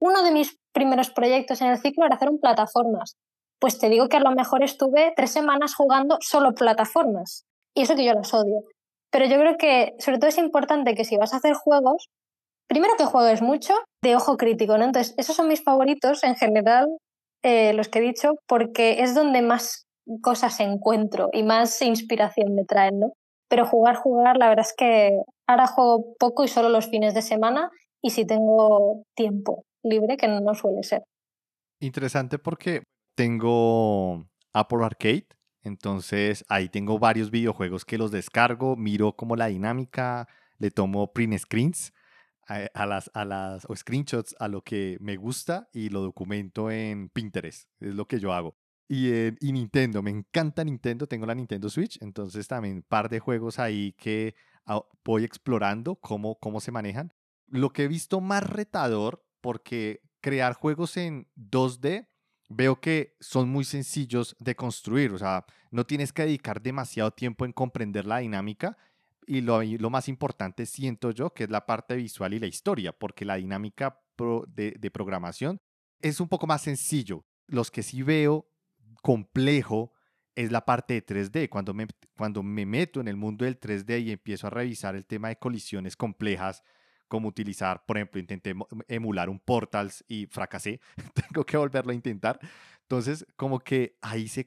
uno 0.00 0.22
de 0.22 0.30
mis 0.30 0.56
primeros 0.72 1.10
proyectos 1.10 1.60
en 1.60 1.68
el 1.68 1.78
ciclo 1.78 2.06
era 2.06 2.16
hacer 2.16 2.30
un 2.30 2.40
plataformas. 2.40 3.16
Pues 3.58 3.78
te 3.78 3.90
digo 3.90 4.08
que 4.08 4.16
a 4.16 4.20
lo 4.20 4.30
mejor 4.30 4.62
estuve 4.62 5.12
tres 5.14 5.30
semanas 5.30 5.74
jugando 5.74 6.16
solo 6.20 6.54
plataformas. 6.54 7.44
Y 7.74 7.82
eso 7.82 7.96
que 7.96 8.04
yo 8.04 8.14
las 8.14 8.32
odio. 8.32 8.62
Pero 9.10 9.26
yo 9.26 9.36
creo 9.38 9.56
que 9.58 9.92
sobre 9.98 10.18
todo 10.18 10.28
es 10.28 10.38
importante 10.38 10.94
que 10.94 11.04
si 11.04 11.16
vas 11.16 11.34
a 11.34 11.36
hacer 11.36 11.54
juegos, 11.54 12.08
primero 12.68 12.94
que 12.96 13.04
juegues 13.04 13.42
mucho 13.42 13.74
de 14.02 14.16
ojo 14.16 14.36
crítico, 14.36 14.78
¿no? 14.78 14.84
Entonces, 14.84 15.14
esos 15.18 15.36
son 15.36 15.48
mis 15.48 15.62
favoritos 15.62 16.24
en 16.24 16.36
general 16.36 16.86
eh, 17.42 17.72
los 17.72 17.88
que 17.88 17.98
he 17.98 18.02
dicho, 18.02 18.34
porque 18.46 19.02
es 19.02 19.14
donde 19.14 19.42
más 19.42 19.86
cosas 20.22 20.60
encuentro 20.60 21.28
y 21.32 21.42
más 21.42 21.80
inspiración 21.82 22.54
me 22.54 22.64
traen, 22.64 23.00
¿no? 23.00 23.12
Pero 23.48 23.66
jugar, 23.66 23.96
jugar, 23.96 24.36
la 24.36 24.48
verdad 24.48 24.66
es 24.66 24.74
que 24.76 25.18
ahora 25.46 25.66
juego 25.66 26.14
poco 26.18 26.44
y 26.44 26.48
solo 26.48 26.68
los 26.68 26.88
fines 26.88 27.14
de 27.14 27.22
semana 27.22 27.70
y 28.02 28.10
si 28.10 28.26
tengo 28.26 29.02
tiempo 29.14 29.64
libre, 29.82 30.16
que 30.16 30.28
no 30.28 30.54
suele 30.54 30.82
ser. 30.82 31.02
Interesante 31.80 32.38
porque 32.38 32.82
tengo 33.14 34.26
Apple 34.52 34.84
Arcade, 34.84 35.26
entonces 35.62 36.44
ahí 36.48 36.68
tengo 36.68 36.98
varios 36.98 37.30
videojuegos 37.30 37.84
que 37.84 37.98
los 37.98 38.10
descargo, 38.10 38.76
miro 38.76 39.12
como 39.16 39.36
la 39.36 39.46
dinámica, 39.46 40.28
le 40.58 40.70
tomo 40.70 41.12
print 41.12 41.38
screens 41.38 41.92
a, 42.50 42.86
las, 42.86 43.10
a 43.14 43.24
las, 43.24 43.64
o 43.68 43.76
screenshots 43.76 44.34
a 44.38 44.48
lo 44.48 44.62
que 44.62 44.96
me 45.00 45.16
gusta 45.16 45.68
y 45.72 45.88
lo 45.88 46.00
documento 46.00 46.70
en 46.70 47.08
Pinterest. 47.08 47.68
Es 47.78 47.94
lo 47.94 48.06
que 48.06 48.18
yo 48.18 48.32
hago. 48.32 48.56
Y, 48.88 49.08
y 49.46 49.52
Nintendo, 49.52 50.02
me 50.02 50.10
encanta 50.10 50.64
Nintendo, 50.64 51.06
tengo 51.06 51.26
la 51.26 51.34
Nintendo 51.34 51.68
Switch, 51.68 51.96
entonces 52.02 52.48
también 52.48 52.76
un 52.76 52.82
par 52.82 53.08
de 53.08 53.20
juegos 53.20 53.60
ahí 53.60 53.92
que 53.92 54.34
voy 55.04 55.24
explorando 55.24 55.96
cómo, 55.96 56.38
cómo 56.40 56.60
se 56.60 56.72
manejan. 56.72 57.12
Lo 57.46 57.70
que 57.70 57.84
he 57.84 57.88
visto 57.88 58.20
más 58.20 58.42
retador, 58.48 59.24
porque 59.40 60.02
crear 60.20 60.54
juegos 60.54 60.96
en 60.96 61.28
2D 61.36 62.08
veo 62.48 62.80
que 62.80 63.16
son 63.20 63.48
muy 63.48 63.64
sencillos 63.64 64.36
de 64.40 64.56
construir, 64.56 65.12
o 65.12 65.18
sea, 65.18 65.44
no 65.70 65.86
tienes 65.86 66.12
que 66.12 66.22
dedicar 66.22 66.60
demasiado 66.60 67.12
tiempo 67.12 67.44
en 67.44 67.52
comprender 67.52 68.06
la 68.06 68.18
dinámica 68.18 68.76
y 69.26 69.40
lo, 69.40 69.62
lo, 69.62 69.90
más 69.90 70.08
importante 70.08 70.66
siento 70.66 71.10
yo 71.10 71.32
que 71.32 71.44
es 71.44 71.50
la 71.50 71.66
parte 71.66 71.96
visual 71.96 72.34
y 72.34 72.38
la 72.38 72.46
historia, 72.46 72.92
porque 72.92 73.24
la 73.24 73.36
dinámica 73.36 74.00
de, 74.48 74.72
de, 74.78 74.90
programación 74.90 75.60
es 76.00 76.20
un 76.20 76.28
poco 76.28 76.46
más 76.46 76.62
sencillo. 76.62 77.24
Los 77.46 77.70
que 77.70 77.82
sí 77.82 78.02
veo 78.02 78.50
complejo 79.02 79.92
es 80.34 80.52
la 80.52 80.64
parte 80.64 80.94
de 80.94 81.04
3D. 81.04 81.48
Cuando 81.48 81.74
me, 81.74 81.86
cuando 82.16 82.42
me 82.42 82.66
meto 82.66 83.00
en 83.00 83.08
el 83.08 83.16
mundo 83.16 83.44
del 83.44 83.58
3D 83.58 84.02
y 84.02 84.12
empiezo 84.12 84.46
a 84.46 84.50
revisar 84.50 84.96
el 84.96 85.06
tema 85.06 85.28
de 85.28 85.36
colisiones 85.36 85.96
complejas, 85.96 86.62
como 87.08 87.28
utilizar, 87.28 87.84
por 87.86 87.98
ejemplo, 87.98 88.20
intenté 88.20 88.54
emular 88.86 89.28
un 89.28 89.40
Portals 89.40 90.04
y 90.06 90.26
fracasé, 90.26 90.80
tengo 91.14 91.44
que 91.44 91.56
volverlo 91.56 91.92
a 91.92 91.94
intentar. 91.94 92.38
Entonces, 92.82 93.26
como 93.36 93.58
que 93.58 93.98
ahí 94.00 94.28
se, 94.28 94.46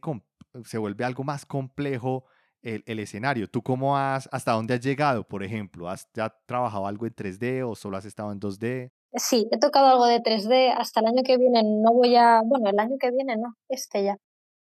se 0.65 0.77
vuelve 0.77 1.03
algo 1.03 1.23
más 1.23 1.45
complejo 1.45 2.25
el, 2.63 2.99
escenario. 2.99 3.49
¿Tú 3.49 3.61
cómo 3.61 3.97
has, 3.97 4.29
hasta 4.31 4.53
dónde 4.53 4.75
has 4.75 4.81
llegado, 4.81 5.23
por 5.23 5.43
ejemplo? 5.43 5.89
¿Has 5.89 6.09
ya 6.13 6.33
trabajado 6.45 6.87
algo 6.87 7.05
en 7.05 7.13
3D 7.13 7.69
o 7.69 7.75
solo 7.75 7.97
has 7.97 8.05
estado 8.05 8.31
en 8.31 8.39
2D? 8.39 8.91
Sí, 9.15 9.47
he 9.51 9.59
tocado 9.59 9.87
algo 9.87 10.05
de 10.05 10.21
3D. 10.21 10.73
Hasta 10.75 11.01
el 11.01 11.07
año 11.07 11.23
que 11.23 11.37
viene 11.37 11.61
no 11.63 11.93
voy 11.93 12.15
a, 12.15 12.41
bueno, 12.43 12.69
el 12.69 12.79
año 12.79 12.97
que 12.99 13.11
viene 13.11 13.35
no, 13.35 13.53
este 13.69 14.03
ya. 14.03 14.17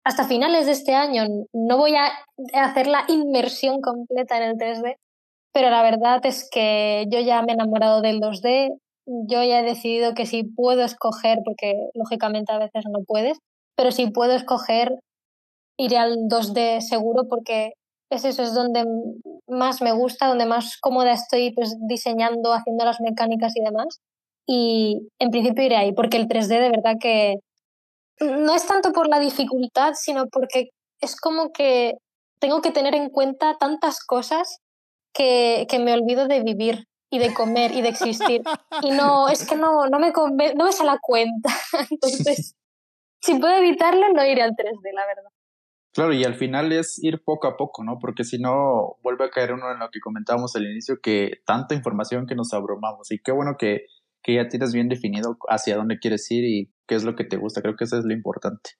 Hasta 0.03 0.27
finales 0.27 0.67
de 0.67 0.73
este 0.73 0.93
año 0.93 1.23
no 1.51 1.77
voy 1.77 1.95
a 1.95 2.11
hacer 2.53 2.85
la 2.85 3.05
inmersión 3.07 3.81
completa 3.81 4.37
en 4.37 4.43
el 4.51 4.57
3D, 4.57 4.97
pero 5.51 5.71
la 5.71 5.81
verdad 5.81 6.23
es 6.25 6.47
que 6.51 7.05
yo 7.09 7.19
ya 7.21 7.41
me 7.41 7.53
he 7.53 7.55
enamorado 7.55 8.01
del 8.01 8.19
2D. 8.19 8.69
Yo 9.07 9.43
ya 9.43 9.61
he 9.61 9.63
decidido 9.63 10.13
que 10.13 10.25
si 10.25 10.43
puedo 10.43 10.83
escoger, 10.83 11.39
porque 11.43 11.75
lógicamente 11.93 12.51
a 12.51 12.59
veces 12.59 12.83
no 12.91 13.03
puedes, 13.05 13.39
pero 13.75 13.91
si 13.91 14.11
puedo 14.11 14.33
escoger, 14.33 14.91
iré 15.77 15.97
al 15.97 16.17
2D 16.27 16.81
seguro 16.81 17.27
porque 17.27 17.73
es 18.09 18.25
eso, 18.25 18.43
es 18.43 18.53
donde 18.53 18.85
más 19.47 19.81
me 19.81 19.91
gusta, 19.91 20.27
donde 20.27 20.45
más 20.45 20.77
cómoda 20.79 21.11
estoy 21.11 21.51
pues, 21.53 21.75
diseñando, 21.87 22.53
haciendo 22.53 22.85
las 22.85 22.99
mecánicas 23.01 23.55
y 23.55 23.61
demás. 23.61 24.01
Y 24.47 25.09
en 25.19 25.31
principio 25.31 25.63
iré 25.63 25.77
ahí, 25.77 25.93
porque 25.93 26.17
el 26.17 26.27
3D 26.27 26.47
de 26.47 26.69
verdad 26.69 26.95
que 26.99 27.35
no 28.19 28.53
es 28.53 28.65
tanto 28.65 28.91
por 28.91 29.07
la 29.07 29.19
dificultad, 29.19 29.93
sino 29.95 30.27
porque 30.27 30.69
es 31.01 31.19
como 31.19 31.51
que 31.51 31.95
tengo 32.39 32.61
que 32.61 32.71
tener 32.71 32.95
en 32.95 33.09
cuenta 33.09 33.57
tantas 33.59 34.03
cosas 34.05 34.59
que, 35.13 35.65
que 35.69 35.79
me 35.79 35.93
olvido 35.93 36.27
de 36.27 36.41
vivir 36.41 36.85
y 37.09 37.19
de 37.19 37.33
comer 37.33 37.71
y 37.71 37.81
de 37.81 37.89
existir. 37.89 38.41
Y 38.81 38.91
no, 38.91 39.29
es 39.29 39.47
que 39.47 39.55
no, 39.55 39.87
no, 39.87 39.99
me, 39.99 40.11
no 40.11 40.65
me 40.65 40.71
sale 40.71 40.91
la 40.91 40.99
cuenta. 41.01 41.49
Entonces, 41.89 42.55
si 43.21 43.35
puedo 43.39 43.55
evitarlo, 43.55 44.09
no 44.13 44.25
iré 44.25 44.43
al 44.43 44.51
3D, 44.51 44.93
la 44.93 45.05
verdad. 45.05 45.31
Claro, 45.95 46.11
y 46.11 46.25
al 46.25 46.35
final 46.35 46.73
es 46.73 47.01
ir 47.01 47.23
poco 47.23 47.47
a 47.47 47.55
poco, 47.55 47.81
¿no? 47.85 47.99
Porque 47.99 48.25
si 48.25 48.37
no, 48.37 48.97
vuelve 49.01 49.23
a 49.23 49.29
caer 49.29 49.53
uno 49.53 49.71
en 49.71 49.79
lo 49.79 49.89
que 49.91 50.01
comentábamos 50.01 50.53
al 50.57 50.65
inicio, 50.65 50.99
que 51.01 51.41
tanta 51.45 51.73
información 51.73 52.27
que 52.27 52.35
nos 52.35 52.53
abrumamos. 52.53 53.13
Y 53.13 53.19
qué 53.19 53.31
bueno 53.31 53.55
que, 53.57 53.85
que 54.21 54.35
ya 54.35 54.49
tienes 54.49 54.73
bien 54.73 54.89
definido 54.89 55.37
hacia 55.47 55.77
dónde 55.77 55.97
quieres 55.97 56.29
ir 56.31 56.43
y 56.43 56.73
qué 56.85 56.95
es 56.95 57.05
lo 57.05 57.15
que 57.15 57.23
te 57.23 57.37
gusta. 57.37 57.61
Creo 57.61 57.77
que 57.77 57.85
eso 57.85 57.97
es 57.97 58.03
lo 58.03 58.13
importante. 58.13 58.71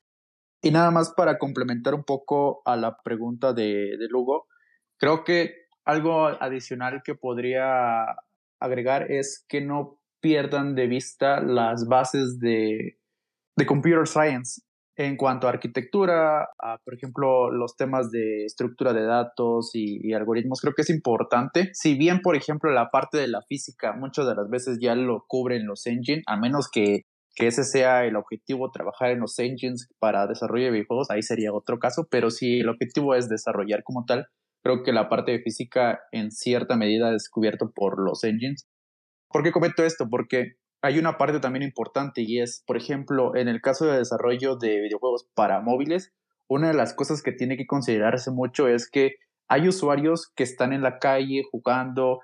Y 0.62 0.72
nada 0.72 0.92
más 0.92 1.14
para 1.16 1.38
complementar 1.38 1.94
un 1.94 2.04
poco 2.04 2.62
a 2.66 2.76
la 2.76 2.98
pregunta 3.02 3.54
de, 3.54 3.96
de 3.98 4.08
Lugo, 4.10 4.48
creo 4.98 5.24
que 5.24 5.54
algo 5.86 6.26
adicional 6.26 7.02
que 7.02 7.16
podría 7.16 8.04
agregar 8.60 9.10
es 9.10 9.46
que 9.48 9.62
no 9.62 10.02
pierdan 10.20 10.76
de 10.76 10.88
vista 10.88 11.40
las 11.40 11.88
bases 11.88 12.40
de, 12.40 13.00
de 13.56 13.66
computer 13.66 14.06
science 14.06 14.65
en 14.98 15.18
cuanto 15.18 15.48
a 15.48 15.52
arquitectura, 15.52 16.48
por 16.84 16.94
ejemplo, 16.94 17.52
los 17.52 17.76
temas 17.76 18.12
de 18.12 18.46
estructura 18.46 18.94
de 18.94 19.06
datos 19.06 19.72
y, 19.74 20.14
algoritmos, 20.14 20.62
creo 20.62 20.74
que 20.74 20.84
es 20.84 20.90
importante. 20.90 21.70
Si 21.74 21.96
bien, 21.96 22.22
por 22.22 22.36
ejemplo, 22.36 22.72
la 22.72 22.90
parte 22.90 23.18
de 23.18 23.28
la 23.28 23.42
física 23.42 23.94
muchas 23.94 24.26
de 24.28 24.36
las 24.36 24.50
veces 24.50 24.78
ya 24.80 24.96
lo 24.96 25.26
cubren 25.28 25.68
los 25.68 25.86
engine, 25.86 26.24
a 26.28 26.38
menos 26.38 26.70
que 26.72 27.04
que 27.36 27.48
ese 27.48 27.66
sea 27.66 28.06
el 28.06 28.16
objetivo, 28.16 28.72
trabajar 28.72 29.12
en 29.12 29.20
los 29.20 29.38
engines 29.40 29.90
para 30.00 30.26
desarrollo 30.26 30.66
de 30.66 30.72
videojuegos, 30.72 31.12
ahí 31.12 31.22
sería 31.22 31.54
otro 31.54 31.80
caso, 31.80 32.08
pero 32.10 32.32
si 32.32 32.62
el 32.62 32.70
objetivo 32.70 33.14
es 33.14 33.28
desarrollar 33.28 33.84
como 33.84 34.06
tal, 34.06 34.28
creo 34.64 34.84
que 34.84 34.94
la 34.94 35.10
parte 35.10 35.34
de 35.34 35.42
física 35.42 36.00
en 36.12 36.32
cierta 36.32 36.78
medida 36.78 37.10
es 37.10 37.24
descubierto 37.24 37.72
por 37.76 38.02
los 38.02 38.24
engines. 38.24 38.66
¿Por 39.30 39.44
qué 39.44 39.52
comento 39.52 39.84
esto? 39.84 40.08
Porque 40.10 40.54
hay 40.86 41.00
una 41.00 41.18
parte 41.18 41.40
también 41.40 41.64
importante 41.64 42.22
y 42.22 42.40
es, 42.40 42.64
por 42.68 42.78
ejemplo, 42.78 43.36
en 43.36 43.48
el 43.48 43.60
caso 43.60 43.88
de 43.88 43.98
desarrollo 43.98 44.56
de 44.56 44.82
videojuegos 44.82 45.28
para 45.34 45.60
móviles, 45.60 46.14
una 46.48 46.68
de 46.68 46.76
las 46.76 46.94
cosas 46.94 47.24
que 47.24 47.32
tiene 47.32 47.58
que 47.58 47.66
considerarse 47.66 48.30
mucho 48.30 48.68
es 48.68 48.88
que 48.88 49.16
hay 49.50 49.68
usuarios 49.68 50.32
que 50.36 50.44
están 50.44 50.74
en 50.74 50.84
la 50.84 51.00
calle 51.00 51.42
jugando 51.52 52.20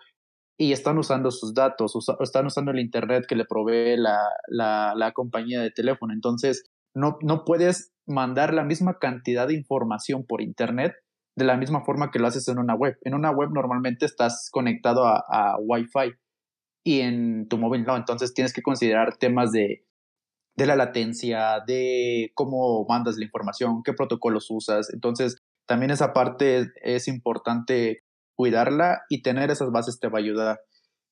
y 0.59 0.73
están 0.73 0.99
usando 0.99 1.31
sus 1.31 1.55
datos, 1.55 1.95
están 2.19 2.45
usando 2.45 2.69
el 2.69 2.79
Internet 2.79 3.25
que 3.27 3.35
le 3.35 3.45
provee 3.45 3.97
la, 3.97 5.11
compañía 5.15 5.59
de 5.59 5.71
teléfono. 5.71 6.13
Entonces, 6.13 6.63
no, 6.93 7.17
no 7.21 7.45
puedes 7.45 7.91
mandar 8.05 8.53
la 8.53 8.63
misma 8.63 8.99
cantidad 8.99 9.47
de 9.47 9.55
información 9.55 10.23
por 10.27 10.39
Internet 10.39 10.93
de 11.35 11.45
la 11.45 11.57
misma 11.57 11.83
forma 11.83 12.11
que 12.11 12.19
lo 12.19 12.27
haces 12.27 12.47
en 12.47 12.59
una 12.59 12.75
web. 12.75 12.95
En 13.01 13.15
una 13.15 13.31
web 13.31 13.49
normalmente 13.51 14.05
estás 14.05 14.49
conectado 14.51 15.07
a, 15.07 15.23
a 15.27 15.57
Wi-Fi 15.57 16.13
y 16.83 17.01
en 17.01 17.47
tu 17.47 17.57
móvil 17.57 17.83
no. 17.83 17.95
Entonces 17.95 18.33
tienes 18.33 18.53
que 18.53 18.61
considerar 18.61 19.17
temas 19.17 19.51
de, 19.51 19.85
de 20.55 20.65
la 20.65 20.75
latencia, 20.75 21.61
de 21.65 22.31
cómo 22.35 22.85
mandas 22.87 23.17
la 23.17 23.25
información, 23.25 23.83
qué 23.83 23.93
protocolos 23.93 24.47
usas. 24.49 24.93
Entonces 24.93 25.37
también 25.67 25.91
esa 25.91 26.13
parte 26.13 26.71
es 26.81 27.07
importante 27.07 28.03
cuidarla 28.35 29.01
y 29.09 29.21
tener 29.21 29.51
esas 29.51 29.71
bases 29.71 29.99
te 29.99 30.09
va 30.09 30.19
a 30.19 30.21
ayudar. 30.21 30.59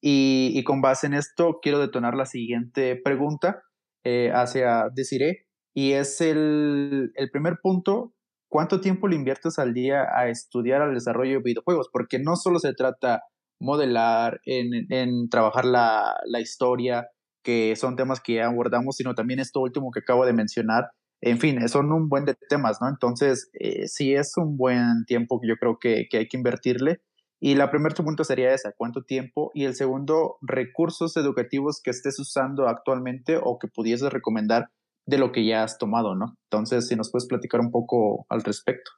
Y, 0.02 0.64
con 0.64 0.82
base 0.82 1.08
en 1.08 1.14
esto, 1.14 1.60
quiero 1.62 1.80
detonar 1.80 2.16
la 2.16 2.26
siguiente 2.26 2.96
pregunta 2.96 3.62
eh, 4.06 4.32
hacia 4.34 4.86
Desiree, 4.94 5.46
y 5.74 5.92
es 5.92 6.22
el, 6.22 7.12
el 7.16 7.30
primer 7.32 7.58
punto, 7.62 8.14
¿cuánto 8.50 8.80
tiempo 8.80 9.08
le 9.08 9.18
inviertes 9.18 9.60
al 9.60 9.74
día 9.74 10.06
a 10.16 10.30
estudiar 10.30 10.82
el 10.82 10.94
desarrollo 10.94 11.34
de 11.34 11.44
videojuegos? 11.44 11.90
Porque 11.92 12.18
no 12.18 12.36
solo 12.38 12.60
se 12.60 12.74
trata 12.74 13.24
modelar, 13.60 14.42
en, 14.46 14.92
en 14.92 15.30
trabajar 15.30 15.66
la, 15.66 16.16
la, 16.26 16.40
historia, 16.40 17.10
que 17.44 17.76
son 17.76 17.96
temas 17.96 18.22
que 18.22 18.36
ya 18.36 18.48
abordamos, 18.48 18.96
sino 18.96 19.16
también 19.16 19.40
esto 19.40 19.60
último 19.60 19.92
que 19.92 20.00
acabo 20.00 20.26
de 20.26 20.34
mencionar. 20.34 20.92
En 21.22 21.40
fin, 21.40 21.68
son 21.68 21.92
un 21.92 22.08
buen 22.08 22.26
de 22.26 22.36
temas, 22.50 22.80
¿no? 22.82 22.88
Entonces, 22.88 23.50
eh, 23.60 23.88
sí 23.88 24.14
es 24.14 24.38
un 24.38 24.58
buen 24.58 25.06
tiempo 25.06 25.40
que 25.42 25.50
yo 25.50 25.56
creo 25.58 25.78
que, 25.80 26.08
que 26.10 26.18
hay 26.20 26.28
que 26.28 26.38
invertirle. 26.38 27.02
Y 27.42 27.56
la 27.56 27.72
primera 27.72 27.96
pregunta 27.96 28.24
sería 28.24 28.54
esa, 28.54 28.74
¿cuánto 28.76 29.04
tiempo? 29.04 29.52
Y 29.54 29.66
el 29.66 29.76
segundo, 29.76 30.38
recursos 30.42 31.16
educativos 31.18 31.82
que 31.82 31.92
estés 31.92 32.20
usando 32.20 32.68
actualmente 32.68 33.38
o 33.42 33.60
que 33.60 33.68
pudieses 33.68 34.12
recomendar 34.12 34.70
de 35.06 35.18
lo 35.18 35.32
que 35.32 35.46
ya 35.46 35.64
has 35.64 35.78
tomado, 35.78 36.16
¿no? 36.16 36.36
Entonces, 36.50 36.88
si 36.88 36.96
nos 36.96 37.12
puedes 37.12 37.28
platicar 37.28 37.62
un 37.62 37.72
poco 37.72 38.26
al 38.30 38.44
respecto. 38.44 38.92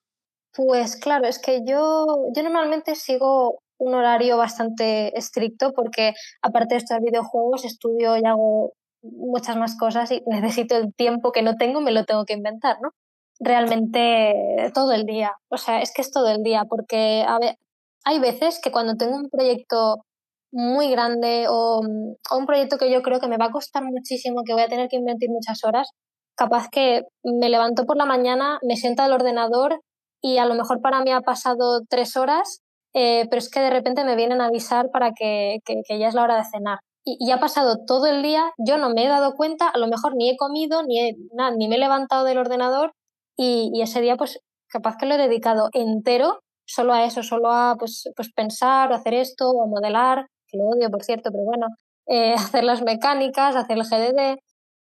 Pues 0.53 0.97
claro, 0.97 1.27
es 1.27 1.39
que 1.39 1.61
yo, 1.65 2.05
yo 2.35 2.43
normalmente 2.43 2.95
sigo 2.95 3.60
un 3.81 3.95
horario 3.95 4.37
bastante 4.37 5.17
estricto 5.17 5.73
porque 5.73 6.13
aparte 6.41 6.75
de 6.75 6.79
estos 6.79 6.99
videojuegos 6.99 7.65
estudio 7.65 8.15
y 8.15 8.25
hago 8.25 8.73
muchas 9.01 9.57
más 9.57 9.75
cosas 9.75 10.11
y 10.11 10.21
necesito 10.27 10.77
el 10.77 10.93
tiempo 10.93 11.31
que 11.31 11.41
no 11.41 11.55
tengo, 11.55 11.81
me 11.81 11.91
lo 11.91 12.05
tengo 12.05 12.25
que 12.25 12.33
inventar, 12.33 12.77
¿no? 12.81 12.91
Realmente 13.39 14.71
todo 14.75 14.91
el 14.91 15.05
día, 15.05 15.31
o 15.49 15.57
sea, 15.57 15.81
es 15.81 15.91
que 15.93 16.03
es 16.03 16.11
todo 16.11 16.29
el 16.29 16.43
día 16.43 16.65
porque 16.69 17.25
hay 18.05 18.19
veces 18.19 18.59
que 18.61 18.71
cuando 18.71 18.95
tengo 18.95 19.15
un 19.15 19.29
proyecto 19.29 20.05
muy 20.51 20.91
grande 20.91 21.47
o, 21.49 21.81
o, 21.81 22.37
un 22.37 22.45
proyecto 22.45 22.77
que 22.77 22.91
yo 22.91 23.01
creo 23.01 23.19
que 23.19 23.27
me 23.27 23.37
va 23.37 23.45
a 23.45 23.51
costar 23.51 23.83
muchísimo, 23.83 24.43
que 24.45 24.53
voy 24.53 24.61
a 24.61 24.67
tener 24.67 24.89
que 24.89 24.97
invertir 24.97 25.29
muchas 25.31 25.63
horas, 25.63 25.89
capaz 26.35 26.67
que 26.71 27.01
me 27.23 27.49
levanto 27.49 27.85
por 27.85 27.97
la 27.97 28.05
mañana, 28.05 28.59
me 28.61 28.75
siento 28.75 29.01
al 29.01 29.13
ordenador 29.13 29.81
y 30.21 30.37
a 30.37 30.45
lo 30.45 30.53
mejor 30.53 30.81
para 30.81 31.01
mí 31.01 31.11
ha 31.11 31.21
pasado 31.21 31.81
tres 31.89 32.15
horas 32.15 32.61
eh, 32.93 33.25
pero 33.29 33.39
es 33.39 33.49
que 33.49 33.59
de 33.59 33.69
repente 33.69 34.03
me 34.03 34.15
vienen 34.15 34.41
a 34.41 34.47
avisar 34.47 34.89
para 34.91 35.11
que, 35.11 35.59
que, 35.65 35.99
ya 35.99 36.07
es 36.07 36.13
la 36.13 36.23
hora 36.23 36.37
de 36.37 36.45
cenar. 36.45 36.79
Y, 37.03 37.17
y, 37.19 37.31
ha 37.31 37.39
pasado 37.39 37.77
todo 37.85 38.05
el 38.05 38.21
día, 38.21 38.51
yo 38.57 38.77
no 38.77 38.89
me 38.89 39.05
he 39.05 39.07
dado 39.07 39.35
cuenta, 39.35 39.69
a 39.69 39.77
lo 39.77 39.87
mejor 39.87 40.15
ni 40.15 40.29
he 40.29 40.37
comido, 40.37 40.83
ni, 40.83 41.11
ni 41.57 41.67
me 41.67 41.75
he 41.75 41.79
levantado 41.79 42.25
del 42.25 42.37
ordenador 42.37 42.93
y, 43.35 43.71
y, 43.73 43.81
ese 43.81 44.01
día 44.01 44.17
pues 44.17 44.39
capaz 44.67 44.97
que 44.97 45.05
lo 45.05 45.15
he 45.15 45.17
dedicado 45.17 45.69
entero 45.73 46.41
solo 46.65 46.93
a 46.93 47.03
eso, 47.05 47.23
solo 47.23 47.51
a 47.51 47.75
pues, 47.77 48.09
pues 48.15 48.31
pensar, 48.33 48.93
hacer 48.93 49.13
esto, 49.13 49.49
o 49.49 49.67
modelar, 49.67 50.27
que 50.47 50.57
lo 50.57 50.65
odio 50.65 50.89
por 50.89 51.03
cierto, 51.03 51.31
pero 51.31 51.43
bueno, 51.43 51.67
eh, 52.07 52.33
hacer 52.37 52.63
las 52.63 52.81
mecánicas, 52.81 53.55
hacer 53.55 53.77
el 53.77 53.83
GDD. 53.83 54.39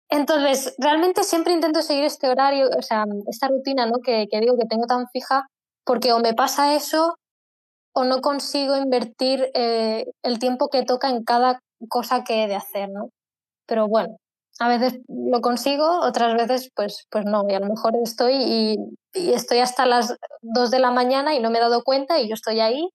Entonces, 0.09 0.75
realmente 0.77 1.23
siempre 1.23 1.53
intento 1.53 1.81
seguir 1.81 2.03
este 2.03 2.29
horario, 2.29 2.69
o 2.77 2.81
sea, 2.81 3.05
esta 3.29 3.47
rutina 3.47 3.85
¿no? 3.85 3.99
que, 4.03 4.27
que 4.29 4.39
digo 4.41 4.57
que 4.57 4.67
tengo 4.67 4.85
tan 4.85 5.07
fija, 5.07 5.47
porque 5.85 6.13
o 6.13 6.19
me 6.19 6.33
pasa 6.33 6.75
eso 6.75 7.15
o 7.93 8.03
no 8.03 8.21
consigo 8.21 8.77
invertir 8.77 9.51
eh, 9.53 10.05
el 10.23 10.39
tiempo 10.39 10.69
que 10.69 10.83
toca 10.83 11.09
en 11.09 11.23
cada 11.23 11.59
cosa 11.89 12.23
que 12.23 12.43
he 12.43 12.47
de 12.47 12.55
hacer, 12.55 12.89
¿no? 12.89 13.09
Pero 13.65 13.87
bueno, 13.87 14.17
a 14.59 14.67
veces 14.67 14.99
lo 15.07 15.41
consigo, 15.41 16.01
otras 16.01 16.35
veces 16.35 16.69
pues, 16.75 17.07
pues 17.09 17.25
no, 17.25 17.45
y 17.49 17.53
a 17.53 17.59
lo 17.59 17.67
mejor 17.67 17.93
estoy 18.03 18.35
y, 18.35 18.77
estoy 19.13 19.59
hasta 19.59 19.85
las 19.85 20.15
2 20.41 20.71
de 20.71 20.79
la 20.79 20.91
mañana 20.91 21.35
y 21.35 21.39
no 21.39 21.49
me 21.49 21.57
he 21.57 21.61
dado 21.61 21.83
cuenta 21.83 22.19
y 22.19 22.29
yo 22.29 22.35
estoy 22.35 22.59
ahí 22.59 22.89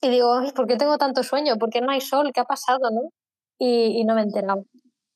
y 0.00 0.08
digo, 0.10 0.42
¿por 0.54 0.66
qué 0.66 0.76
tengo 0.76 0.98
tanto 0.98 1.22
sueño? 1.22 1.56
¿Por 1.56 1.70
qué 1.70 1.80
no 1.80 1.90
hay 1.90 2.00
sol? 2.00 2.30
¿Qué 2.32 2.40
ha 2.40 2.44
pasado? 2.44 2.90
¿no? 2.90 3.10
Y, 3.58 4.04
no 4.04 4.14
me 4.14 4.20
he 4.20 4.24
enterado. 4.24 4.64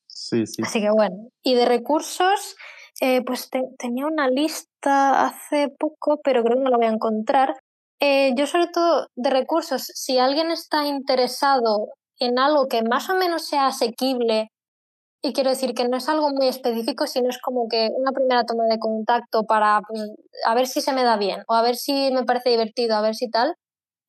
Sí, 0.07 0.45
sí. 0.45 0.61
Así 0.65 0.81
que 0.81 0.89
bueno, 0.89 1.29
y 1.43 1.53
de 1.53 1.65
recursos, 1.65 2.55
eh, 2.99 3.23
pues 3.23 3.49
tenía 3.77 4.07
una 4.07 4.27
lista 4.27 5.25
hace 5.25 5.69
poco, 5.69 6.19
pero 6.23 6.43
creo 6.43 6.57
que 6.57 6.63
no 6.63 6.69
la 6.69 6.77
voy 6.77 6.87
a 6.87 6.91
encontrar, 6.91 7.55
eh, 8.01 8.33
yo 8.35 8.47
sobre 8.47 8.67
todo 8.67 9.07
de 9.15 9.29
recursos, 9.29 9.83
si 9.93 10.17
alguien 10.19 10.51
está 10.51 10.85
interesado 10.87 11.89
en 12.19 12.39
algo 12.39 12.67
que 12.67 12.83
más 12.83 13.09
o 13.09 13.15
menos 13.15 13.47
sea 13.47 13.67
asequible, 13.67 14.49
y 15.23 15.33
quiero 15.33 15.51
decir 15.51 15.73
que 15.75 15.87
no 15.87 15.97
es 15.97 16.09
algo 16.09 16.29
muy 16.31 16.47
específico, 16.47 17.05
sino 17.07 17.29
es 17.29 17.39
como 17.39 17.67
que 17.69 17.89
una 17.95 18.11
primera 18.11 18.43
toma 18.45 18.65
de 18.65 18.79
contacto 18.79 19.43
para 19.45 19.81
pues, 19.87 20.09
a 20.45 20.55
ver 20.55 20.67
si 20.67 20.81
se 20.81 20.93
me 20.93 21.03
da 21.03 21.17
bien 21.17 21.43
o 21.47 21.53
a 21.53 21.61
ver 21.61 21.75
si 21.75 22.11
me 22.11 22.23
parece 22.25 22.49
divertido, 22.49 22.95
a 22.95 23.01
ver 23.01 23.15
si 23.15 23.29
tal. 23.29 23.55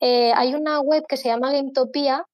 Eh, 0.01 0.32
hay 0.34 0.55
una 0.55 0.80
web 0.80 1.05
que 1.09 1.16
se 1.18 1.28
llama 1.28 1.53
Gametopia 1.53 2.24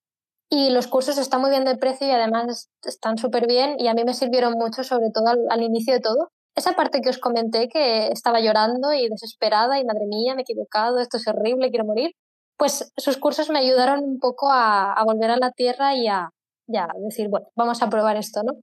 y 0.50 0.70
los 0.70 0.86
cursos 0.86 1.18
están 1.18 1.40
muy 1.40 1.50
bien 1.50 1.64
de 1.64 1.76
precio 1.76 2.06
y 2.06 2.11
además 2.12 2.70
están 2.84 3.18
súper 3.18 3.46
bien 3.48 3.76
y 3.78 3.88
a 3.88 3.94
mí 3.94 4.04
me 4.04 4.14
sirvieron 4.14 4.54
mucho, 4.54 4.84
sobre 4.84 5.11
todo 5.12 5.26
al 5.50 5.62
inicio 5.62 5.94
de 5.94 6.00
todo, 6.00 6.30
esa 6.55 6.72
parte 6.72 7.01
que 7.01 7.11
os 7.11 7.18
comenté 7.18 7.68
que 7.68 8.09
estaba 8.09 8.40
llorando 8.40 8.92
y 8.92 9.09
desesperada 9.09 9.78
y 9.78 9.84
madre 9.84 10.07
mía, 10.07 10.34
me 10.34 10.40
he 10.40 10.42
equivocado, 10.42 10.99
esto 10.99 11.16
es 11.16 11.26
horrible, 11.28 11.70
quiero 11.70 11.84
morir, 11.84 12.12
pues 12.59 12.92
sus 12.96 13.16
cursos 13.16 13.49
me 13.51 13.61
ayudaron 13.61 14.01
un 14.03 14.18
poco 14.18 14.51
a, 14.51 15.01
volver 15.05 15.30
a 15.30 15.36
la 15.36 15.53
tierra 15.53 15.94
y 15.94 16.09
a 16.09 16.30
ya 16.66 16.88
decir, 16.99 17.28
bueno, 17.28 17.46
vamos 17.57 17.82
a 17.82 17.88
probar 17.88 18.16
esto, 18.16 18.42
¿no? 18.42 18.55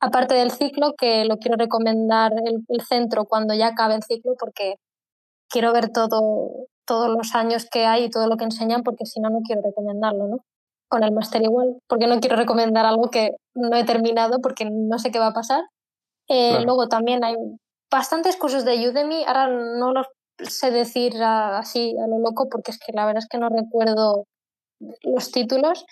Aparte 0.00 0.34
del 0.34 0.50
ciclo, 0.50 0.94
que 0.98 1.24
lo 1.24 1.38
quiero 1.38 1.56
recomendar 1.56 2.32
el, 2.44 2.80
centro 2.82 3.24
cuando 3.24 3.54
ya 3.54 3.68
acabe 3.68 3.94
el 3.94 4.02
ciclo, 4.02 4.34
porque 4.38 4.74
quiero 5.48 5.72
ver 5.72 5.90
todo, 5.90 6.66
todos 6.84 7.08
los 7.08 7.34
años 7.34 7.66
que 7.70 7.86
hay 7.86 8.04
y 8.04 8.10
todo 8.10 8.26
lo 8.26 8.36
que 8.36 8.44
enseñan, 8.44 8.82
porque 8.82 9.06
si 9.06 9.20
no, 9.20 9.30
no 9.30 9.40
quiero 9.46 9.62
recomendarlo, 9.62 10.26
¿no? 10.26 10.38
Con 10.88 11.04
el 11.04 11.12
máster 11.12 11.42
igual, 11.42 11.78
porque 11.88 12.06
no 12.06 12.20
quiero 12.20 12.36
recomendar 12.36 12.84
algo 12.84 13.08
que 13.08 13.36
no 13.54 13.74
he 13.76 13.84
terminado 13.84 14.40
porque 14.42 14.68
no 14.70 14.98
sé 14.98 15.10
qué 15.10 15.18
va 15.18 15.28
a 15.28 15.32
pasar 15.32 15.62
eh, 16.28 16.60
luego 16.64 16.88
también 16.88 17.24
hay 17.24 17.34
bastantes 17.90 18.36
cursos 18.36 18.64
de 18.64 18.88
Udemy, 18.88 19.24
ahora 19.24 19.48
no 19.48 19.92
los 19.92 20.06
sé 20.38 20.70
decir 20.70 21.12
así 21.22 21.94
a 22.02 22.08
lo 22.08 22.18
loco 22.18 22.48
porque 22.50 22.72
es 22.72 22.78
que 22.78 22.92
la 22.92 23.06
verdad 23.06 23.22
es 23.22 23.28
que 23.28 23.38
no 23.38 23.48
recuerdo 23.48 24.26
los 25.02 25.30
títulos, 25.30 25.84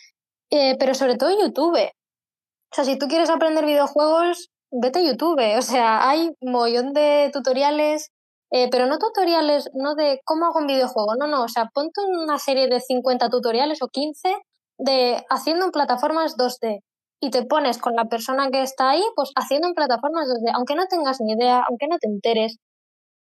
eh, 0.50 0.76
pero 0.78 0.94
sobre 0.94 1.16
todo 1.16 1.30
YouTube. 1.30 1.78
O 1.78 2.74
sea, 2.74 2.84
si 2.84 2.98
tú 2.98 3.06
quieres 3.08 3.30
aprender 3.30 3.64
videojuegos, 3.66 4.50
vete 4.70 5.00
a 5.00 5.02
YouTube. 5.02 5.40
O 5.58 5.62
sea, 5.62 6.08
hay 6.08 6.30
un 6.40 6.52
montón 6.52 6.92
de 6.92 7.30
tutoriales, 7.32 8.10
eh, 8.50 8.68
pero 8.70 8.86
no 8.86 8.98
tutoriales, 8.98 9.70
no 9.74 9.94
de 9.94 10.20
cómo 10.24 10.46
hago 10.46 10.58
un 10.60 10.66
videojuego, 10.66 11.14
no, 11.16 11.26
no. 11.26 11.44
O 11.44 11.48
sea, 11.48 11.70
ponte 11.72 12.00
una 12.02 12.38
serie 12.38 12.68
de 12.68 12.80
50 12.80 13.28
tutoriales 13.28 13.82
o 13.82 13.88
15 13.88 14.36
de 14.78 15.24
haciendo 15.30 15.66
en 15.66 15.70
plataformas 15.70 16.36
2D 16.36 16.80
y 17.22 17.30
te 17.30 17.44
pones 17.44 17.78
con 17.78 17.94
la 17.94 18.06
persona 18.06 18.50
que 18.50 18.62
está 18.62 18.90
ahí, 18.90 19.02
pues 19.14 19.30
haciendo 19.36 19.68
en 19.68 19.74
plataformas 19.74 20.26
desde, 20.28 20.50
aunque 20.54 20.74
no 20.74 20.86
tengas 20.86 21.20
ni 21.20 21.34
idea, 21.34 21.64
aunque 21.68 21.86
no 21.86 21.96
te 21.98 22.08
enteres, 22.08 22.56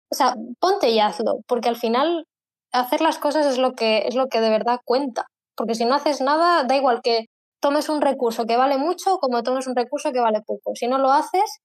o 0.10 0.16
sea, 0.16 0.36
ponte 0.60 0.90
y 0.90 1.00
hazlo, 1.00 1.42
porque 1.48 1.68
al 1.68 1.76
final 1.76 2.26
hacer 2.72 3.02
las 3.02 3.20
cosas 3.20 3.46
es 3.46 3.58
lo 3.58 3.74
que 3.74 4.08
es 4.08 4.16
lo 4.16 4.28
que 4.28 4.40
de 4.40 4.50
verdad 4.50 4.80
cuenta, 4.86 5.26
porque 5.54 5.76
si 5.76 5.84
no 5.84 5.96
haces 5.96 6.22
nada, 6.22 6.64
da 6.64 6.78
igual 6.78 7.02
que 7.04 7.26
tomes 7.62 7.90
un 7.90 8.00
recurso 8.00 8.46
que 8.46 8.56
vale 8.56 8.78
mucho 8.78 9.18
como 9.18 9.44
tomes 9.44 9.68
un 9.68 9.76
recurso 9.76 10.14
que 10.14 10.22
vale 10.22 10.40
poco. 10.48 10.72
Si 10.76 10.88
no 10.88 10.98
lo 10.98 11.12
haces, 11.12 11.60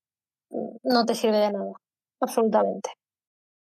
no 0.82 1.04
te 1.04 1.14
sirve 1.14 1.38
de 1.38 1.52
nada, 1.52 1.72
absolutamente. 2.20 2.90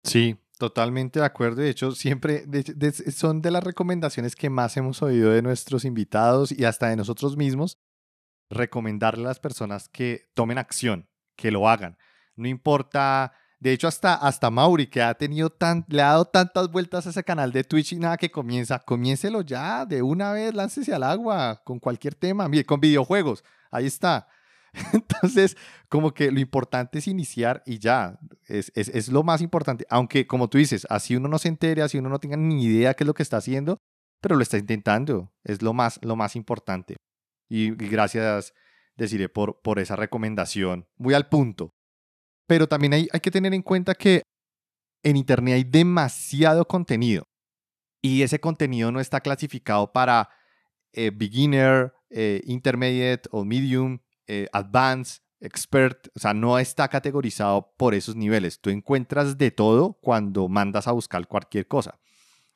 Sí, 0.04 0.38
totalmente 0.58 1.18
de 1.18 1.26
acuerdo. 1.26 1.62
De 1.62 1.70
hecho, 1.70 1.90
siempre 1.90 2.44
son 3.16 3.42
de 3.42 3.50
las 3.50 3.64
recomendaciones 3.64 4.36
que 4.36 4.48
más 4.48 4.76
hemos 4.76 5.02
oído 5.02 5.32
de 5.32 5.42
nuestros 5.42 5.84
invitados 5.84 6.52
y 6.52 6.64
hasta 6.66 6.88
de 6.88 6.94
nosotros 6.94 7.36
mismos, 7.36 7.76
recomendarle 8.50 9.24
a 9.24 9.28
las 9.28 9.40
personas 9.40 9.88
que 9.88 10.30
tomen 10.34 10.58
acción, 10.58 11.08
que 11.36 11.50
lo 11.50 11.68
hagan. 11.68 11.96
No 12.36 12.48
importa, 12.48 13.32
de 13.60 13.72
hecho 13.72 13.88
hasta, 13.88 14.14
hasta 14.14 14.50
Mauri, 14.50 14.88
que 14.88 15.02
ha 15.02 15.14
tenido 15.14 15.50
tan, 15.50 15.84
le 15.88 16.02
ha 16.02 16.08
dado 16.08 16.24
tantas 16.26 16.70
vueltas 16.70 17.06
a 17.06 17.10
ese 17.10 17.24
canal 17.24 17.52
de 17.52 17.64
Twitch 17.64 17.92
y 17.92 17.98
nada 17.98 18.16
que 18.16 18.30
comienza, 18.30 18.80
comiéncelo 18.80 19.42
ya, 19.42 19.86
de 19.86 20.02
una 20.02 20.32
vez, 20.32 20.54
láncese 20.54 20.92
al 20.92 21.04
agua 21.04 21.62
con 21.64 21.78
cualquier 21.78 22.14
tema, 22.14 22.48
mire, 22.48 22.64
con 22.64 22.80
videojuegos, 22.80 23.44
ahí 23.70 23.86
está. 23.86 24.28
Entonces, 24.92 25.56
como 25.88 26.14
que 26.14 26.30
lo 26.30 26.40
importante 26.40 26.98
es 26.98 27.08
iniciar 27.08 27.62
y 27.66 27.78
ya, 27.78 28.18
es, 28.46 28.72
es, 28.74 28.88
es, 28.88 29.08
lo 29.08 29.22
más 29.22 29.40
importante. 29.40 29.86
Aunque, 29.90 30.26
como 30.26 30.48
tú 30.48 30.58
dices, 30.58 30.86
así 30.90 31.16
uno 31.16 31.28
no 31.28 31.38
se 31.38 31.48
entere, 31.48 31.82
así 31.82 31.98
uno 31.98 32.08
no 32.08 32.18
tenga 32.18 32.36
ni 32.36 32.64
idea 32.64 32.94
qué 32.94 33.04
es 33.04 33.06
lo 33.06 33.14
que 33.14 33.22
está 33.22 33.38
haciendo, 33.38 33.78
pero 34.20 34.36
lo 34.36 34.42
está 34.42 34.58
intentando, 34.58 35.32
es 35.44 35.62
lo 35.62 35.72
más, 35.72 35.98
lo 36.02 36.16
más 36.16 36.36
importante. 36.36 36.96
Y, 37.50 37.72
gracias, 37.72 38.54
deciré, 38.96 39.28
por, 39.28 39.60
por 39.60 39.78
esa 39.78 39.96
recomendación, 39.96 40.88
muy 40.96 41.12
al 41.12 41.28
punto. 41.28 41.74
Pero 42.46 42.66
también 42.66 42.94
hay, 42.94 43.08
hay 43.12 43.20
que 43.20 43.30
tener 43.30 43.52
en 43.52 43.62
cuenta 43.62 43.94
que 43.94 44.22
en 45.02 45.16
Internet 45.16 45.54
hay 45.54 45.64
demasiado 45.64 46.66
contenido 46.66 47.24
y 48.02 48.22
ese 48.22 48.40
contenido 48.40 48.90
no 48.92 49.00
está 49.00 49.20
clasificado 49.20 49.92
para 49.92 50.30
eh, 50.92 51.10
beginner, 51.14 51.92
eh, 52.08 52.40
intermediate 52.44 53.28
o 53.30 53.44
medium 53.44 53.98
eh, 54.26 54.48
advanced, 54.52 55.22
expert, 55.40 56.08
o 56.14 56.18
sea, 56.18 56.34
no 56.34 56.58
está 56.58 56.88
categorizado 56.88 57.72
por 57.76 57.94
esos 57.94 58.16
niveles. 58.16 58.60
Tú 58.60 58.70
encuentras 58.70 59.38
de 59.38 59.50
todo 59.50 59.94
cuando 60.00 60.48
mandas 60.48 60.86
a 60.86 60.92
buscar 60.92 61.26
cualquier 61.26 61.66
cosa, 61.66 61.98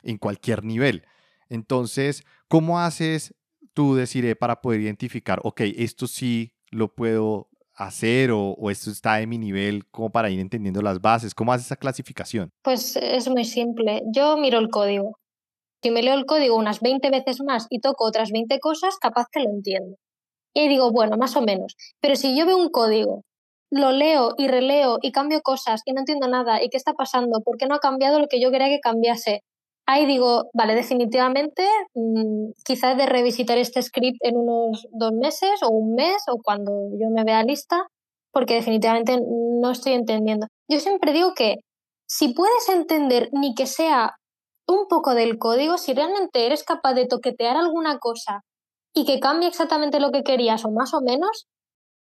en 0.03 0.19
cualquier 0.19 0.65
nivel. 0.65 1.07
Entonces, 1.49 2.25
¿cómo 2.49 2.81
haces 2.81 3.35
tú, 3.75 3.95
deciré, 3.95 4.37
para 4.37 4.61
poder 4.61 4.81
identificar, 4.81 5.41
ok, 5.43 5.61
esto 5.77 6.07
sí 6.07 6.55
lo 6.71 6.95
puedo 6.95 7.49
hacer 7.75 8.31
o, 8.33 8.71
esto 8.71 8.91
está 8.91 9.21
en 9.21 9.29
mi 9.29 9.39
nivel 9.39 9.87
como 9.91 10.11
para 10.11 10.31
ir 10.31 10.41
entendiendo 10.41 10.81
las 10.83 11.01
bases? 11.01 11.35
¿Cómo 11.35 11.53
haces 11.53 11.67
esa 11.67 11.77
clasificación? 11.77 12.51
Pues 12.63 12.97
es 12.97 13.29
muy 13.29 13.45
simple. 13.45 14.03
Yo 14.13 14.37
miro 14.37 14.59
el 14.59 14.69
código. 14.69 15.19
Si 15.83 15.91
me 15.91 16.03
leo 16.03 16.15
el 16.15 16.25
código 16.25 16.57
unas 16.57 16.81
20 16.81 17.11
veces 17.11 17.41
más 17.45 17.67
y 17.69 17.81
toco 17.81 18.07
otras 18.07 18.31
20 18.31 18.59
cosas, 18.61 18.97
capaz 18.99 19.27
que 19.31 19.41
lo 19.41 19.51
entiendo. 19.51 19.97
Y 20.55 20.69
digo, 20.69 20.93
bueno, 20.93 21.17
más 21.17 21.37
o 21.37 21.43
menos. 21.43 21.77
Pero 22.01 22.17
si 22.17 22.39
yo 22.39 22.47
veo 22.47 22.57
un 22.57 22.71
código, 22.71 23.25
lo 23.71 23.91
leo 23.91 24.35
y 24.39 24.47
releo 24.47 24.99
y 25.03 25.11
cambio 25.11 25.43
cosas 25.43 25.83
y 25.85 25.93
no 25.93 26.01
entiendo 26.01 26.29
nada 26.29 26.63
y 26.63 26.69
qué 26.69 26.77
está 26.77 26.95
pasando, 26.95 27.41
por 27.41 27.59
qué 27.59 27.67
no 27.67 27.75
ha 27.75 27.81
cambiado 27.81 28.21
lo 28.21 28.29
que 28.29 28.41
yo 28.41 28.51
quería 28.51 28.69
que 28.69 28.81
cambiase, 28.81 29.43
ahí 29.87 30.07
digo, 30.07 30.51
vale, 30.55 30.75
definitivamente 30.75 31.67
mmm, 31.95 32.51
quizás 32.65 32.97
de 32.97 33.07
revisitar 33.07 33.59
este 33.59 33.83
script 33.83 34.19
en 34.21 34.37
unos 34.37 34.87
dos 34.93 35.13
meses 35.13 35.63
o 35.63 35.71
un 35.71 35.95
mes 35.95 36.23
o 36.29 36.39
cuando 36.43 36.73
yo 36.99 37.11
me 37.11 37.25
vea 37.25 37.43
lista, 37.45 37.87
porque 38.33 38.55
definitivamente 38.55 39.19
no 39.21 39.71
estoy 39.71 39.93
entendiendo. 39.95 40.47
Yo 40.69 40.81
siempre 40.81 41.13
digo 41.13 41.33
que 41.35 41.57
si 42.09 42.35
puedes 42.35 42.69
entender 42.69 43.29
ni 43.33 43.55
que 43.55 43.67
sea 43.67 44.13
un 44.67 44.89
poco 44.89 45.15
del 45.15 45.39
código, 45.39 45.79
si 45.79 45.95
realmente 45.95 46.47
eres 46.47 46.65
capaz 46.65 46.95
de 46.95 47.07
toquetear 47.07 47.57
alguna 47.57 47.99
cosa 47.99 48.41
y 48.95 49.05
que 49.07 49.21
cambie 49.21 49.49
exactamente 49.49 50.01
lo 50.01 50.11
que 50.13 50.23
querías 50.23 50.65
o 50.65 50.71
más 50.71 50.95
o 50.95 51.01
menos, 51.03 51.47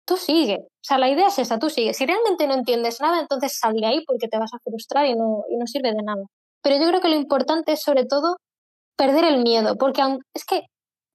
tú 0.05 0.17
sigue. 0.17 0.59
O 0.61 0.83
sea, 0.83 0.97
la 0.99 1.09
idea 1.09 1.27
es 1.27 1.39
esa, 1.39 1.59
tú 1.59 1.69
sigue. 1.69 1.93
Si 1.93 2.05
realmente 2.05 2.47
no 2.47 2.53
entiendes 2.55 3.01
nada, 3.01 3.19
entonces 3.21 3.57
sal 3.59 3.73
de 3.75 3.85
ahí 3.87 4.05
porque 4.05 4.27
te 4.27 4.37
vas 4.39 4.53
a 4.53 4.59
frustrar 4.63 5.05
y 5.07 5.15
no, 5.15 5.43
y 5.49 5.57
no 5.57 5.67
sirve 5.67 5.89
de 5.93 6.03
nada. 6.03 6.23
Pero 6.65 6.77
yo 6.77 6.87
creo 6.87 6.99
que 6.99 7.09
lo 7.09 7.15
importante 7.15 7.73
es 7.73 7.83
sobre 7.83 8.05
todo 8.05 8.37
perder 8.97 9.23
el 9.23 9.43
miedo, 9.43 9.75
porque 9.77 10.01
es 10.33 10.45
que 10.45 10.63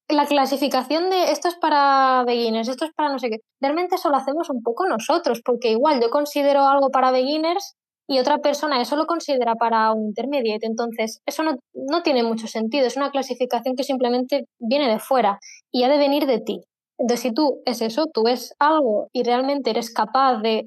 la 0.08 0.26
clasificación 0.26 1.10
de 1.10 1.32
esto 1.32 1.48
es 1.48 1.56
para 1.56 2.22
beginners, 2.24 2.68
esto 2.68 2.84
es 2.84 2.92
para 2.94 3.10
no 3.10 3.18
sé 3.18 3.30
qué, 3.30 3.38
realmente 3.60 3.96
eso 3.96 4.10
lo 4.10 4.16
hacemos 4.16 4.48
un 4.48 4.62
poco 4.62 4.86
nosotros, 4.86 5.40
porque 5.44 5.72
igual 5.72 6.00
yo 6.00 6.08
considero 6.10 6.68
algo 6.68 6.90
para 6.90 7.10
beginners 7.10 7.74
y 8.08 8.20
otra 8.20 8.38
persona 8.38 8.80
eso 8.80 8.94
lo 8.94 9.06
considera 9.06 9.56
para 9.56 9.92
un 9.92 10.06
intermediate. 10.06 10.66
Entonces, 10.66 11.20
eso 11.26 11.42
no, 11.42 11.56
no 11.74 12.02
tiene 12.04 12.22
mucho 12.22 12.46
sentido. 12.46 12.86
Es 12.86 12.96
una 12.96 13.10
clasificación 13.10 13.74
que 13.74 13.82
simplemente 13.82 14.44
viene 14.60 14.88
de 14.88 15.00
fuera 15.00 15.40
y 15.72 15.82
ha 15.82 15.88
de 15.88 15.98
venir 15.98 16.26
de 16.26 16.40
ti. 16.40 16.60
Entonces, 16.96 17.22
si 17.22 17.34
tú 17.34 17.60
es 17.64 17.82
eso, 17.82 18.06
tú 18.12 18.22
ves 18.22 18.54
algo 18.60 19.08
y 19.12 19.24
realmente 19.24 19.70
eres 19.70 19.92
capaz 19.92 20.42
de... 20.42 20.62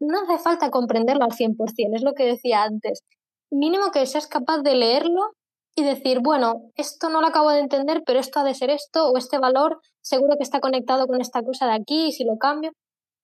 No 0.00 0.20
hace 0.22 0.42
falta 0.42 0.70
comprenderlo 0.70 1.24
al 1.24 1.32
100%, 1.32 1.56
es 1.94 2.02
lo 2.02 2.14
que 2.14 2.24
decía 2.24 2.62
antes. 2.62 3.02
Mínimo 3.50 3.90
que 3.90 4.06
seas 4.06 4.26
capaz 4.26 4.58
de 4.62 4.74
leerlo 4.74 5.32
y 5.76 5.84
decir, 5.84 6.20
bueno, 6.20 6.70
esto 6.76 7.08
no 7.08 7.20
lo 7.20 7.28
acabo 7.28 7.50
de 7.50 7.60
entender, 7.60 8.02
pero 8.04 8.18
esto 8.18 8.40
ha 8.40 8.44
de 8.44 8.54
ser 8.54 8.70
esto, 8.70 9.08
o 9.08 9.16
este 9.16 9.38
valor 9.38 9.80
seguro 10.02 10.36
que 10.36 10.42
está 10.42 10.60
conectado 10.60 11.06
con 11.06 11.20
esta 11.20 11.42
cosa 11.42 11.66
de 11.66 11.74
aquí, 11.74 12.08
y 12.08 12.12
si 12.12 12.24
lo 12.24 12.36
cambio. 12.38 12.72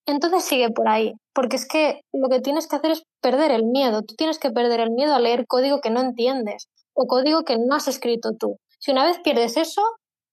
Entonces 0.06 0.44
sigue 0.44 0.70
por 0.70 0.88
ahí, 0.88 1.14
porque 1.34 1.56
es 1.56 1.66
que 1.66 2.00
lo 2.12 2.28
que 2.28 2.40
tienes 2.40 2.68
que 2.68 2.76
hacer 2.76 2.92
es 2.92 3.02
perder 3.20 3.50
el 3.50 3.64
miedo. 3.66 4.02
Tú 4.02 4.14
tienes 4.14 4.38
que 4.38 4.50
perder 4.50 4.80
el 4.80 4.92
miedo 4.92 5.14
a 5.14 5.20
leer 5.20 5.46
código 5.46 5.80
que 5.80 5.90
no 5.90 6.00
entiendes 6.00 6.68
o 6.94 7.06
código 7.06 7.42
que 7.42 7.58
no 7.58 7.74
has 7.74 7.88
escrito 7.88 8.30
tú. 8.38 8.58
Si 8.78 8.92
una 8.92 9.04
vez 9.04 9.18
pierdes 9.22 9.56
eso, 9.56 9.82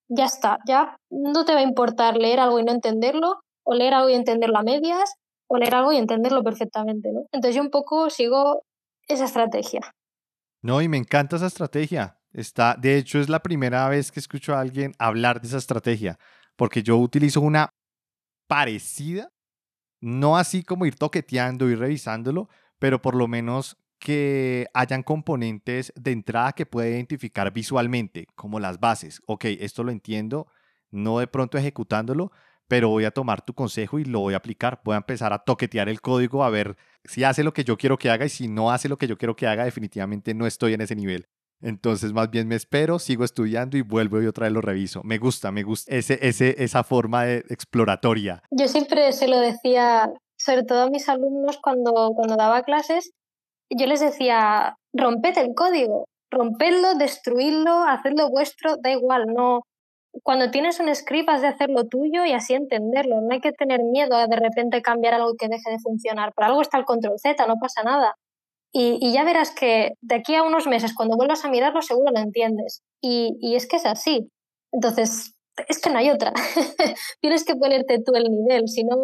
ya 0.07 0.25
está, 0.25 0.59
ya 0.67 0.95
no 1.09 1.43
te 1.43 1.53
va 1.53 1.59
a 1.59 1.63
importar 1.63 2.17
leer 2.17 2.39
algo 2.39 2.59
y 2.59 2.63
no 2.63 2.71
entenderlo, 2.71 3.39
o 3.65 3.73
leer 3.73 3.95
algo 3.95 4.09
y 4.09 4.13
entenderlo 4.13 4.59
a 4.59 4.63
medias, 4.63 5.15
o 5.47 5.57
leer 5.57 5.75
algo 5.75 5.91
y 5.91 5.97
entenderlo 5.97 6.43
perfectamente, 6.43 7.11
¿no? 7.11 7.21
Entonces 7.31 7.55
yo 7.55 7.61
un 7.61 7.71
poco 7.71 8.09
sigo 8.09 8.61
esa 9.08 9.26
estrategia. 9.26 9.82
No, 10.62 10.82
y 10.82 10.88
me 10.88 10.97
encanta 10.97 11.36
esa 11.36 11.47
estrategia. 11.47 12.20
Está, 12.32 12.76
de 12.76 12.97
hecho, 12.97 13.20
es 13.20 13.30
la 13.30 13.43
primera 13.43 13.88
vez 13.89 14.12
que 14.12 14.20
escucho 14.20 14.56
a 14.56 14.60
alguien 14.60 14.93
hablar 14.97 15.41
de 15.41 15.47
esa 15.47 15.58
estrategia, 15.58 16.18
porque 16.56 16.82
yo 16.82 16.97
utilizo 16.97 17.41
una 17.41 17.70
parecida, 18.47 19.30
no 20.01 20.38
así 20.38 20.64
como 20.64 20.86
ir 20.86 20.95
toqueteando 20.95 21.70
y 21.70 21.76
revisándolo, 21.76 22.49
pero 22.80 23.01
por 23.01 23.16
lo 23.16 23.28
menos 23.28 23.78
que 23.99 24.68
hayan 24.74 25.04
componentes 25.04 25.93
de 25.95 26.12
entrada 26.12 26.54
que 26.54 26.66
pueda 26.66 26.89
identificar 26.89 27.54
visualmente, 27.54 28.28
como 28.36 28.60
las 28.60 28.80
bases. 28.80 29.22
Ok, 29.28 29.45
esto 29.45 29.84
lo 29.84 29.91
entiendo, 29.91 30.47
no 30.91 31.20
de 31.20 31.28
pronto 31.28 31.58
ejecutándolo, 31.58 32.32
pero 32.68 32.89
voy 32.89 33.06
a 33.06 33.12
tomar 33.12 33.45
tu 33.45 33.54
consejo 33.54 33.99
y 33.99 34.06
lo 34.06 34.20
voy 34.20 34.34
a 34.34 34.38
aplicar. 34.38 34.82
Voy 34.84 34.95
a 34.95 34.97
empezar 34.97 35.32
a 35.32 35.39
toquetear 35.39 35.88
el 35.88 36.01
código 36.01 36.43
a 36.43 36.49
ver 36.49 36.76
si 37.06 37.24
hace 37.24 37.43
lo 37.43 37.54
que 37.54 37.64
yo 37.64 37.78
quiero 37.78 37.97
que 37.97 38.10
haga 38.10 38.26
y 38.26 38.30
si 38.30 38.47
no 38.47 38.72
hace 38.72 38.89
lo 38.89 38.97
que 38.97 39.08
yo 39.08 39.18
quiero 39.18 39.36
que 39.36 39.47
haga, 39.47 39.66
definitivamente 39.66 40.34
no 40.34 40.45
estoy 40.45 40.74
en 40.74 40.82
ese 40.82 40.95
nivel. 40.95 41.28
Entonces, 41.62 42.12
más 42.12 42.30
bien 42.30 42.47
me 42.47 42.56
espero, 42.56 42.99
sigo 42.99 43.24
estudiando 43.24 43.78
y 43.78 43.82
vuelvo 43.82 44.22
y 44.22 44.28
otra 44.28 44.45
vez 44.47 44.54
lo 44.54 44.62
reviso. 44.62 45.01
Me 45.04 45.18
gusta, 45.18 45.51
me 45.51 45.64
gusta 45.64 45.95
ese, 45.95 46.20
ese, 46.22 46.62
esa 46.62 46.84
forma 46.84 47.24
de 47.24 47.38
exploratoria. 47.49 48.43
Yo 48.51 48.68
siempre 48.68 49.14
se 49.14 49.30
lo 49.30 49.39
decía 49.39 50.12
sobre 50.43 50.64
todo 50.64 50.84
a 50.84 50.89
mis 50.89 51.08
alumnos 51.10 51.60
cuando, 51.62 52.12
cuando 52.16 52.36
daba 52.36 52.64
clases, 52.64 53.12
yo 53.70 53.86
les 53.88 54.01
decía, 54.01 54.78
romped 54.93 55.38
el 55.38 55.54
código, 55.56 56.06
rompedlo, 56.30 56.95
destruidlo, 56.95 57.86
hacedlo 57.88 58.30
vuestro, 58.30 58.76
da 58.78 58.91
igual, 58.91 59.28
no. 59.28 59.62
Cuando 60.22 60.51
tienes 60.51 60.80
un 60.80 60.93
script 60.93 61.30
has 61.30 61.41
de 61.41 61.47
hacerlo 61.47 61.86
tuyo 61.86 62.24
y 62.26 62.34
así 62.34 62.53
entenderlo. 62.53 63.22
No 63.22 63.30
hay 63.32 63.41
que 63.41 63.51
tener 63.51 63.82
miedo 63.84 64.16
a 64.16 64.28
de 64.28 64.36
repente 64.36 64.82
cambiar 64.82 65.16
algo 65.16 65.34
que 65.38 65.47
deje 65.47 65.72
de 65.72 65.80
funcionar. 65.80 66.34
Por 66.34 66.43
algo 66.45 66.61
está 66.61 66.78
el 66.78 66.86
control 66.86 67.18
Z, 67.20 67.45
no 67.47 67.55
pasa 67.59 67.84
nada. 67.84 68.16
Y, 68.72 68.97
y, 69.01 69.14
ya 69.14 69.24
verás 69.24 69.51
que 69.51 69.93
de 70.01 70.16
aquí 70.16 70.36
a 70.36 70.43
unos 70.43 70.66
meses, 70.66 70.95
cuando 70.95 71.16
vuelvas 71.16 71.45
a 71.45 71.49
mirarlo, 71.49 71.82
seguro 71.82 72.11
lo 72.11 72.20
entiendes. 72.20 72.82
Y, 73.01 73.38
y 73.39 73.55
es 73.55 73.68
que 73.68 73.76
es 73.76 73.86
así. 73.86 74.30
Entonces, 74.72 75.36
es 75.68 75.80
que 75.80 75.89
no 75.89 75.99
hay 75.99 76.09
otra. 76.09 76.34
Tienes 77.22 77.43
que 77.43 77.55
ponerte 77.55 77.99
tú 78.03 78.16
el 78.16 78.32
nivel, 78.32 78.68
si 78.68 78.84
no, 78.84 78.97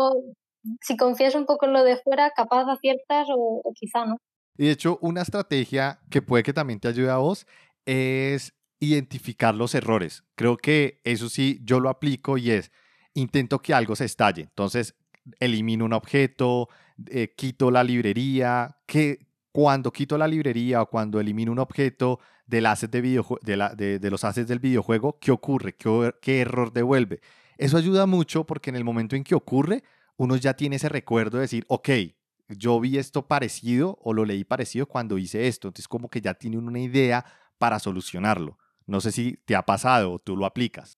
si 0.81 0.97
confías 0.97 1.35
un 1.35 1.45
poco 1.45 1.67
en 1.67 1.73
lo 1.73 1.83
de 1.83 1.97
fuera, 1.97 2.31
capaz 2.35 2.65
aciertas 2.67 3.27
o, 3.29 3.61
o 3.63 3.73
quizá 3.73 4.05
no. 4.05 4.17
Y 4.57 4.65
de 4.65 4.71
hecho, 4.71 4.97
una 5.01 5.21
estrategia 5.21 5.99
que 6.09 6.21
puede 6.21 6.43
que 6.43 6.53
también 6.53 6.79
te 6.79 6.87
ayude 6.87 7.11
a 7.11 7.17
vos 7.17 7.45
es 7.85 8.53
identificar 8.79 9.55
los 9.55 9.75
errores. 9.75 10.23
Creo 10.35 10.57
que 10.57 11.01
eso 11.03 11.29
sí, 11.29 11.59
yo 11.63 11.79
lo 11.79 11.89
aplico 11.89 12.37
y 12.37 12.51
es, 12.51 12.71
intento 13.13 13.61
que 13.61 13.73
algo 13.73 13.95
se 13.95 14.05
estalle. 14.05 14.43
Entonces, 14.43 14.95
elimino 15.39 15.85
un 15.85 15.93
objeto, 15.93 16.69
eh, 17.07 17.33
quito 17.35 17.71
la 17.71 17.83
librería, 17.83 18.77
que 18.85 19.27
cuando 19.51 19.91
quito 19.91 20.17
la 20.17 20.27
librería 20.27 20.81
o 20.81 20.89
cuando 20.89 21.19
elimino 21.19 21.51
un 21.51 21.59
objeto 21.59 22.19
de, 22.45 22.57
de, 22.57 23.57
la, 23.57 23.69
de, 23.75 23.99
de, 23.99 24.11
los 24.11 24.23
assets 24.23 24.47
del 24.47 24.59
videojuego, 24.59 25.17
¿qué 25.19 25.31
ocurre? 25.31 25.75
¿Qué, 25.75 26.13
¿Qué 26.21 26.41
error 26.41 26.71
devuelve? 26.71 27.19
Eso 27.57 27.77
ayuda 27.77 28.05
mucho 28.05 28.45
porque 28.45 28.69
en 28.69 28.75
el 28.75 28.83
momento 28.83 29.15
en 29.15 29.23
que 29.23 29.35
ocurre, 29.35 29.83
uno 30.15 30.35
ya 30.37 30.53
tiene 30.53 30.77
ese 30.77 30.89
recuerdo 30.89 31.37
de 31.37 31.41
decir, 31.41 31.65
ok, 31.67 31.89
yo 32.49 32.79
vi 32.79 32.97
esto 32.97 33.27
parecido 33.27 33.97
o 34.01 34.13
lo 34.13 34.25
leí 34.25 34.43
parecido 34.43 34.85
cuando 34.85 35.17
hice 35.17 35.47
esto. 35.47 35.67
Entonces 35.67 35.87
como 35.87 36.09
que 36.09 36.21
ya 36.21 36.33
tiene 36.33 36.57
una 36.57 36.79
idea 36.79 37.25
para 37.57 37.79
solucionarlo. 37.79 38.57
No 38.89 39.01
sé 39.01 39.11
si 39.11 39.37
te 39.45 39.55
ha 39.55 39.61
pasado 39.61 40.13
o 40.13 40.19
tú 40.19 40.35
lo 40.35 40.45
aplicas. 40.45 40.97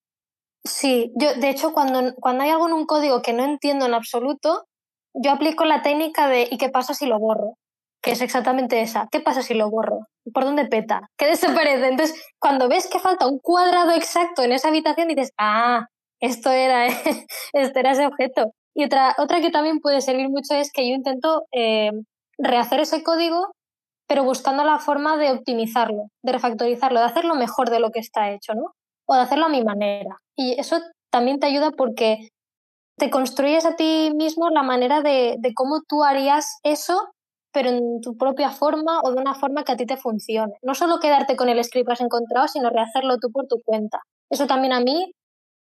Sí, 0.64 1.12
yo 1.16 1.34
de 1.34 1.50
hecho 1.50 1.74
cuando, 1.74 2.16
cuando 2.16 2.44
hay 2.44 2.50
algo 2.50 2.68
en 2.68 2.74
un 2.74 2.86
código 2.86 3.22
que 3.22 3.34
no 3.34 3.44
entiendo 3.44 3.86
en 3.86 3.94
absoluto, 3.94 4.68
yo 5.14 5.32
aplico 5.32 5.66
la 5.66 5.82
técnica 5.82 6.28
de 6.28 6.48
¿y 6.50 6.58
qué 6.58 6.70
pasa 6.70 6.94
si 6.94 7.06
lo 7.06 7.20
borro? 7.20 7.58
Que 8.02 8.12
es 8.12 8.22
exactamente 8.22 8.82
esa. 8.82 9.08
¿Qué 9.12 9.20
pasa 9.20 9.42
si 9.42 9.54
lo 9.54 9.70
borro? 9.70 10.08
¿Por 10.34 10.46
dónde 10.46 10.66
peta? 10.66 11.10
¿Qué 11.18 11.28
desaparece? 11.28 11.88
Entonces, 11.88 12.24
cuando 12.40 12.70
ves 12.70 12.88
que 12.88 13.00
falta 13.00 13.28
un 13.28 13.40
cuadrado 13.40 13.92
exacto 13.92 14.44
en 14.44 14.54
esa 14.54 14.70
habitación, 14.70 15.10
dices, 15.10 15.34
ah, 15.38 15.88
esto 16.22 16.52
era, 16.52 16.88
esto 17.54 17.80
era 17.80 17.92
ese 17.92 18.06
objeto. 18.06 18.54
Y 18.74 18.86
otra, 18.86 19.16
otra 19.18 19.42
que 19.42 19.52
también 19.52 19.80
puede 19.80 20.00
servir 20.00 20.30
mucho 20.30 20.54
es 20.56 20.72
que 20.72 20.88
yo 20.88 20.96
intento 20.96 21.44
eh, 21.52 21.92
rehacer 22.38 22.80
ese 22.80 23.04
código, 23.04 23.54
pero 24.12 24.26
buscando 24.26 24.66
la 24.66 24.78
forma 24.78 25.16
de 25.16 25.32
optimizarlo, 25.32 26.10
de 26.22 26.34
refactorizarlo, 26.34 27.00
de 27.00 27.06
hacerlo 27.06 27.34
mejor 27.36 27.70
de 27.70 27.80
lo 27.80 27.92
que 27.92 28.02
está 28.02 28.30
hecho, 28.32 28.54
¿no? 28.54 28.74
O 29.08 29.16
de 29.16 29.22
hacerlo 29.22 29.46
a 29.46 29.50
mi 29.50 29.64
manera. 29.64 30.18
Y 30.36 30.60
eso 30.60 30.80
también 31.10 31.40
te 31.40 31.48
ayuda 31.48 31.72
porque 31.72 32.28
te 32.98 33.10
construyes 33.10 33.66
a 33.66 33.78
ti 33.78 34.12
mismo 34.14 34.50
la 34.50 34.64
manera 34.64 35.02
de, 35.02 35.38
de 35.40 35.54
cómo 35.54 35.80
tú 35.88 36.04
harías 36.04 36.60
eso 36.64 37.00
pero 37.54 37.70
en 37.70 38.02
tu 38.02 38.18
propia 38.18 38.50
forma 38.50 39.00
o 39.02 39.14
de 39.14 39.22
una 39.22 39.34
forma 39.34 39.64
que 39.64 39.72
a 39.72 39.78
ti 39.78 39.86
te 39.86 39.96
funcione. 39.96 40.56
No 40.62 40.76
solo 40.76 41.00
quedarte 41.00 41.38
con 41.38 41.48
el 41.48 41.64
script 41.64 41.88
que 41.88 41.94
has 41.94 42.02
encontrado, 42.02 42.50
sino 42.50 42.70
rehacerlo 42.70 43.16
tú 43.18 43.32
por 43.32 43.48
tu 43.48 43.62
cuenta. 43.64 44.02
Eso 44.30 44.46
también 44.46 44.74
a 44.74 44.82
mí 44.82 45.14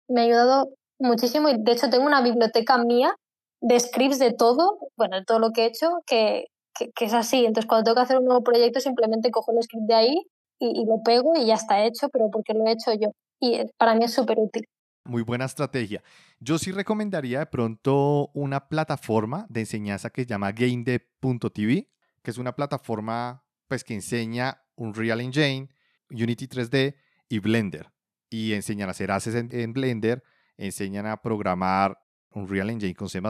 me 0.10 0.22
ha 0.22 0.24
ayudado 0.24 0.70
muchísimo 1.00 1.48
y 1.48 1.58
de 1.60 1.74
hecho 1.74 1.92
tengo 1.92 2.08
una 2.08 2.24
biblioteca 2.24 2.80
mía 2.80 3.14
de 3.62 3.80
scripts 3.80 4.18
de 4.18 4.34
todo, 4.34 4.80
bueno, 4.98 5.18
de 5.18 5.26
todo 5.26 5.38
lo 5.38 5.52
que 5.52 5.64
he 5.64 5.68
hecho, 5.68 5.90
que, 6.08 6.46
que, 6.74 7.06
es 7.06 7.14
así. 7.14 7.46
Entonces 7.46 7.68
cuando 7.68 7.86
tengo 7.86 7.96
que 7.96 8.02
hacer 8.02 8.18
un 8.18 8.26
nuevo 8.26 8.44
proyecto 8.44 8.80
simplemente 8.80 9.32
cojo 9.32 9.52
el 9.52 9.64
script 9.64 9.88
de 9.88 9.96
ahí 9.96 10.16
y, 10.60 10.82
y 10.82 10.86
lo 10.86 11.02
pego 11.04 11.34
y 11.36 11.46
ya 11.46 11.56
está 11.56 11.84
hecho, 11.84 12.10
pero 12.10 12.30
porque 12.32 12.54
lo 12.54 12.66
he 12.66 12.72
hecho 12.72 12.94
yo. 12.94 13.12
Y 13.40 13.56
eh, 13.56 13.72
para 13.78 13.96
mí 13.96 14.06
es 14.06 14.14
súper 14.14 14.40
útil. 14.40 14.68
Muy 15.04 15.24
buena 15.24 15.46
estrategia. 15.46 16.04
Yo 16.40 16.60
sí 16.60 16.72
recomendaría 16.72 17.40
de 17.40 17.46
pronto 17.48 18.30
una 18.34 18.68
plataforma 18.68 19.48
de 19.50 19.62
enseñanza 19.62 20.12
que 20.12 20.22
se 20.22 20.28
llama 20.28 20.52
GameDev.tv, 20.52 21.90
que 22.22 22.32
es 22.32 22.38
una 22.38 22.56
plataforma 22.56 23.44
pues 23.68 23.84
que 23.84 23.96
enseña 23.96 24.62
Unreal 24.76 25.22
Engine, 25.22 25.70
Unity 26.12 26.48
3D 26.48 26.96
y 27.30 27.40
Blender 27.40 27.90
y 28.32 28.54
enseñan 28.54 28.88
a 28.88 28.92
hacer 28.92 29.12
assets 29.12 29.54
en, 29.54 29.74
Blender, 29.74 30.24
enseñan 30.58 31.06
a 31.06 31.22
programar 31.22 32.01
un 32.34 32.48
Real 32.48 32.70
Engine 32.70 32.96
con 32.96 33.10
C++ 33.10 33.22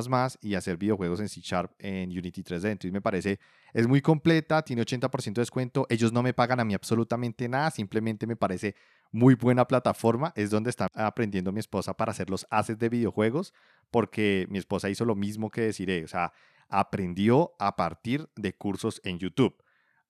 y 0.42 0.56
hacer 0.56 0.78
videojuegos 0.78 1.20
en 1.20 1.30
C 1.30 1.42
Sharp 1.42 1.72
en 1.80 2.10
Unity 2.10 2.44
3D. 2.44 2.72
Entonces 2.72 2.92
me 2.92 3.02
parece, 3.02 3.40
es 3.74 3.88
muy 3.88 4.02
completa, 4.02 4.62
tiene 4.62 4.84
80% 4.84 5.34
de 5.34 5.42
descuento, 5.42 5.88
ellos 5.90 6.14
no 6.14 6.22
me 6.24 6.34
pagan 6.34 6.60
a 6.60 6.66
mí 6.66 6.74
absolutamente 6.74 7.50
nada, 7.50 7.72
simplemente 7.72 8.28
me 8.28 8.36
parece 8.36 8.76
muy 9.12 9.36
buena 9.36 9.66
plataforma, 9.68 10.34
es 10.36 10.50
donde 10.50 10.70
está 10.70 10.88
aprendiendo 10.94 11.52
mi 11.52 11.60
esposa 11.60 11.96
para 11.96 12.12
hacer 12.12 12.30
los 12.30 12.46
assets 12.50 12.80
de 12.80 12.90
videojuegos, 12.90 13.54
porque 13.90 14.46
mi 14.50 14.58
esposa 14.58 14.90
hizo 14.90 15.06
lo 15.06 15.16
mismo 15.16 15.50
que 15.50 15.62
deciré, 15.62 16.04
o 16.04 16.08
sea, 16.08 16.32
aprendió 16.70 17.54
a 17.60 17.76
partir 17.76 18.30
de 18.36 18.54
cursos 18.54 19.02
en 19.04 19.20
YouTube. 19.20 19.56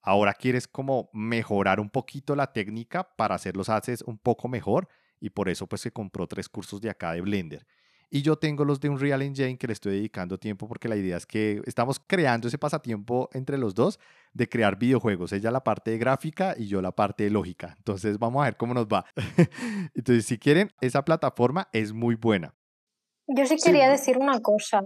Ahora 0.00 0.34
quieres 0.34 0.66
como 0.66 1.10
mejorar 1.12 1.80
un 1.80 1.88
poquito 1.88 2.34
la 2.34 2.52
técnica 2.52 3.04
para 3.16 3.36
hacer 3.36 3.56
los 3.56 3.68
assets 3.68 4.02
un 4.02 4.18
poco 4.18 4.48
mejor 4.48 4.88
y 5.20 5.30
por 5.30 5.48
eso 5.48 5.68
pues 5.68 5.80
se 5.80 5.92
compró 5.92 6.26
tres 6.26 6.48
cursos 6.48 6.80
de 6.80 6.90
acá 6.90 7.12
de 7.12 7.20
Blender. 7.20 7.66
Y 8.14 8.20
yo 8.20 8.36
tengo 8.36 8.66
los 8.66 8.78
de 8.78 8.90
Unreal 8.90 9.22
Engine 9.22 9.56
que 9.56 9.66
le 9.66 9.72
estoy 9.72 9.94
dedicando 9.94 10.36
tiempo 10.36 10.68
porque 10.68 10.86
la 10.86 10.96
idea 10.96 11.16
es 11.16 11.24
que 11.24 11.62
estamos 11.64 11.98
creando 11.98 12.48
ese 12.48 12.58
pasatiempo 12.58 13.30
entre 13.32 13.56
los 13.56 13.74
dos 13.74 13.98
de 14.34 14.50
crear 14.50 14.78
videojuegos. 14.78 15.32
Ella 15.32 15.50
la 15.50 15.64
parte 15.64 15.92
de 15.92 15.98
gráfica 15.98 16.54
y 16.58 16.66
yo 16.66 16.82
la 16.82 16.92
parte 16.92 17.24
de 17.24 17.30
lógica. 17.30 17.74
Entonces 17.78 18.18
vamos 18.18 18.42
a 18.42 18.44
ver 18.44 18.56
cómo 18.58 18.74
nos 18.74 18.86
va. 18.86 19.06
Entonces 19.94 20.26
si 20.26 20.38
quieren, 20.38 20.70
esa 20.82 21.06
plataforma 21.06 21.70
es 21.72 21.94
muy 21.94 22.14
buena. 22.14 22.54
Yo 23.26 23.46
sí 23.46 23.56
quería 23.56 23.88
decir 23.88 24.18
una 24.18 24.40
cosa 24.40 24.82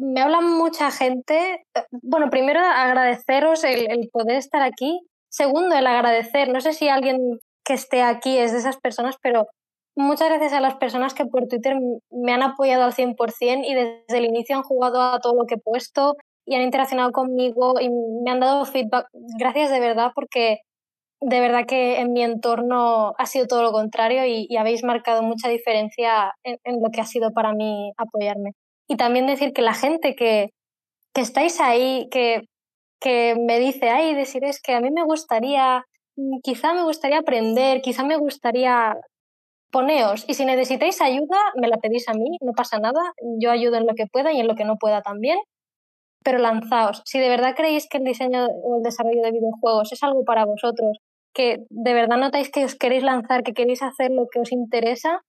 me 0.00 0.20
habla 0.20 0.40
mucha 0.40 0.90
gente. 0.90 1.66
Eh, 1.74 1.82
bueno, 2.02 2.30
primero 2.30 2.60
agradeceros 2.60 3.64
el, 3.64 4.08
poder 4.12 4.36
estar 4.36 4.62
aquí. 4.62 5.00
Segundo, 5.28 5.76
el 5.76 5.86
agradecer. 5.86 6.48
No 6.48 6.60
sé 6.60 6.72
si 6.72 6.88
alguien 6.88 7.18
que 7.64 7.74
esté 7.74 8.02
aquí 8.02 8.38
es 8.38 8.52
de 8.52 8.58
esas 8.58 8.78
personas, 8.78 9.16
pero 9.22 9.46
muchas 10.00 10.28
gracias 10.28 10.52
a 10.52 10.60
las 10.60 10.76
personas 10.76 11.14
que 11.14 11.26
por 11.26 11.46
Twitter 11.46 11.76
me 12.10 12.32
han 12.32 12.42
apoyado 12.42 12.84
al 12.84 12.92
100% 12.92 13.64
y 13.64 13.74
desde 13.74 14.18
el 14.18 14.24
inicio 14.24 14.56
han 14.56 14.62
jugado 14.62 15.00
a 15.00 15.20
todo 15.20 15.34
lo 15.34 15.46
que 15.46 15.54
he 15.54 15.58
puesto 15.58 16.16
y 16.46 16.54
han 16.54 16.62
interaccionado 16.62 17.12
conmigo 17.12 17.74
y 17.80 17.88
me 17.88 18.30
han 18.30 18.40
dado 18.40 18.64
feedback. 18.64 19.06
Gracias 19.38 19.70
de 19.70 19.80
verdad 19.80 20.12
porque 20.14 20.58
de 21.20 21.40
verdad 21.40 21.66
que 21.66 22.00
en 22.00 22.12
mi 22.12 22.22
entorno 22.22 23.14
ha 23.18 23.26
sido 23.26 23.46
todo 23.46 23.62
lo 23.62 23.72
contrario 23.72 24.24
y, 24.26 24.56
habéis 24.56 24.82
marcado 24.82 25.22
mucha 25.22 25.48
diferencia 25.48 26.32
en, 26.44 26.82
lo 26.82 26.90
que 26.90 27.00
ha 27.00 27.04
sido 27.04 27.32
para 27.32 27.52
mí 27.52 27.92
apoyarme 27.98 28.52
y 28.88 28.96
también 28.96 29.26
decir 29.26 29.52
que 29.52 29.62
la 29.62 29.74
gente 29.74 30.16
que, 30.16 30.50
que 31.14 31.20
estáis 31.20 31.60
ahí, 31.60 32.08
que, 32.10 32.42
que 33.00 33.36
me 33.38 33.60
dice, 33.60 33.90
ay, 33.90 34.14
decir 34.14 34.44
es 34.44 34.60
que 34.60 34.74
a 34.74 34.80
mí 34.80 34.90
me 34.90 35.04
gustaría, 35.04 35.84
mm, 36.16 36.40
quizá 36.42 36.74
me 36.74 36.82
gustaría 36.84 37.18
aprender, 37.18 37.82
quizá 37.82 38.04
me 38.04 38.16
gustaría 38.16 38.96
poneos 39.70 40.24
y 40.28 40.34
si 40.34 40.44
necesitáis 40.44 41.00
ayuda, 41.00 41.38
me 41.60 41.68
la 41.68 41.78
pedís 41.78 42.08
a 42.08 42.14
mí, 42.14 42.38
no 42.40 42.52
pasa 42.52 42.78
nada, 42.78 43.00
yo 43.38 43.50
ayudo 43.50 43.76
en 43.76 43.86
lo 43.86 43.94
que 43.94 44.06
pueda 44.06 44.32
y 44.32 44.40
en 44.40 44.48
lo 44.48 44.56
que 44.56 44.64
no 44.64 44.76
pueda 44.76 45.02
también, 45.02 45.38
pero 46.22 46.38
lanzaos. 46.38 47.02
Si 47.04 47.18
de 47.18 47.28
verdad 47.28 47.54
creéis 47.56 47.88
que 47.88 47.98
el 47.98 48.04
diseño 48.04 48.46
o 48.46 48.76
el 48.76 48.82
desarrollo 48.82 49.22
de 49.22 49.32
videojuegos 49.32 49.92
es 49.92 50.02
algo 50.02 50.24
para 50.24 50.44
vosotros, 50.44 50.98
que 51.34 51.64
de 51.70 51.94
verdad 51.94 52.18
notáis 52.18 52.50
que 52.50 52.64
os 52.64 52.74
queréis 52.74 53.02
lanzar, 53.02 53.42
que 53.42 53.52
queréis 53.52 53.82
hacer 53.82 54.10
lo 54.10 54.26
que 54.30 54.40
os 54.40 54.52
interesa, 54.52 55.20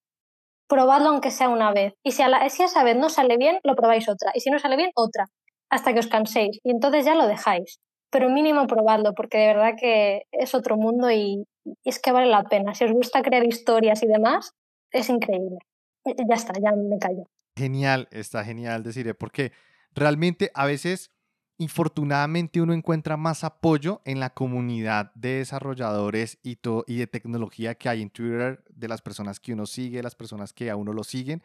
probadlo 0.68 1.10
aunque 1.10 1.32
sea 1.32 1.50
una 1.50 1.72
vez. 1.72 1.94
Y 2.04 2.12
si, 2.12 2.22
a 2.24 2.30
la, 2.30 2.48
si 2.50 2.64
esa 2.64 2.84
vez 2.84 2.98
no 2.98 3.10
sale 3.10 3.38
bien, 3.38 3.60
lo 3.64 3.76
probáis 3.76 4.10
otra. 4.10 4.32
Y 4.34 4.40
si 4.40 4.50
no 4.50 4.60
sale 4.60 4.78
bien, 4.78 4.92
otra. 4.96 5.28
Hasta 5.70 5.94
que 5.94 6.00
os 6.00 6.08
canséis. 6.08 6.60
Y 6.64 6.72
entonces 6.72 7.06
ya 7.06 7.16
lo 7.16 7.28
dejáis. 7.28 7.80
Pero 8.12 8.30
mínimo 8.30 8.68
probadlo, 8.68 9.14
porque 9.14 9.38
de 9.38 9.48
verdad 9.48 9.74
que 9.80 10.28
es 10.32 10.54
otro 10.54 10.78
mundo 10.78 11.10
y, 11.10 11.48
es 11.84 12.00
que 12.00 12.12
vale 12.12 12.28
la 12.28 12.44
pena. 12.44 12.76
Si 12.76 12.84
os 12.84 12.92
gusta 12.92 13.22
crear 13.22 13.46
historias 13.46 14.04
y 14.04 14.08
demás, 14.08 14.54
es 14.92 15.10
increíble. 15.10 15.60
Ya 16.06 16.36
está, 16.36 16.54
ya 16.62 16.72
me 16.72 16.98
callo. 17.00 17.24
Genial, 17.56 18.08
está 18.12 18.44
genial 18.44 18.84
decir, 18.84 19.16
porque 19.16 19.52
realmente 19.94 20.52
a 20.54 20.66
veces 20.66 21.12
infortunadamente 21.58 22.60
uno 22.60 22.74
encuentra 22.74 23.18
más 23.18 23.44
apoyo 23.44 24.02
en 24.04 24.20
la 24.20 24.32
comunidad 24.32 25.14
de 25.14 25.38
desarrolladores 25.38 26.40
y, 26.42 26.58
y 26.88 26.98
de 26.98 27.08
tecnología 27.08 27.76
que 27.76 27.88
hay 27.88 28.02
en 28.02 28.10
Twitter, 28.10 28.64
de 28.70 28.88
las 28.88 29.02
personas 29.02 29.40
que 29.40 29.54
uno 29.54 29.68
sigue, 29.68 30.02
las 30.02 30.16
personas 30.16 30.54
que 30.54 30.72
a 30.72 30.76
uno 30.76 30.92
lo 30.92 31.04
siguen, 31.04 31.44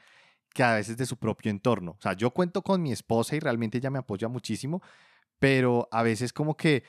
que 0.55 0.63
a 0.63 0.75
veces 0.75 0.97
de 0.97 1.05
su 1.05 1.19
propio 1.19 1.51
entorno. 1.51 1.97
O 1.99 2.01
sea, 2.01 2.15
yo 2.15 2.31
cuento 2.31 2.63
con 2.63 2.83
mi 2.83 2.93
esposa 2.93 3.37
y 3.37 3.41
realmente 3.41 3.77
ella 3.77 3.91
me 3.91 3.99
apoya 3.99 4.27
muchísimo, 4.29 4.81
pero 5.39 5.89
a 5.91 6.03
veces 6.03 6.33
como 6.33 6.57
que 6.57 6.85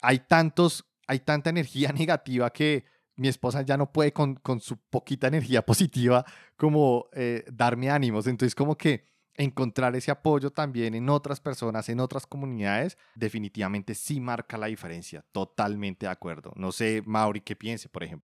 hay 0.00 0.20
tantos, 0.20 0.84
hay 1.06 1.20
tanta 1.20 1.50
energía 1.50 1.92
negativa 1.92 2.50
que 2.50 2.84
mi 3.16 3.28
esposa 3.28 3.62
ya 3.62 3.76
no 3.76 3.92
puede 3.92 4.12
con, 4.12 4.36
con 4.36 4.60
su 4.60 4.78
poquita 4.78 5.26
energía 5.26 5.62
positiva 5.66 6.24
como 6.56 7.08
eh, 7.12 7.44
darme 7.52 7.90
ánimos. 7.90 8.26
Entonces 8.26 8.54
como 8.54 8.76
que 8.76 9.04
encontrar 9.34 9.94
ese 9.96 10.10
apoyo 10.10 10.50
también 10.50 10.94
en 10.94 11.08
otras 11.08 11.40
personas, 11.40 11.88
en 11.88 12.00
otras 12.00 12.26
comunidades, 12.26 12.98
definitivamente 13.14 13.94
sí 13.94 14.20
marca 14.20 14.58
la 14.58 14.66
diferencia. 14.66 15.24
Totalmente 15.32 16.06
de 16.06 16.12
acuerdo. 16.12 16.52
No 16.56 16.72
sé, 16.72 17.02
Mauri, 17.06 17.40
qué 17.40 17.56
piense, 17.56 17.88
por 17.88 18.04
ejemplo. 18.04 18.28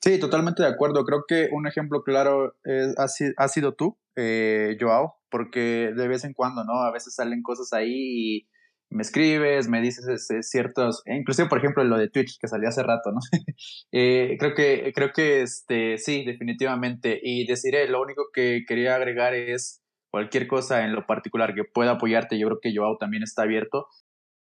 Sí, 0.00 0.18
totalmente 0.20 0.62
de 0.62 0.68
acuerdo. 0.68 1.04
Creo 1.04 1.24
que 1.26 1.48
un 1.50 1.66
ejemplo 1.66 2.04
claro 2.04 2.56
es, 2.62 2.94
ha, 2.98 3.48
sido 3.48 3.74
tú, 3.74 3.98
eh, 4.16 4.76
Joao, 4.78 5.16
porque 5.30 5.92
de 5.96 6.08
vez 6.08 6.24
en 6.24 6.34
cuando, 6.34 6.62
¿no? 6.64 6.82
A 6.82 6.92
veces 6.92 7.14
salen 7.14 7.42
cosas 7.42 7.72
ahí 7.72 7.90
y 7.90 8.48
me 8.94 9.02
escribes, 9.02 9.68
me 9.68 9.80
dices 9.80 10.06
este, 10.06 10.42
ciertos, 10.42 11.02
e 11.04 11.16
inclusive 11.16 11.48
por 11.48 11.58
ejemplo 11.58 11.82
lo 11.82 11.98
de 11.98 12.08
Twitch 12.08 12.38
que 12.40 12.46
salió 12.46 12.68
hace 12.68 12.82
rato, 12.82 13.10
¿no? 13.10 13.18
Eh, 13.92 14.36
creo 14.38 14.54
que, 14.54 14.92
creo 14.94 15.12
que 15.12 15.42
este, 15.42 15.98
sí, 15.98 16.24
definitivamente. 16.24 17.20
Y 17.22 17.46
deciré, 17.46 17.88
lo 17.88 18.00
único 18.00 18.24
que 18.32 18.64
quería 18.66 18.96
agregar 18.96 19.34
es 19.34 19.82
cualquier 20.10 20.46
cosa 20.46 20.84
en 20.84 20.94
lo 20.94 21.06
particular 21.06 21.54
que 21.54 21.64
pueda 21.64 21.92
apoyarte, 21.92 22.38
yo 22.38 22.46
creo 22.46 22.58
que 22.62 22.72
Joao 22.74 22.96
también 22.98 23.22
está 23.22 23.42
abierto. 23.42 23.86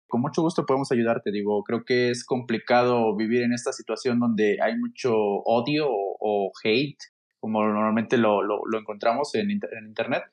Con 0.09 0.21
mucho 0.21 0.43
gusto 0.43 0.67
podemos 0.67 0.91
ayudarte, 0.93 1.31
digo, 1.33 1.63
creo 1.63 1.85
que 1.85 2.11
es 2.11 2.25
complicado 2.25 3.17
vivir 3.17 3.43
en 3.43 3.53
esta 3.53 3.73
situación 3.73 4.19
donde 4.19 4.59
hay 4.61 4.77
mucho 4.77 5.15
odio 5.15 5.87
o, 5.89 6.53
hate, 6.63 6.99
como 7.41 7.65
normalmente 7.65 8.19
lo, 8.19 8.43
lo, 8.43 8.79
encontramos 8.79 9.35
en, 9.35 9.51
en, 9.51 9.87
Internet. 9.87 10.25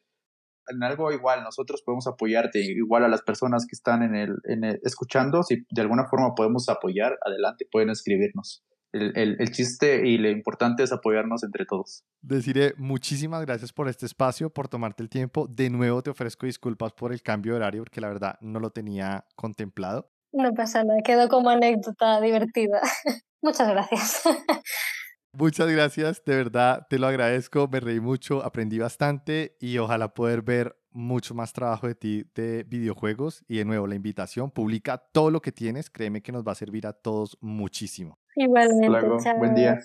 En 0.70 0.84
algo 0.84 1.12
igual, 1.12 1.44
nosotros 1.44 1.82
podemos 1.84 2.08
apoyarte, 2.08 2.60
igual 2.60 3.04
a 3.04 3.08
las 3.08 3.22
personas 3.22 3.66
que 3.66 3.76
están 3.76 4.04
en 4.04 4.16
el, 4.16 4.36
en 4.46 4.64
el 4.64 4.80
escuchando, 4.84 5.44
si 5.44 5.66
de 5.70 5.82
alguna 5.82 6.06
forma 6.06 6.36
podemos 6.36 6.70
apoyar, 6.70 7.18
adelante, 7.26 7.68
pueden 7.72 7.90
escribirnos 7.90 8.64
el, 8.92 9.36
el, 9.40 9.52
chiste 9.52 10.08
y 10.08 10.18
lo 10.18 10.30
importante 10.30 10.84
es 10.84 10.92
apoyarnos 10.92 11.44
entre 11.44 11.66
todos. 11.66 12.04
Deciré 12.22 12.74
muchísimas 12.78 13.46
gracias 13.46 13.72
por 13.72 13.88
este 13.88 14.06
espacio, 14.06 14.50
por 14.50 14.68
tomarte 14.68 15.04
el 15.04 15.10
tiempo. 15.10 15.48
De 15.48 15.70
nuevo 15.70 16.02
te 16.02 16.10
ofrezco 16.10 16.46
disculpas 16.46 16.94
por 16.94 17.14
el 17.14 17.22
cambio 17.22 17.54
de 17.54 17.58
horario, 17.58 17.84
porque 17.84 18.02
la 18.02 18.08
verdad 18.08 18.38
no 18.42 18.60
lo 18.60 18.72
tenía 18.72 19.26
contemplado. 19.36 20.10
No 20.32 20.54
pasa 20.54 20.84
nada, 20.84 21.00
quedó 21.04 21.28
como 21.28 21.50
anécdota 21.50 22.20
divertida. 22.22 22.82
Muchas 23.42 23.70
gracias. 23.70 24.24
Muchas 25.32 25.70
gracias, 25.70 26.24
de 26.26 26.36
verdad 26.36 26.88
te 26.90 26.98
lo 26.98 27.08
agradezco, 27.08 27.68
me 27.72 27.80
reí 27.80 28.00
mucho, 28.00 28.44
aprendí 28.44 28.80
bastante 28.80 29.56
y 29.60 29.78
ojalá 29.78 30.14
poder 30.14 30.42
ver 30.42 30.76
mucho 30.92 31.36
más 31.36 31.54
trabajo 31.54 31.88
de 31.88 31.94
ti 31.94 32.26
de 32.34 32.64
videojuegos 32.64 33.44
y 33.48 33.58
de 33.58 33.66
nuevo 33.66 33.86
la 33.86 33.96
invitación, 33.96 34.50
publica 34.50 34.98
todo 34.98 35.30
lo 35.30 35.42
que 35.42 35.52
tienes, 35.52 35.90
créeme 35.90 36.22
que 36.22 36.32
nos 36.32 36.44
va 36.44 36.54
a 36.54 36.56
servir 36.56 36.88
a 36.88 36.94
todos 36.94 37.38
muchísimo. 37.42 38.18
Igualmente. 38.36 39.34
Buen 39.38 39.54
día. 39.54 39.80